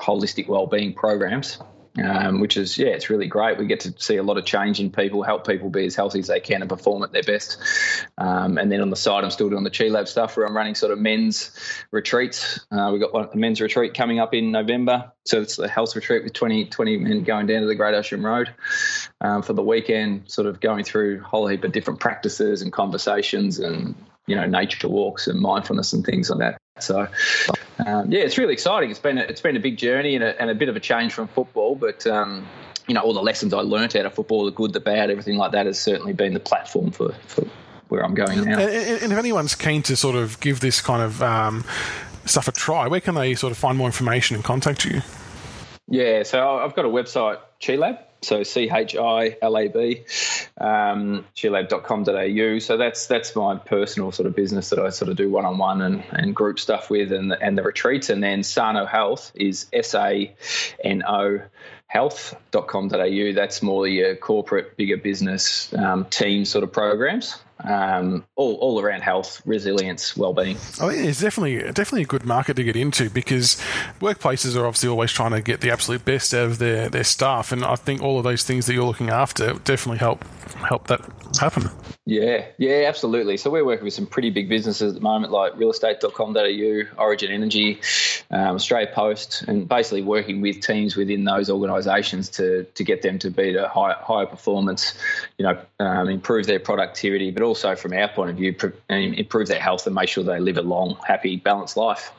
holistic 0.02 0.48
wellbeing 0.48 0.94
programs, 0.94 1.60
um, 2.02 2.40
which 2.40 2.58
is 2.58 2.78
yeah, 2.78 2.88
it's 2.88 3.10
really 3.10 3.28
great. 3.28 3.58
We 3.58 3.66
get 3.66 3.82
to 3.82 3.94
see 3.98 4.18
a 4.18 4.24
lot 4.24 4.38
of 4.38 4.46
change 4.46 4.80
in 4.80 4.92
people, 4.92 5.24
help 5.24 5.46
people 5.46 5.70
be 5.70 5.86
as 5.86 5.96
healthy 5.96 6.20
as 6.20 6.28
they 6.28 6.40
can 6.40 6.62
and 6.62 6.70
perform 6.70 7.04
at 7.04 7.12
their 7.12 7.24
best. 7.24 7.58
Um, 8.18 8.58
and 8.58 8.72
then 8.72 8.82
on 8.82 8.90
the 8.90 8.96
side, 8.96 9.24
I'm 9.24 9.32
still 9.32 9.50
doing 9.50 9.64
the 9.64 9.70
Chi 9.70 9.88
Lab 9.88 10.08
stuff 10.08 10.38
where 10.38 10.46
I'm 10.46 10.56
running 10.56 10.76
sort 10.76 10.92
of 10.92 11.00
men's 11.00 11.52
retreats. 11.92 12.66
Uh, 12.72 12.90
we've 12.92 13.02
got 13.02 13.14
one, 13.14 13.28
a 13.32 13.38
men's 13.38 13.60
retreat 13.60 13.94
coming 13.94 14.20
up 14.20 14.34
in 14.34 14.52
November. 14.52 15.12
So 15.26 15.42
it's 15.42 15.60
a 15.60 15.68
health 15.68 15.96
retreat 15.96 16.24
with 16.24 16.34
20, 16.34 16.66
20 16.66 16.98
men 16.98 17.24
going 17.24 17.46
down 17.46 17.62
to 17.62 17.68
the 17.68 17.76
Great 17.76 17.94
Ocean 17.94 18.24
Road 18.24 18.54
um, 19.20 19.44
for 19.44 19.54
the 19.54 19.64
weekend, 19.64 20.32
sort 20.32 20.48
of 20.48 20.60
going 20.60 20.84
through 20.84 21.20
a 21.20 21.24
whole 21.24 21.48
heap 21.48 21.64
of 21.64 21.74
different 21.74 22.00
practices 22.00 22.62
and 22.62 22.72
conversations 22.72 23.60
and 23.60 23.96
you 24.28 24.36
know 24.36 24.46
nature 24.46 24.88
walks 24.88 25.28
and 25.28 25.40
mindfulness 25.40 25.94
and 25.94 26.06
things 26.06 26.30
like 26.30 26.40
that. 26.40 26.62
So, 26.80 27.08
um, 27.86 28.12
yeah, 28.12 28.22
it's 28.22 28.38
really 28.38 28.54
exciting. 28.54 28.90
It's 28.90 29.00
been 29.00 29.18
a, 29.18 29.22
it's 29.22 29.42
been 29.42 29.56
a 29.56 29.60
big 29.60 29.78
journey 29.78 30.16
and 30.16 30.24
a, 30.24 30.40
and 30.42 30.50
a 30.50 30.56
bit 30.56 30.70
of 30.70 30.76
a 30.76 30.80
change 30.80 31.14
from 31.14 31.28
football, 31.28 31.76
but 31.76 32.06
um, 32.08 32.48
you 32.88 32.94
know 32.94 33.02
all 33.02 33.14
the 33.14 33.22
lessons 33.22 33.54
I 33.54 33.60
learnt 33.62 33.96
out 33.96 34.06
of 34.06 34.14
football, 34.14 34.46
the 34.46 34.52
good, 34.52 34.74
the 34.74 34.80
bad, 34.80 35.10
everything 35.10 35.38
like 35.38 35.52
that, 35.52 35.66
has 35.66 35.80
certainly 35.80 36.14
been 36.14 36.34
the 36.34 36.40
platform 36.40 36.92
for, 36.92 37.14
for 37.28 37.46
where 37.90 38.04
I'm 38.04 38.14
going 38.14 38.44
now. 38.44 38.60
And, 38.60 38.72
and, 38.72 39.12
if 39.12 39.18
anyone's 39.18 39.56
keen 39.56 39.82
to 39.84 39.96
sort 39.96 40.16
of 40.16 40.40
give 40.40 40.60
this 40.60 40.82
kind 40.82 41.02
of 41.02 41.22
um, 41.22 41.64
stuff 42.26 42.48
a 42.48 42.52
try, 42.52 42.88
where 42.88 43.02
can 43.02 43.16
they 43.16 43.36
sort 43.36 43.52
of 43.52 43.58
find 43.58 43.78
more 43.78 43.88
information 43.88 44.36
and 44.36 44.46
contact 44.46 44.86
you? 44.86 45.02
Yeah, 45.88 46.24
so 46.24 46.58
I've 46.58 46.76
got 46.76 46.86
a 46.86 46.90
website, 46.90 47.40
Chi 47.66 47.76
Lab, 47.76 47.98
so 48.22 48.44
C 48.44 48.70
H 48.72 48.96
I 48.96 49.38
L 49.42 49.58
A 49.58 49.68
B, 49.68 50.04
um. 50.60 51.26
So 51.36 52.78
that's 52.78 53.08
that's 53.08 53.36
my 53.36 53.56
personal 53.58 54.12
sort 54.12 54.28
of 54.28 54.36
business 54.36 54.70
that 54.70 54.80
I 54.80 54.90
sort 54.90 55.10
of 55.10 55.18
do 55.18 55.30
one 55.30 55.46
on 55.46 55.58
one 55.58 55.82
and 55.82 56.04
and 56.12 56.36
group 56.36 56.60
stuff 56.60 56.90
with, 56.90 57.12
and 57.12 57.32
and 57.34 57.58
the 57.58 57.64
retreats. 57.64 58.10
And 58.10 58.24
then 58.24 58.44
Sano 58.44 58.86
Health 58.86 59.32
is 59.36 59.68
S 59.74 59.96
A 59.96 60.36
N 60.84 61.04
O 61.08 61.42
health.com.au. 61.88 63.34
That's 63.34 63.62
more 63.62 63.86
your 63.86 64.16
corporate, 64.16 64.78
bigger 64.78 64.96
business 64.96 65.74
um, 65.74 66.06
team 66.06 66.46
sort 66.46 66.64
of 66.64 66.72
programs 66.72 67.38
um, 67.64 68.26
all, 68.36 68.56
all 68.56 68.82
around 68.82 69.02
health, 69.02 69.42
resilience, 69.46 70.16
well-being. 70.16 70.58
Oh, 70.80 70.90
yeah, 70.90 71.04
it's 71.04 71.22
definitely 71.22 71.58
definitely 71.72 72.04
a 72.04 72.08
good 72.08 72.26
market 72.26 72.56
to 72.56 72.64
get 72.64 72.76
into 72.76 73.10
because 73.10 73.62
workplaces 74.00 74.56
are 74.56 74.66
obviously 74.66 74.90
always 74.90 75.12
trying 75.12 75.32
to 75.32 75.42
get 75.42 75.62
the 75.62 75.72
absolute 75.72 76.06
best 76.06 76.34
out 76.34 76.46
of 76.46 76.58
their, 76.58 76.90
their 76.90 77.04
staff, 77.04 77.52
and 77.52 77.64
I 77.64 77.76
think 77.76 78.02
all 78.02 78.18
of 78.18 78.24
those 78.24 78.44
things 78.44 78.66
that 78.66 78.74
you're 78.74 78.86
looking 78.86 79.10
after 79.10 79.54
definitely 79.54 80.00
help 80.00 80.24
help 80.56 80.88
that 80.88 81.02
happen. 81.40 81.70
Yeah, 82.06 82.46
yeah, 82.58 82.86
absolutely. 82.88 83.38
So 83.38 83.50
we're 83.52 83.66
working 83.66 83.86
with 83.86 83.94
some 83.94 84.08
pretty 84.08 84.32
big 84.32 84.50
businesses 84.50 84.90
at 84.90 84.96
the 84.96 85.02
moment, 85.02 85.32
like 85.32 85.54
realestate.com.au, 85.54 87.02
Origin 87.02 87.32
Energy, 87.32 87.80
um, 88.32 88.56
Australia 88.56 88.90
Post, 88.94 89.44
and 89.44 89.68
basically 89.70 90.02
working 90.02 90.42
with 90.42 90.62
teams 90.62 90.96
within 90.96 91.24
those 91.24 91.50
organisations 91.50 92.30
to 92.30 92.64
to 92.74 92.84
get 92.84 93.02
them 93.02 93.20
to 93.20 93.30
be 93.30 93.50
at 93.50 93.64
a 93.64 93.68
high, 93.68 93.96
higher 94.00 94.26
performance, 94.26 94.96
you 95.38 95.46
know, 95.46 95.60
um, 95.80 96.10
improve 96.10 96.48
their 96.48 96.60
productivity, 96.60 97.30
but 97.30 97.44
also 97.44 97.51
from 97.54 97.94
our 97.94 98.08
point 98.08 98.30
of 98.30 98.38
view, 98.38 98.56
improve 98.90 99.48
their 99.48 99.60
health 99.60 99.86
and 99.86 99.96
make 99.96 100.10
sure 100.10 100.24
they 100.24 100.40
live 100.40 100.58
a 100.58 100.62
long, 100.62 100.98
happy, 101.08 101.38
balanced 101.38 101.78
life 101.78 102.12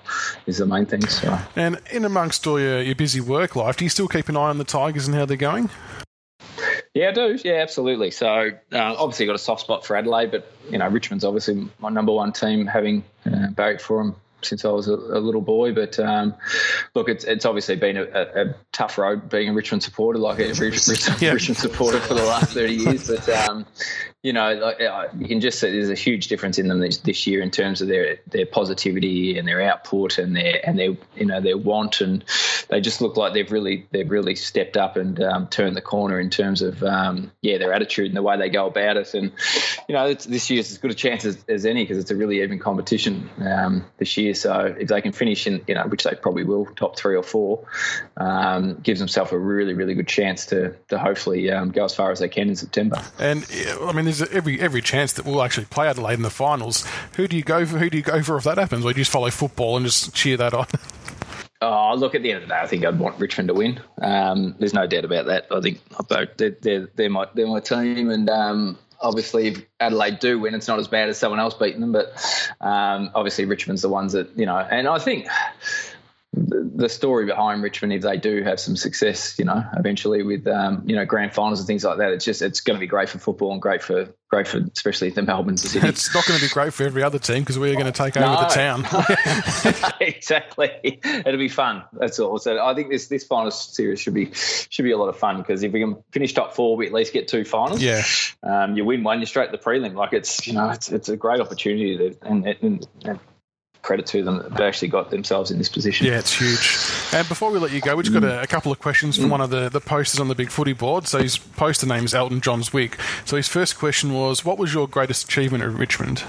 is 0.46 0.58
the 0.58 0.66
main 0.66 0.86
thing. 0.86 1.06
So. 1.06 1.38
And 1.56 1.80
in 1.90 2.04
amongst 2.04 2.46
all 2.46 2.60
your, 2.60 2.82
your 2.82 2.94
busy 2.94 3.20
work 3.20 3.56
life, 3.56 3.76
do 3.76 3.84
you 3.84 3.90
still 3.90 4.08
keep 4.08 4.28
an 4.28 4.36
eye 4.36 4.50
on 4.50 4.58
the 4.58 4.64
Tigers 4.64 5.06
and 5.06 5.16
how 5.16 5.24
they're 5.26 5.36
going? 5.36 5.70
Yeah, 6.94 7.08
I 7.08 7.12
do. 7.12 7.38
Yeah, 7.42 7.54
absolutely. 7.54 8.10
So 8.10 8.50
uh, 8.72 8.76
obviously 8.98 9.24
got 9.26 9.34
a 9.34 9.38
soft 9.38 9.62
spot 9.62 9.86
for 9.86 9.96
Adelaide, 9.96 10.30
but 10.30 10.52
you 10.70 10.76
know 10.76 10.88
Richmond's 10.88 11.24
obviously 11.24 11.68
my 11.78 11.88
number 11.88 12.12
one 12.12 12.32
team, 12.32 12.66
having 12.66 13.02
uh, 13.24 13.48
barracked 13.48 13.80
for 13.80 14.02
them 14.02 14.16
since 14.42 14.64
I 14.64 14.68
was 14.68 14.88
a, 14.88 14.94
a 14.94 15.20
little 15.20 15.40
boy. 15.40 15.72
But 15.72 15.98
um, 15.98 16.34
look, 16.94 17.08
it's 17.08 17.24
it's 17.24 17.46
obviously 17.46 17.76
been 17.76 17.96
a, 17.96 18.02
a, 18.02 18.42
a, 18.44 18.54
tough 18.72 18.98
road 18.98 19.30
being 19.30 19.48
a 19.48 19.52
Richmond 19.52 19.82
supporter, 19.82 20.18
like 20.18 20.38
every 20.40 20.70
Richmond, 20.70 21.00
yeah. 21.22 21.32
Richmond 21.32 21.58
supporter 21.58 22.00
for 22.00 22.14
the 22.14 22.24
last 22.24 22.52
thirty 22.52 22.74
years. 22.74 23.08
But 23.08 23.28
um, 23.28 23.66
you 24.22 24.32
know, 24.32 24.46
uh, 24.46 25.08
you 25.18 25.26
can 25.26 25.40
just 25.40 25.58
see 25.58 25.72
there's 25.72 25.90
a 25.90 25.96
huge 25.96 26.28
difference 26.28 26.56
in 26.56 26.68
them 26.68 26.78
this, 26.78 26.98
this, 26.98 27.26
year 27.26 27.42
in 27.42 27.50
terms 27.50 27.82
of 27.82 27.88
their 27.88 28.18
their 28.28 28.46
positivity 28.46 29.36
and 29.36 29.48
their 29.48 29.60
output 29.60 30.18
and 30.18 30.36
their 30.36 30.60
and 30.64 30.78
their 30.78 30.96
you 31.16 31.26
know 31.26 31.40
their 31.40 31.58
want. 31.58 32.00
And 32.00 32.24
they 32.68 32.80
just 32.80 33.00
look 33.00 33.16
like 33.16 33.32
they've 33.32 33.50
really 33.50 33.86
they've 33.90 34.08
really 34.08 34.36
stepped 34.36 34.76
up 34.76 34.96
and 34.96 35.20
um, 35.20 35.48
turned 35.48 35.76
the 35.76 35.80
corner 35.80 36.20
in 36.20 36.30
terms 36.30 36.62
of 36.62 36.84
um, 36.84 37.32
yeah 37.42 37.58
their 37.58 37.72
attitude 37.72 38.06
and 38.06 38.16
the 38.16 38.22
way 38.22 38.38
they 38.38 38.48
go 38.48 38.66
about 38.66 38.96
it. 38.96 39.12
And 39.14 39.32
you 39.88 39.94
know 39.94 40.14
this 40.14 40.50
year's 40.50 40.70
as 40.70 40.78
good 40.78 40.92
a 40.92 40.94
chance 40.94 41.24
as, 41.24 41.44
as 41.48 41.66
any 41.66 41.82
because 41.82 41.98
it's 41.98 42.12
a 42.12 42.16
really 42.16 42.42
even 42.42 42.60
competition 42.60 43.28
um, 43.40 43.84
this 43.98 44.16
year. 44.16 44.34
So 44.34 44.72
if 44.78 44.86
they 44.86 45.00
can 45.00 45.10
finish 45.10 45.48
in 45.48 45.64
you 45.66 45.74
know 45.74 45.88
which 45.88 46.04
they 46.04 46.14
probably 46.14 46.44
will 46.44 46.66
top 46.76 46.96
three 46.96 47.16
or 47.16 47.24
four 47.24 47.66
um, 48.18 48.78
gives 48.84 49.00
themselves 49.00 49.32
a 49.32 49.38
really 49.38 49.74
really 49.74 49.94
good 49.94 50.08
chance 50.08 50.46
to 50.46 50.76
to 50.90 50.98
hopefully 50.98 51.50
um, 51.50 51.72
go 51.72 51.86
as 51.86 51.94
far 51.94 52.12
as 52.12 52.20
they 52.20 52.28
can 52.28 52.50
in 52.50 52.54
September. 52.54 53.02
And 53.18 53.44
I 53.80 53.90
mean 53.90 54.11
there's 54.18 54.30
every 54.32 54.60
every 54.60 54.82
chance 54.82 55.12
that 55.14 55.24
we'll 55.24 55.42
actually 55.42 55.66
play 55.66 55.88
Adelaide 55.88 56.14
in 56.14 56.22
the 56.22 56.30
finals. 56.30 56.86
Who 57.16 57.28
do 57.28 57.36
you 57.36 57.42
go 57.42 57.66
for? 57.66 57.78
Who 57.78 57.90
do 57.90 57.96
you 57.96 58.02
go 58.02 58.22
for 58.22 58.36
if 58.36 58.44
that 58.44 58.58
happens? 58.58 58.84
Or 58.84 58.92
do 58.92 58.98
you 58.98 59.02
just 59.02 59.10
follow 59.10 59.30
football 59.30 59.76
and 59.76 59.86
just 59.86 60.14
cheer 60.14 60.36
that 60.36 60.54
on? 60.54 60.66
Oh, 61.64 61.94
look! 61.94 62.16
At 62.16 62.24
the 62.24 62.32
end 62.32 62.42
of 62.42 62.48
the 62.48 62.52
day, 62.52 62.60
I 62.60 62.66
think 62.66 62.84
I'd 62.84 62.98
want 62.98 63.20
Richmond 63.20 63.46
to 63.46 63.54
win. 63.54 63.80
Um, 64.00 64.56
there's 64.58 64.74
no 64.74 64.88
doubt 64.88 65.04
about 65.04 65.26
that. 65.26 65.46
I 65.52 65.60
think 65.60 65.80
they're, 66.08 66.50
they're, 66.60 66.88
they're 66.96 67.08
my 67.08 67.28
they're 67.34 67.46
my 67.46 67.60
team, 67.60 68.10
and 68.10 68.28
um, 68.28 68.78
obviously 69.00 69.46
if 69.46 69.64
Adelaide 69.78 70.18
do 70.18 70.40
win, 70.40 70.54
it's 70.54 70.66
not 70.66 70.80
as 70.80 70.88
bad 70.88 71.08
as 71.08 71.18
someone 71.18 71.38
else 71.38 71.54
beating 71.54 71.80
them. 71.80 71.92
But 71.92 72.08
um, 72.60 73.10
obviously 73.14 73.44
Richmond's 73.44 73.82
the 73.82 73.88
ones 73.88 74.12
that 74.14 74.36
you 74.36 74.44
know, 74.44 74.56
and 74.56 74.88
I 74.88 74.98
think 74.98 75.28
the 76.34 76.88
story 76.88 77.26
behind 77.26 77.62
Richmond, 77.62 77.92
if 77.92 78.02
they 78.02 78.16
do 78.16 78.42
have 78.42 78.58
some 78.58 78.74
success, 78.74 79.38
you 79.38 79.44
know, 79.44 79.62
eventually 79.76 80.22
with 80.22 80.46
um, 80.46 80.82
you 80.86 80.96
know 80.96 81.04
grand 81.04 81.34
finals 81.34 81.60
and 81.60 81.66
things 81.66 81.84
like 81.84 81.98
that, 81.98 82.10
it's 82.12 82.24
just 82.24 82.40
it's 82.40 82.60
going 82.60 82.76
to 82.76 82.80
be 82.80 82.86
great 82.86 83.10
for 83.10 83.18
football 83.18 83.52
and 83.52 83.60
great 83.60 83.82
for 83.82 84.08
great 84.30 84.48
for 84.48 84.58
especially 84.74 85.10
the 85.10 85.20
Melbourne 85.20 85.58
City. 85.58 85.86
It's 85.92 86.14
not 86.14 86.26
going 86.26 86.40
to 86.40 86.46
be 86.46 86.48
great 86.48 86.72
for 86.72 86.84
every 86.84 87.02
other 87.02 87.18
team 87.18 87.40
because 87.40 87.58
we're 87.58 87.74
going 87.74 87.84
to 87.84 87.92
take 87.92 88.16
over 88.16 88.44
the 88.44 88.48
town. 88.48 88.86
exactly, 90.00 91.00
it'll 91.04 91.36
be 91.36 91.50
fun. 91.50 91.84
That's 91.92 92.18
all. 92.18 92.38
So 92.38 92.58
I 92.64 92.74
think 92.74 92.88
this 92.88 93.08
this 93.08 93.24
final 93.24 93.50
series 93.50 94.00
should 94.00 94.14
be 94.14 94.32
should 94.32 94.84
be 94.84 94.92
a 94.92 94.98
lot 94.98 95.08
of 95.08 95.18
fun 95.18 95.36
because 95.36 95.62
if 95.62 95.70
we 95.70 95.80
can 95.80 96.02
finish 96.12 96.32
top 96.32 96.54
four, 96.54 96.78
we 96.78 96.86
at 96.86 96.94
least 96.94 97.12
get 97.12 97.28
two 97.28 97.44
finals. 97.44 97.82
Yeah, 97.82 98.02
um, 98.42 98.74
you 98.74 98.86
win 98.86 99.04
one, 99.04 99.18
you're 99.18 99.26
straight 99.26 99.50
to 99.50 99.56
the 99.56 99.62
prelim. 99.62 99.94
Like 99.94 100.14
it's 100.14 100.46
you 100.46 100.54
know 100.54 100.70
it's 100.70 100.90
it's 100.90 101.10
a 101.10 101.16
great 101.16 101.40
opportunity 101.40 101.98
to, 101.98 102.16
and, 102.22 102.46
and, 102.46 102.88
and 103.02 103.20
credit 103.82 104.06
to 104.06 104.22
them 104.22 104.38
that 104.38 104.54
they 104.54 104.64
actually 104.64 104.88
got 104.88 105.10
themselves 105.10 105.50
in 105.50 105.58
this 105.58 105.68
position. 105.68 106.06
Yeah, 106.06 106.18
it's 106.18 106.32
huge. 106.32 106.78
And 107.12 107.28
before 107.28 107.50
we 107.50 107.58
let 107.58 107.72
you 107.72 107.80
go, 107.80 107.96
we've 107.96 108.06
just 108.06 108.14
got 108.14 108.24
a, 108.24 108.42
a 108.42 108.46
couple 108.46 108.72
of 108.72 108.78
questions 108.78 109.16
from 109.16 109.26
mm. 109.26 109.30
one 109.30 109.40
of 109.40 109.50
the, 109.50 109.68
the 109.68 109.80
posters 109.80 110.20
on 110.20 110.28
the 110.28 110.34
Big 110.34 110.50
Footy 110.50 110.72
board. 110.72 111.06
So 111.06 111.18
his 111.18 111.36
poster 111.36 111.86
name 111.86 112.04
is 112.04 112.14
Elton 112.14 112.40
John's 112.40 112.70
Zwick. 112.70 112.94
So 113.26 113.36
his 113.36 113.48
first 113.48 113.78
question 113.78 114.14
was, 114.14 114.44
what 114.44 114.56
was 114.56 114.72
your 114.72 114.88
greatest 114.88 115.24
achievement 115.24 115.64
at 115.64 115.70
Richmond? 115.70 116.22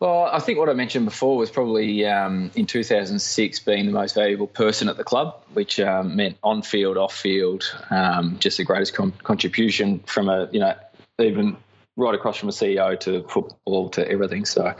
Well, 0.00 0.24
I 0.24 0.38
think 0.38 0.58
what 0.58 0.68
I 0.68 0.74
mentioned 0.74 1.06
before 1.06 1.36
was 1.36 1.50
probably 1.50 2.04
um, 2.04 2.50
in 2.54 2.66
2006 2.66 3.60
being 3.60 3.86
the 3.86 3.92
most 3.92 4.14
valuable 4.14 4.46
person 4.46 4.88
at 4.88 4.96
the 4.96 5.04
club, 5.04 5.42
which 5.54 5.80
um, 5.80 6.16
meant 6.16 6.36
on 6.42 6.62
field, 6.62 6.96
off 6.96 7.14
field, 7.16 7.64
um, 7.90 8.36
just 8.38 8.58
the 8.58 8.64
greatest 8.64 8.94
con- 8.94 9.14
contribution 9.22 10.00
from 10.00 10.28
a 10.28 10.48
you 10.52 10.60
know 10.60 10.74
even 11.18 11.56
right 11.96 12.14
across 12.14 12.36
from 12.36 12.48
a 12.48 12.52
CEO 12.52 12.98
to 13.00 13.22
football 13.28 13.88
to 13.90 14.08
everything. 14.08 14.44
So, 14.44 14.74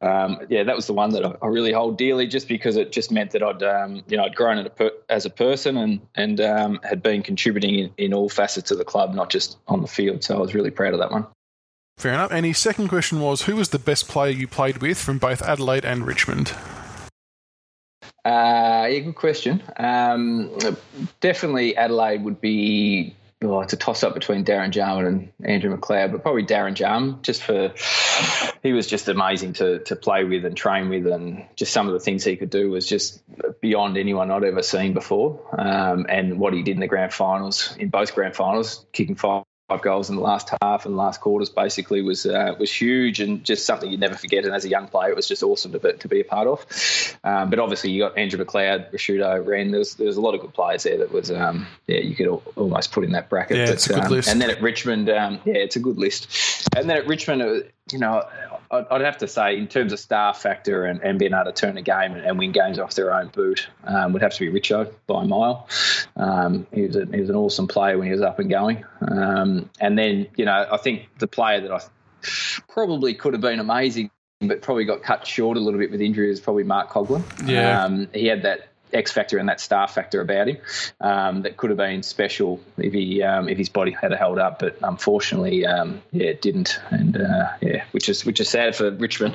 um, 0.00 0.40
yeah, 0.48 0.64
that 0.64 0.74
was 0.74 0.86
the 0.86 0.92
one 0.92 1.10
that 1.10 1.38
I, 1.40 1.46
really 1.46 1.72
hold 1.72 1.96
dearly, 1.96 2.26
just 2.26 2.48
because 2.48 2.76
it 2.76 2.92
just 2.92 3.12
meant 3.12 3.30
that 3.32 3.42
I'd, 3.42 3.62
um, 3.62 4.02
you 4.08 4.16
know, 4.16 4.24
I'd 4.24 4.34
grown 4.34 4.58
a 4.58 4.70
per, 4.70 4.90
as 5.08 5.26
a 5.26 5.30
person 5.30 5.76
and 5.76 6.00
and 6.14 6.40
um, 6.40 6.80
had 6.82 7.02
been 7.02 7.22
contributing 7.22 7.78
in, 7.78 7.92
in 7.96 8.14
all 8.14 8.28
facets 8.28 8.70
of 8.70 8.78
the 8.78 8.84
club, 8.84 9.14
not 9.14 9.30
just 9.30 9.58
on 9.68 9.82
the 9.82 9.88
field. 9.88 10.24
So 10.24 10.36
I 10.36 10.40
was 10.40 10.54
really 10.54 10.70
proud 10.70 10.92
of 10.92 11.00
that 11.00 11.10
one. 11.10 11.26
Fair 11.98 12.12
enough. 12.12 12.30
And 12.30 12.44
his 12.44 12.58
second 12.58 12.88
question 12.88 13.20
was, 13.20 13.42
who 13.42 13.56
was 13.56 13.70
the 13.70 13.78
best 13.78 14.06
player 14.06 14.30
you 14.30 14.46
played 14.46 14.78
with 14.78 14.98
from 14.98 15.18
both 15.18 15.40
Adelaide 15.40 15.84
and 15.84 16.06
Richmond? 16.06 16.52
Uh, 18.26 18.86
yeah, 18.90 18.98
good 18.98 19.14
question. 19.14 19.62
Um, 19.76 20.50
definitely 21.20 21.76
Adelaide 21.76 22.24
would 22.24 22.40
be 22.40 23.14
oh, 23.42 23.60
it's 23.60 23.72
a 23.72 23.76
toss 23.76 24.02
up 24.02 24.14
between 24.14 24.44
Darren 24.44 24.70
Jarman 24.70 25.06
and 25.06 25.32
Andrew 25.48 25.76
McLeod, 25.76 26.12
but 26.12 26.22
probably 26.22 26.44
Darren 26.44 26.74
Jarman 26.74 27.22
just 27.22 27.42
for 27.42 27.72
he 28.62 28.72
was 28.72 28.86
just 28.86 29.08
amazing 29.08 29.54
to 29.54 29.80
to 29.80 29.96
play 29.96 30.24
with 30.24 30.44
and 30.44 30.56
train 30.56 30.88
with, 30.88 31.06
and 31.06 31.44
just 31.56 31.72
some 31.72 31.86
of 31.86 31.94
the 31.94 32.00
things 32.00 32.24
he 32.24 32.36
could 32.36 32.50
do 32.50 32.70
was 32.70 32.86
just 32.86 33.22
beyond 33.60 33.96
anyone 33.96 34.30
I'd 34.30 34.44
ever 34.44 34.62
seen 34.62 34.94
before. 34.94 35.40
Um, 35.58 36.06
and 36.08 36.38
what 36.38 36.52
he 36.52 36.62
did 36.62 36.72
in 36.72 36.80
the 36.80 36.86
grand 36.86 37.12
finals, 37.12 37.76
in 37.78 37.88
both 37.88 38.14
grand 38.14 38.36
finals, 38.36 38.84
kicking 38.92 39.16
five 39.16 39.44
five 39.68 39.82
goals 39.82 40.10
in 40.10 40.16
the 40.16 40.22
last 40.22 40.50
half 40.62 40.86
and 40.86 40.96
last 40.96 41.20
quarters 41.20 41.48
basically 41.48 42.00
was 42.00 42.24
uh, 42.24 42.54
was 42.58 42.72
huge 42.72 43.20
and 43.20 43.42
just 43.44 43.66
something 43.66 43.90
you'd 43.90 44.00
never 44.00 44.14
forget. 44.14 44.44
And 44.44 44.54
as 44.54 44.64
a 44.64 44.68
young 44.68 44.86
player, 44.88 45.10
it 45.10 45.16
was 45.16 45.26
just 45.26 45.42
awesome 45.42 45.72
to 45.72 45.80
be, 45.80 45.92
to 45.92 46.08
be 46.08 46.20
a 46.20 46.24
part 46.24 46.46
of. 46.46 46.64
Um, 47.24 47.50
but 47.50 47.58
obviously, 47.58 47.90
you 47.90 48.02
got 48.02 48.16
Andrew 48.16 48.42
McLeod, 48.42 48.92
Ricciuto, 48.92 49.44
Rehn. 49.44 49.70
There 49.70 49.80
was, 49.80 49.94
there 49.94 50.06
was 50.06 50.16
a 50.16 50.20
lot 50.20 50.34
of 50.34 50.40
good 50.40 50.54
players 50.54 50.84
there 50.84 50.98
that 50.98 51.12
was 51.12 51.30
um, 51.30 51.66
yeah 51.86 51.98
you 51.98 52.14
could 52.14 52.28
almost 52.56 52.92
put 52.92 53.04
in 53.04 53.12
that 53.12 53.28
bracket. 53.28 53.56
Yeah, 53.56 53.66
but, 53.66 53.74
it's 53.74 53.90
a 53.90 53.94
good 53.94 54.04
um, 54.04 54.10
list. 54.12 54.28
And 54.28 54.40
then 54.40 54.50
at 54.50 54.62
Richmond, 54.62 55.10
um, 55.10 55.40
yeah, 55.44 55.54
it's 55.54 55.76
a 55.76 55.80
good 55.80 55.98
list. 55.98 56.28
And 56.76 56.88
then 56.88 56.98
at 56.98 57.06
Richmond, 57.06 57.70
you 57.92 57.98
know, 57.98 58.24
I'd 58.70 59.02
have 59.02 59.18
to 59.18 59.28
say, 59.28 59.56
in 59.56 59.68
terms 59.68 59.92
of 59.92 60.00
star 60.00 60.34
factor 60.34 60.84
and, 60.84 61.00
and 61.02 61.20
being 61.20 61.32
able 61.32 61.44
to 61.44 61.52
turn 61.52 61.76
a 61.76 61.82
game 61.82 62.14
and, 62.14 62.24
and 62.24 62.36
win 62.36 62.50
games 62.50 62.80
off 62.80 62.94
their 62.94 63.14
own 63.14 63.28
boot, 63.28 63.68
um, 63.84 64.12
would 64.12 64.22
have 64.22 64.34
to 64.34 64.50
be 64.50 64.60
Richo 64.60 64.92
by 65.06 65.22
a 65.22 65.26
mile. 65.26 65.68
Um, 66.16 66.66
he, 66.72 66.82
was 66.82 66.96
a, 66.96 67.06
he 67.06 67.20
was 67.20 67.30
an 67.30 67.36
awesome 67.36 67.68
player 67.68 67.96
when 67.96 68.08
he 68.08 68.12
was 68.12 68.22
up 68.22 68.40
and 68.40 68.50
going. 68.50 68.84
Um, 69.00 69.70
and 69.78 69.96
then, 69.96 70.26
you 70.36 70.44
know, 70.44 70.66
I 70.70 70.78
think 70.78 71.08
the 71.18 71.28
player 71.28 71.60
that 71.60 71.70
I 71.70 71.80
probably 72.68 73.14
could 73.14 73.34
have 73.34 73.42
been 73.42 73.60
amazing, 73.60 74.10
but 74.40 74.62
probably 74.62 74.84
got 74.84 75.04
cut 75.04 75.24
short 75.24 75.56
a 75.56 75.60
little 75.60 75.78
bit 75.78 75.92
with 75.92 76.00
injury 76.00 76.28
is 76.28 76.40
probably 76.40 76.64
Mark 76.64 76.90
Coughlan. 76.90 77.22
Yeah. 77.48 77.84
Um, 77.84 78.08
he 78.12 78.26
had 78.26 78.42
that 78.42 78.68
X 78.92 79.12
factor 79.12 79.38
and 79.38 79.48
that 79.48 79.60
star 79.60 79.88
factor 79.88 80.20
about 80.20 80.48
him 80.48 80.58
um, 81.00 81.42
that 81.42 81.56
could 81.56 81.70
have 81.70 81.76
been 81.76 82.02
special 82.02 82.60
if 82.78 82.92
he 82.92 83.22
um, 83.22 83.48
if 83.48 83.58
his 83.58 83.68
body 83.68 83.90
had 83.90 84.12
held 84.12 84.38
up, 84.38 84.58
but 84.58 84.76
unfortunately, 84.82 85.66
um, 85.66 86.02
yeah, 86.12 86.28
it 86.28 86.42
didn't, 86.42 86.78
and 86.90 87.16
uh, 87.16 87.48
yeah, 87.60 87.84
which 87.92 88.08
is 88.08 88.24
which 88.24 88.40
is 88.40 88.48
sad 88.48 88.74
for 88.76 88.90
Richmond 88.90 89.34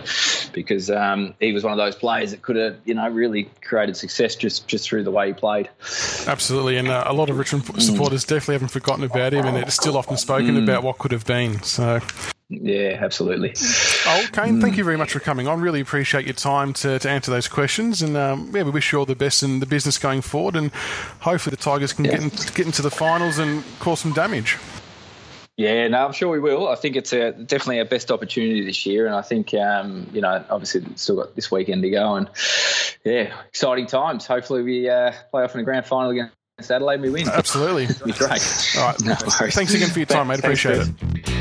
because 0.53 0.89
um, 0.89 1.33
he 1.39 1.51
was 1.51 1.63
one 1.63 1.73
of 1.73 1.77
those 1.77 1.95
players 1.95 2.31
that 2.31 2.41
could 2.41 2.55
have 2.55 2.77
you 2.85 2.93
know 2.93 3.07
really 3.09 3.49
created 3.63 3.97
success 3.97 4.35
just 4.35 4.67
just 4.67 4.87
through 4.87 5.03
the 5.03 5.11
way 5.11 5.27
he 5.27 5.33
played. 5.33 5.69
Absolutely, 6.27 6.77
and 6.77 6.87
uh, 6.87 7.03
a 7.05 7.13
lot 7.13 7.29
of 7.29 7.37
Richmond 7.37 7.65
supporters 7.81 8.25
mm. 8.25 8.29
definitely 8.29 8.55
haven't 8.55 8.69
forgotten 8.71 9.03
about 9.03 9.33
him, 9.33 9.45
and 9.45 9.57
it's 9.57 9.75
still 9.75 9.97
often 9.97 10.17
spoken 10.17 10.55
mm. 10.55 10.63
about 10.63 10.83
what 10.83 10.97
could 10.97 11.11
have 11.11 11.25
been. 11.25 11.61
So 11.63 11.99
yeah, 12.51 12.97
absolutely. 12.99 13.53
Oh, 14.05 14.27
Kane, 14.33 14.59
thank 14.59 14.75
you 14.75 14.83
very 14.83 14.97
much 14.97 15.13
for 15.13 15.21
coming 15.21 15.47
on. 15.47 15.61
Really 15.61 15.79
appreciate 15.79 16.25
your 16.25 16.33
time 16.33 16.73
to, 16.73 16.99
to 16.99 17.09
answer 17.09 17.31
those 17.31 17.47
questions. 17.47 18.01
And 18.01 18.17
um, 18.17 18.51
yeah, 18.53 18.63
we 18.63 18.71
wish 18.71 18.91
you 18.91 18.99
all 18.99 19.05
the 19.05 19.15
best 19.15 19.41
in 19.41 19.61
the 19.61 19.65
business 19.65 19.97
going 19.97 20.21
forward. 20.21 20.57
And 20.57 20.71
hopefully 21.21 21.55
the 21.55 21.61
Tigers 21.61 21.93
can 21.93 22.03
yeah. 22.03 22.11
get, 22.11 22.21
in, 22.21 22.29
get 22.29 22.65
into 22.65 22.81
the 22.81 22.91
finals 22.91 23.39
and 23.39 23.63
cause 23.79 24.01
some 24.01 24.11
damage. 24.11 24.57
Yeah, 25.55 25.87
no, 25.87 26.05
I'm 26.05 26.11
sure 26.11 26.29
we 26.29 26.39
will. 26.39 26.67
I 26.67 26.75
think 26.75 26.97
it's 26.97 27.13
a, 27.13 27.31
definitely 27.31 27.79
our 27.79 27.85
best 27.85 28.11
opportunity 28.11 28.65
this 28.65 28.85
year, 28.85 29.05
and 29.05 29.13
I 29.13 29.21
think 29.21 29.53
um, 29.53 30.09
you 30.11 30.19
know, 30.19 30.43
obviously, 30.49 30.83
still 30.95 31.17
got 31.17 31.35
this 31.35 31.51
weekend 31.51 31.83
to 31.83 31.89
go, 31.89 32.15
and 32.15 32.29
yeah, 33.03 33.33
exciting 33.47 33.85
times. 33.85 34.25
Hopefully, 34.25 34.63
we 34.63 34.89
uh, 34.89 35.11
play 35.29 35.43
off 35.43 35.53
in 35.53 35.61
a 35.61 35.63
grand 35.63 35.85
final 35.85 36.11
against 36.11 36.33
Adelaide, 36.71 37.01
we 37.01 37.11
win. 37.11 37.29
Absolutely, 37.29 37.85
great. 38.13 38.73
All 38.77 38.87
right, 38.87 39.01
no 39.03 39.13
thanks 39.15 39.73
again 39.73 39.89
for 39.89 39.99
your 39.99 40.05
time, 40.07 40.27
mate. 40.27 40.39
Appreciate 40.39 40.87
it. 40.87 41.40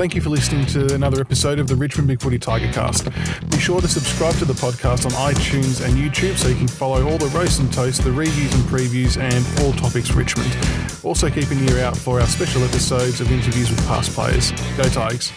Thank 0.00 0.14
you 0.14 0.22
for 0.22 0.30
listening 0.30 0.64
to 0.68 0.94
another 0.94 1.20
episode 1.20 1.58
of 1.58 1.68
the 1.68 1.76
Richmond 1.76 2.08
Big 2.08 2.22
Footy 2.22 2.38
Tiger 2.38 2.72
Cast. 2.72 3.10
Be 3.50 3.58
sure 3.58 3.82
to 3.82 3.86
subscribe 3.86 4.34
to 4.36 4.46
the 4.46 4.54
podcast 4.54 5.04
on 5.04 5.12
iTunes 5.30 5.84
and 5.84 5.94
YouTube 5.94 6.38
so 6.38 6.48
you 6.48 6.54
can 6.54 6.68
follow 6.68 7.06
all 7.06 7.18
the 7.18 7.26
roast 7.36 7.60
and 7.60 7.70
toast, 7.70 8.02
the 8.02 8.10
reviews 8.10 8.54
and 8.54 8.64
previews, 8.64 9.20
and 9.20 9.44
all 9.60 9.74
topics 9.74 10.12
Richmond. 10.12 10.56
Also, 11.04 11.28
keep 11.28 11.50
an 11.50 11.68
ear 11.68 11.84
out 11.84 11.98
for 11.98 12.18
our 12.18 12.26
special 12.26 12.64
episodes 12.64 13.20
of 13.20 13.30
interviews 13.30 13.68
with 13.68 13.86
past 13.86 14.10
players. 14.12 14.52
Go 14.78 14.84
Tigers. 14.84 15.32